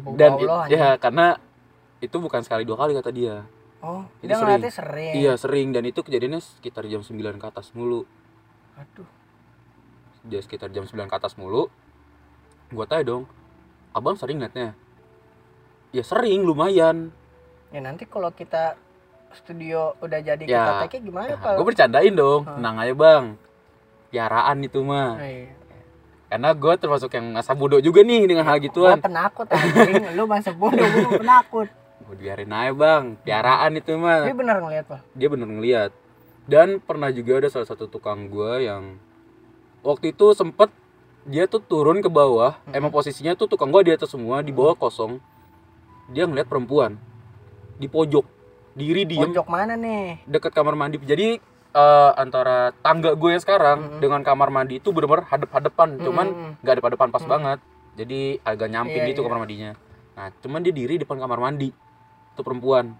Bau 0.00 0.16
dan 0.16 0.30
bau 0.40 0.48
loh, 0.48 0.62
ya 0.64 0.96
karena 0.96 1.36
itu 2.00 2.16
bukan 2.16 2.40
sekali 2.40 2.64
dua 2.64 2.80
kali 2.80 2.96
kata 2.96 3.10
dia. 3.12 3.44
Oh 3.84 4.08
itu 4.24 4.32
dia 4.32 4.40
sering. 4.40 4.60
sering. 4.72 5.12
Iya 5.12 5.32
sering. 5.36 5.68
Dan 5.76 5.84
itu 5.84 6.00
kejadiannya 6.00 6.40
sekitar 6.40 6.88
jam 6.88 7.04
9 7.04 7.36
ke 7.36 7.46
atas 7.46 7.68
mulu. 7.76 8.08
Aduh. 8.80 9.04
Dia 10.24 10.40
sekitar 10.40 10.72
jam 10.72 10.88
9 10.88 11.04
ke 11.04 11.16
atas 11.20 11.36
mulu 11.36 11.68
gua 12.74 12.84
tanya 12.84 13.04
dong 13.08 13.24
abang 13.90 14.14
sering 14.14 14.38
ngeliatnya 14.38 14.74
ya 15.90 16.02
sering 16.02 16.42
lumayan. 16.42 17.14
Ya 17.70 17.78
nanti 17.78 18.02
kalau 18.04 18.28
kita 18.28 18.74
studio 19.32 19.94
udah 19.98 20.18
jadi 20.20 20.42
Ya. 20.42 20.58
kita 20.60 20.72
take 20.84 20.98
gimana 21.00 21.34
pak? 21.34 21.54
gue 21.54 21.64
bercandain 21.64 22.10
dong 22.10 22.42
Hmm. 22.44 22.54
tenang 22.56 22.76
aja 22.76 22.94
bang 22.94 23.24
piaraan 24.08 24.58
itu 24.60 24.80
mah. 24.80 25.18
Iya. 25.18 25.50
karena 26.24 26.50
gue 26.50 26.74
termasuk 26.76 27.10
yang 27.12 27.30
asa 27.32 27.54
bodoh 27.54 27.78
juga 27.78 28.02
nih 28.02 28.26
dengan 28.26 28.42
hal 28.42 28.58
gituan. 28.58 28.98
penakut 28.98 29.46
anjing. 29.48 30.18
Lu 30.18 30.26
masa 30.26 30.50
bodoh 30.50 30.82
gua 30.82 31.10
penakut. 31.16 31.68
Gue 32.04 32.16
biarin 32.16 32.50
aja 32.50 32.74
bang 32.74 33.02
piaraan 33.20 33.70
itu 33.72 33.94
mah. 33.94 34.26
Tapi 34.26 34.34
bener 34.34 34.58
ngeliat 34.58 34.84
pak? 34.84 35.00
Dia 35.14 35.28
bener 35.28 35.46
ngeliat. 35.48 35.90
Dan 36.44 36.76
pernah 36.78 37.08
juga 37.08 37.38
ada 37.38 37.48
salah 37.48 37.64
satu 37.64 37.86
tukang 37.86 38.26
gua 38.26 38.58
yang 38.58 38.98
waktu 39.80 40.10
itu 40.10 40.30
sempet 40.32 40.74
dia 41.24 41.48
tuh 41.48 41.58
turun 41.58 41.98
ke 41.98 42.08
bawah 42.08 42.60
emang 42.68 42.92
posisinya 42.92 43.32
tuh 43.32 43.48
tukang 43.48 43.72
gua 43.72 43.80
di 43.80 43.92
atas 43.92 44.12
semua 44.12 44.44
di 44.44 44.52
bawah 44.52 44.76
kosong. 44.76 45.18
Dia 46.12 46.28
ngeliat 46.28 46.44
perempuan 46.44 47.00
di 47.74 47.88
pojok 47.88 48.24
diri 48.76 49.08
diem. 49.08 49.32
Pojok 49.32 49.48
mana 49.48 49.72
nih? 49.74 50.20
Deket 50.28 50.52
kamar 50.52 50.76
mandi. 50.76 51.00
Jadi 51.00 51.40
eh, 51.74 52.10
antara 52.14 52.70
tangga 52.84 53.16
gue 53.16 53.30
yang 53.32 53.40
sekarang 53.40 53.78
Mm-mm. 53.80 54.00
dengan 54.04 54.20
kamar 54.20 54.52
mandi 54.52 54.78
itu 54.78 54.92
bener-bener 54.92 55.24
hadep-hadepan. 55.24 55.96
Cuman 55.98 56.26
nggak 56.60 56.72
hadep-hadepan 56.78 57.08
pas 57.08 57.24
Mm. 57.24 57.30
banget. 57.30 57.58
Jadi 57.94 58.20
agak 58.42 58.68
nyamping 58.68 59.02
Iya, 59.02 59.10
gitu 59.10 59.20
iya. 59.22 59.26
kamar 59.26 59.38
mandinya. 59.40 59.70
Nah 60.14 60.26
cuman 60.38 60.60
dia 60.60 60.74
diri 60.74 60.94
depan 61.00 61.16
kamar 61.16 61.40
mandi. 61.40 61.72
Itu 62.36 62.44
perempuan. 62.44 62.92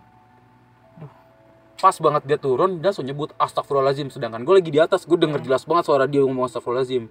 Pas 1.74 1.92
banget 2.00 2.22
dia 2.24 2.38
turun 2.38 2.80
dia 2.80 2.88
langsung 2.88 3.04
nyebut 3.04 3.36
astagfirullahaladzim 3.36 4.08
sedangkan 4.08 4.40
gue 4.42 4.54
lagi 4.56 4.70
di 4.72 4.80
atas 4.80 5.04
gue 5.04 5.18
denger 5.18 5.42
Hmm. 5.42 5.46
jelas 5.46 5.62
banget 5.68 5.84
suara 5.84 6.08
dia 6.08 6.24
ngomong 6.24 6.48
astagfirullahaladzim 6.48 7.10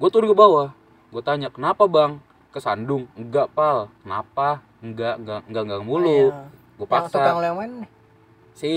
gue 0.00 0.08
turun 0.08 0.32
ke 0.32 0.36
bawah. 0.36 0.72
Gue 1.12 1.20
tanya 1.20 1.52
kenapa 1.52 1.84
bang? 1.84 2.16
Kesandung 2.50 3.06
enggak 3.14 3.52
pal. 3.52 3.92
Kenapa? 4.00 4.64
Enggak 4.80 5.20
enggak 5.20 5.40
enggak 5.44 5.62
enggak 5.68 5.82
mulu. 5.84 6.32
Iya. 6.32 6.48
gue 6.80 6.88
tukang 6.88 7.12
paksa. 7.12 7.44
yang 7.44 7.56
mana 7.60 7.74
nih? 7.84 7.90
Si 8.56 8.72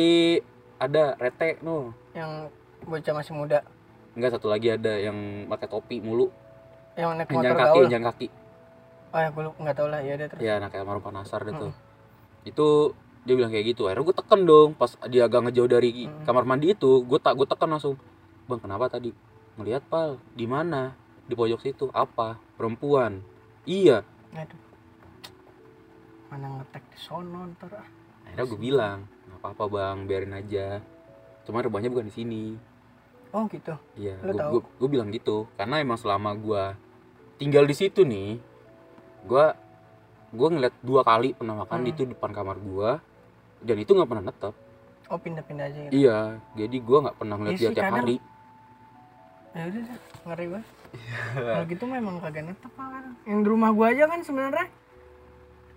ada 0.76 1.16
rete 1.16 1.64
no 1.64 1.96
yang 2.12 2.52
bocah 2.84 3.14
masih 3.16 3.34
muda. 3.34 3.64
Enggak 4.14 4.36
satu 4.36 4.52
lagi 4.52 4.76
ada 4.76 5.00
yang 5.00 5.48
pakai 5.48 5.72
topi 5.72 6.04
mulu. 6.04 6.28
Yang 7.00 7.10
naik 7.16 7.30
yang 7.32 7.40
motor 7.40 7.56
kaki 7.56 7.80
yang 7.88 8.04
kaki 8.04 8.28
oh 9.14 9.20
ya 9.22 9.30
gue 9.30 9.44
nggak 9.46 9.76
tahu 9.78 9.88
lah. 9.88 10.02
Ya 10.02 10.14
dia 10.18 10.28
terus. 10.28 10.42
Ya 10.42 10.52
anak 10.58 10.74
kayak 10.74 10.86
Maruf 10.90 11.06
Nasar 11.14 11.46
deh 11.46 11.54
tuh. 11.54 11.72
Itu 12.44 12.68
dia 13.24 13.34
bilang 13.38 13.54
kayak 13.54 13.78
gitu. 13.78 13.88
Akhirnya 13.88 14.10
gue 14.10 14.16
tekan 14.18 14.40
dong 14.44 14.70
pas 14.76 14.92
dia 15.08 15.30
agak 15.30 15.48
ngejauh 15.48 15.70
dari 15.70 16.10
kamar 16.26 16.44
mandi 16.44 16.74
itu 16.74 17.06
gue 17.06 17.20
tak 17.22 17.38
gue 17.38 17.48
tekan 17.48 17.70
langsung. 17.70 17.96
Bang 18.50 18.60
kenapa 18.60 18.90
tadi? 18.90 19.14
Ngelihat 19.56 19.86
pal. 19.88 20.18
Di 20.34 20.50
mana 20.50 20.98
di 21.24 21.34
pojok 21.34 21.60
situ. 21.60 21.86
Apa? 21.90 22.40
Perempuan. 22.54 23.24
Iya. 23.64 24.04
Aduh. 24.34 24.62
Mana 26.28 26.48
ngetek 26.58 26.84
di 26.88 26.98
sono 26.98 27.46
ntar 27.54 27.72
ah. 27.76 27.88
akhirnya 28.24 28.46
gue 28.48 28.60
bilang 28.60 28.98
nggak 29.06 29.40
apa-apa 29.40 29.64
bang 29.70 29.98
biarin 30.04 30.34
aja. 30.34 30.68
Cuma 31.44 31.62
rumahnya 31.62 31.88
bukan 31.88 32.10
di 32.10 32.14
sini. 32.14 32.44
Oh 33.30 33.46
gitu? 33.46 33.74
Iya 33.94 34.18
gue 34.20 34.34
gue- 34.34 34.68
gue 34.76 34.90
bilang 34.90 35.10
gitu. 35.10 35.46
Karena 35.54 35.78
emang 35.78 35.98
selama 35.98 36.34
gue 36.34 36.64
tinggal 37.38 37.64
di 37.64 37.74
situ 37.74 38.02
nih 38.02 38.42
gue 39.24 39.46
gue 40.34 40.48
ngeliat 40.50 40.74
dua 40.82 41.06
kali 41.06 41.32
pernah 41.32 41.62
makan 41.62 41.80
Hmm. 41.80 41.92
itu 41.94 42.02
depan 42.04 42.32
kamar 42.32 42.58
gue 42.58 42.92
dan 43.62 43.78
itu 43.78 43.94
nggak 43.94 44.10
pernah 44.10 44.26
netep. 44.28 44.54
Oh 45.08 45.20
pindah-pindah 45.20 45.66
aja 45.68 45.80
gitu? 45.84 45.92
Iya, 45.94 46.20
jadi 46.56 46.78
gua 46.80 46.98
nggak 47.04 47.18
pernah 47.20 47.36
ngeliat 47.38 47.54
Iya 47.54 47.60
dia 47.60 47.70
tiap 47.70 47.84
kadang. 47.86 47.98
hari. 48.02 48.16
Ya 49.54 49.62
udah 49.64 49.82
deh, 49.82 49.98
ngeri 50.24 50.46
banget 50.50 50.70
Iya. 50.94 51.18
kalau 51.34 51.66
gitu 51.68 51.84
memang 51.88 52.16
kagak 52.20 52.44
netep 52.44 52.70
kadang. 52.72 53.16
yang 53.24 53.40
di 53.40 53.48
rumah 53.48 53.70
gua 53.70 53.90
aja 53.90 54.06
kan 54.06 54.22
sebenarnya 54.22 54.66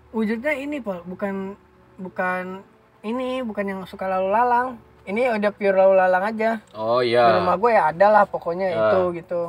wujudnya 0.07 0.53
ini 0.55 0.77
pak 0.77 1.01
bukan 1.03 1.57
bukan 1.97 2.61
ini 3.01 3.41
bukan 3.41 3.65
yang 3.67 3.79
suka 3.83 4.05
lalu 4.07 4.29
lalang 4.29 4.67
ini 5.03 5.25
udah 5.27 5.49
pure 5.49 5.73
lalu 5.73 5.93
lalang 5.95 6.23
aja 6.27 6.61
Oh 6.71 6.99
di 6.99 7.11
iya. 7.11 7.33
rumah 7.33 7.55
gue 7.55 7.71
ya 7.71 7.83
ada 7.87 8.07
lah 8.11 8.23
pokoknya 8.25 8.67
Ya. 8.67 8.77
itu 8.83 8.99
gitu 9.15 9.41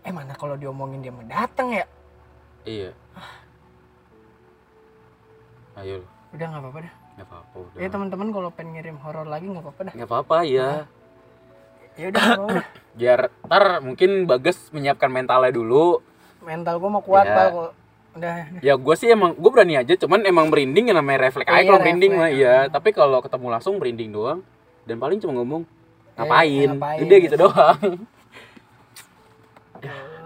eh 0.00 0.10
mana 0.10 0.32
kalau 0.32 0.54
diomongin 0.54 1.00
dia 1.00 1.10
mau 1.10 1.24
datang 1.24 1.72
ya 1.72 1.84
Iya. 2.62 2.90
Ayo, 5.74 6.04
udah 6.30 6.46
nggak 6.46 6.62
apa-apa 6.62 6.78
dah 6.80 6.94
nggak 7.12 7.26
apa-apa 7.26 7.54
udah. 7.58 7.78
ya 7.78 7.88
teman-teman 7.88 8.28
kalau 8.30 8.48
pengen 8.50 8.72
ngirim 8.74 8.96
horor 8.98 9.24
lagi 9.24 9.44
nggak 9.46 9.60
apa-apa 9.62 9.80
dah 9.82 9.94
Nggak 9.94 10.08
apa-apa 10.08 10.36
ya. 10.46 10.70
Ya 11.94 12.06
udah. 12.08 12.26
Biar 12.98 13.20
ntar 13.42 13.80
mungkin 13.80 14.24
Bagas 14.24 14.68
menyiapkan 14.68 15.08
mentalnya 15.08 15.50
dulu. 15.50 16.00
mental 16.40 16.74
gue 16.76 16.90
mau 16.90 17.00
kuat 17.00 17.22
Ya. 17.22 17.32
pak 17.32 17.46
kok 17.48 17.70
udah 18.12 18.34
Ya 18.60 18.74
gue 18.74 18.94
sih 18.94 19.08
emang 19.08 19.32
gue 19.32 19.46
berani 19.48 19.74
aja, 19.76 19.94
cuman 19.96 20.20
emang 20.22 20.46
merinding 20.46 20.90
ya 20.90 20.94
namanya 20.94 21.24
refleks 21.24 21.46
aja 21.46 21.56
Iya, 21.56 21.66
kalau 21.66 21.80
merinding 21.80 22.12
mah 22.12 22.30
iya. 22.30 22.56
Tapi 22.66 22.90
kalau 22.90 23.18
ketemu 23.18 23.46
langsung 23.48 23.74
merinding 23.76 24.10
doang 24.10 24.40
dan 24.82 24.96
paling 24.96 25.16
cuma 25.16 25.32
ngomong 25.34 25.62
Eh, 25.62 26.16
ngapain, 26.18 26.68
udah 27.00 27.18
gitu. 27.20 27.36
doang. 27.38 27.80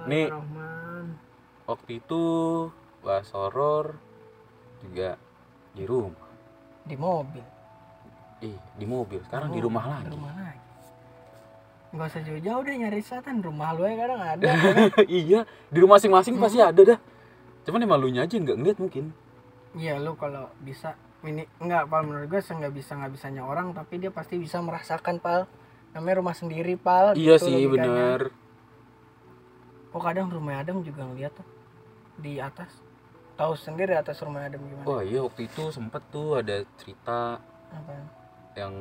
Nih. 0.06 0.26
Rahman. 0.28 1.18
waktu 1.64 1.98
itu 1.98 2.22
bahas 3.00 3.26
horor 3.30 3.98
juga 4.80 5.18
di 5.72 5.82
rumah 5.82 6.30
di 6.80 6.94
mobil 6.94 7.42
ih 8.38 8.54
di 8.72 8.86
mobil 8.86 9.18
sekarang 9.24 9.50
di 9.50 9.58
Oh, 9.58 9.66
rumah 9.66 9.82
di 9.82 9.90
lagi 9.92 10.06
rumah 10.08 10.32
lagi 10.32 10.45
nggak 11.96 12.08
usah 12.12 12.22
jauh-jauh 12.22 12.62
deh 12.62 12.76
nyari 12.76 13.00
setan 13.00 13.40
rumah 13.40 13.72
lu 13.72 13.88
ya 13.88 13.96
kadang 13.96 14.20
ada. 14.20 14.46
Iya 15.08 15.48
di 15.72 15.78
rumah 15.80 15.96
masing-masing 15.96 16.36
pasti 16.36 16.60
ada 16.60 16.82
dah. 16.84 16.98
Cuman 17.64 17.80
emang 17.82 17.98
lu 18.04 18.12
aja 18.12 18.36
nggak 18.36 18.56
ngeliat 18.60 18.78
mungkin. 18.78 19.16
Iya 19.72 19.96
lu 19.96 20.12
kalau 20.20 20.52
bisa 20.60 20.94
ini 21.24 21.48
enggak 21.58 21.88
pal. 21.88 22.04
Menurut 22.04 22.28
gue 22.28 22.40
nggak 22.44 22.74
bisa 22.76 22.92
nggak 22.94 23.12
bisanya 23.16 23.42
orang 23.48 23.72
tapi 23.72 23.96
dia 23.96 24.12
pasti 24.12 24.36
bisa 24.36 24.60
merasakan 24.60 25.16
pal. 25.18 25.48
Namanya 25.96 26.20
rumah 26.20 26.36
sendiri 26.36 26.76
pal 26.76 27.16
iya 27.16 27.40
gitu 27.40 27.48
sih 27.48 27.64
bener. 27.64 28.28
Kok 29.90 30.02
kadang 30.04 30.28
rumah 30.28 30.60
Adam 30.60 30.84
juga 30.84 31.08
ngeliat 31.08 31.32
tuh 31.32 31.48
di 32.20 32.36
atas. 32.36 32.68
Tahu 33.40 33.52
sendiri 33.56 33.96
atas 33.96 34.20
rumah 34.20 34.44
Adam 34.44 34.60
gimana. 34.60 34.84
Wah 34.84 35.00
iya 35.00 35.24
waktu 35.24 35.48
itu 35.48 35.72
sempet 35.72 36.04
tuh 36.12 36.44
ada 36.44 36.60
cerita. 36.76 37.40
Apa 37.72 38.15
yang 38.56 38.72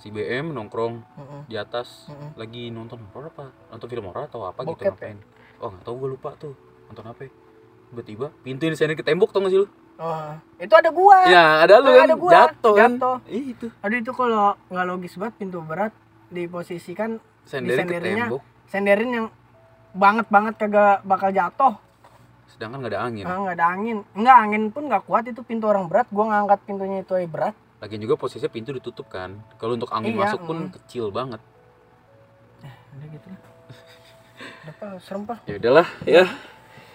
si 0.00 0.08
BM 0.08 0.56
nongkrong 0.56 1.04
Heeh. 1.04 1.40
di 1.52 1.56
atas 1.60 2.08
Mm-mm. 2.08 2.40
lagi 2.40 2.72
nonton 2.72 3.04
horor 3.12 3.28
apa? 3.28 3.52
Nonton 3.68 3.88
film 3.92 4.04
horor 4.08 4.24
atau 4.26 4.48
apa 4.48 4.64
gitu 4.64 4.72
Bokep 4.72 4.84
ya? 4.84 4.90
ngapain? 4.96 5.18
Oh 5.60 5.68
nggak 5.68 5.84
tahu 5.84 5.94
gue 6.00 6.08
lupa 6.16 6.30
tuh. 6.40 6.56
Nonton 6.88 7.04
apa 7.04 7.20
ya. 7.28 7.32
tiba-tiba 7.92 8.26
pintu 8.42 8.66
ini 8.66 8.74
ke 8.98 9.06
tembok 9.06 9.30
tau 9.30 9.44
gak 9.44 9.52
sih 9.54 9.60
lu? 9.60 9.68
Oh 10.00 10.34
itu 10.58 10.74
ada 10.74 10.90
gua. 10.90 11.18
Ya 11.30 11.62
ada 11.62 11.78
lu 11.78 11.94
kan? 11.94 12.08
jatuh 12.10 12.74
kan? 12.74 12.90
Jatuh. 12.98 13.16
Ih, 13.30 13.54
itu. 13.54 13.66
Aduh 13.84 13.98
itu 14.00 14.10
kalau 14.10 14.58
nggak 14.72 14.86
logis 14.88 15.14
banget 15.14 15.34
pintu 15.38 15.62
berat 15.62 15.92
diposisikan 16.34 17.22
senderin 17.46 17.86
ke 17.86 17.94
Disenderinya. 17.94 18.26
tembok. 18.26 18.42
Senderin 18.66 19.10
yang 19.12 19.26
banget 19.94 20.26
banget 20.26 20.54
kagak 20.58 21.06
bakal 21.06 21.30
jatuh. 21.30 21.74
Sedangkan 22.50 22.82
nggak 22.82 22.92
ada 22.98 23.02
angin. 23.06 23.24
Ah, 23.28 23.38
nggak 23.38 23.56
ada 23.62 23.66
angin. 23.70 23.98
Nggak 24.18 24.36
angin 24.42 24.62
pun 24.74 24.82
nggak 24.90 25.04
kuat. 25.06 25.24
Itu 25.30 25.46
pintu 25.46 25.70
orang 25.70 25.86
berat. 25.86 26.10
Gua 26.10 26.26
ngangkat 26.34 26.66
pintunya 26.66 27.06
itu 27.06 27.14
aja 27.14 27.28
berat 27.30 27.54
lagian 27.84 28.00
juga 28.00 28.16
posisinya 28.16 28.48
pintu 28.48 28.72
ditutup 28.72 29.04
kan 29.06 29.36
kalau 29.60 29.76
untuk 29.76 29.92
angin 29.92 30.16
Iya, 30.16 30.20
masuk 30.24 30.40
pun 30.42 30.56
mm. 30.64 30.70
kecil 30.80 31.12
banget 31.12 31.40
udah 32.96 33.08
gitu 33.12 33.26
lah 33.28 33.40
udah 34.64 35.00
serem 35.00 35.22
Pal. 35.24 35.36
ya 35.44 35.54
udahlah 35.60 35.88
ya 36.08 36.24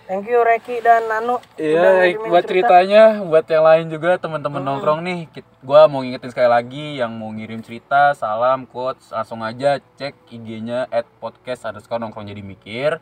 thank 0.10 0.26
you 0.26 0.42
Reki 0.42 0.82
dan 0.82 1.06
Nano 1.06 1.38
Iya, 1.54 1.78
ngirimin 2.10 2.30
buat 2.34 2.42
cerita. 2.42 2.66
ceritanya, 2.82 3.04
buat 3.22 3.46
yang 3.46 3.62
lain 3.62 3.86
juga 3.94 4.18
teman-teman 4.18 4.58
Hmm. 4.58 4.68
nongkrong 4.74 5.00
nih, 5.06 5.20
gua 5.62 5.86
mau 5.86 6.02
ngingetin 6.02 6.34
sekali 6.34 6.50
lagi 6.50 6.98
yang 6.98 7.14
mau 7.14 7.30
ngirim 7.30 7.62
cerita, 7.62 8.18
salam, 8.18 8.66
quotes, 8.66 9.14
langsung 9.14 9.46
aja 9.46 9.78
cek 9.78 10.18
IG-nya 10.26 10.90
at 10.90 11.06
podcast 11.22 11.62
underscore 11.64 12.02
nongkrong 12.02 12.26
jadi 12.26 12.42
mikir. 12.42 12.98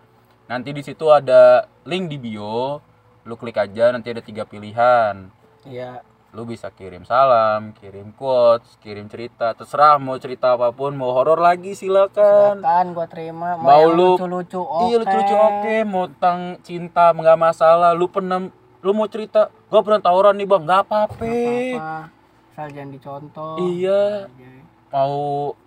Nanti 0.48 0.76
di 0.76 0.84
situ 0.84 1.08
ada 1.08 1.64
link 1.84 2.12
di 2.12 2.20
bio, 2.20 2.84
lu 3.24 3.36
klik 3.36 3.56
aja 3.56 3.96
nanti 3.96 4.12
ada 4.12 4.20
tiga 4.20 4.44
pilihan. 4.44 5.32
iya 5.64 6.04
Lu 6.38 6.46
bisa 6.46 6.70
kirim 6.70 7.02
salam, 7.02 7.74
kirim 7.82 8.14
quotes, 8.14 8.78
kirim 8.78 9.10
cerita, 9.10 9.58
terserah 9.58 9.98
mau 9.98 10.22
cerita 10.22 10.54
apa 10.54 10.70
pun, 10.70 10.94
mau 10.94 11.10
horor 11.10 11.42
lagi 11.42 11.74
silakan. 11.74 12.62
silakan 12.62 12.86
gua 12.94 13.10
terima. 13.10 13.58
Mau 13.58 13.90
yang 13.90 13.98
lu- 13.98 14.22
lucu-lucu 14.22 14.62
oke. 14.62 14.86
Iya 14.86 14.96
lucu-lucu 15.02 15.34
oke, 15.34 15.76
mau 15.90 16.06
tentang 16.06 16.62
cinta 16.62 17.10
nggak 17.10 17.42
masalah. 17.42 17.98
Lu 17.98 18.06
pernah 18.06 18.54
lu 18.86 18.92
mau 18.94 19.10
cerita, 19.10 19.50
gua 19.66 19.82
pernah 19.82 19.98
tawuran 19.98 20.38
nih 20.38 20.46
bang, 20.46 20.62
nggak 20.62 20.82
apa-apa. 20.86 21.26
apa 21.26 22.14
asal 22.54 22.70
jangan 22.70 22.90
dicontoh. 22.94 23.58
Iya, 23.58 24.30
mau 24.94 25.18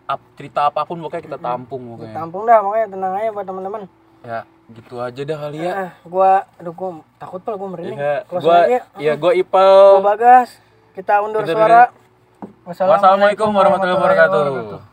ap, 0.06 0.22
cerita 0.38 0.70
apa 0.70 0.86
pun 0.86 1.02
pokoknya 1.02 1.34
kita 1.34 1.38
tampung 1.42 1.82
pokoknya. 1.98 2.14
tampung 2.14 2.42
dah 2.46 2.62
makanya 2.62 2.86
tenang 2.94 3.12
aja 3.18 3.30
buat 3.34 3.46
teman-teman. 3.50 3.82
Ya, 4.22 4.40
gitu 4.70 4.94
aja 4.98 5.20
dah 5.20 5.38
kali 5.40 5.58
ya. 5.60 5.72
ah 5.72 5.90
gua 6.06 6.46
aduh 6.56 6.72
gua 6.72 6.88
takut 7.18 7.40
pal 7.42 7.54
gua 7.58 7.68
merinding 7.70 7.98
Iya, 7.98 8.16
gua 8.28 8.58
ya. 8.66 8.80
iya 8.96 9.12
gua 9.14 9.30
Gua 9.30 9.32
Ipal. 9.34 10.00
bagas 10.02 10.48
kita 10.94 11.18
undur 11.20 11.42
Kita 11.42 11.54
suara 11.54 11.82
Wassalamualaikum 12.60 13.50
warahmatullahi 13.50 13.98
wabarakatuh. 13.98 14.89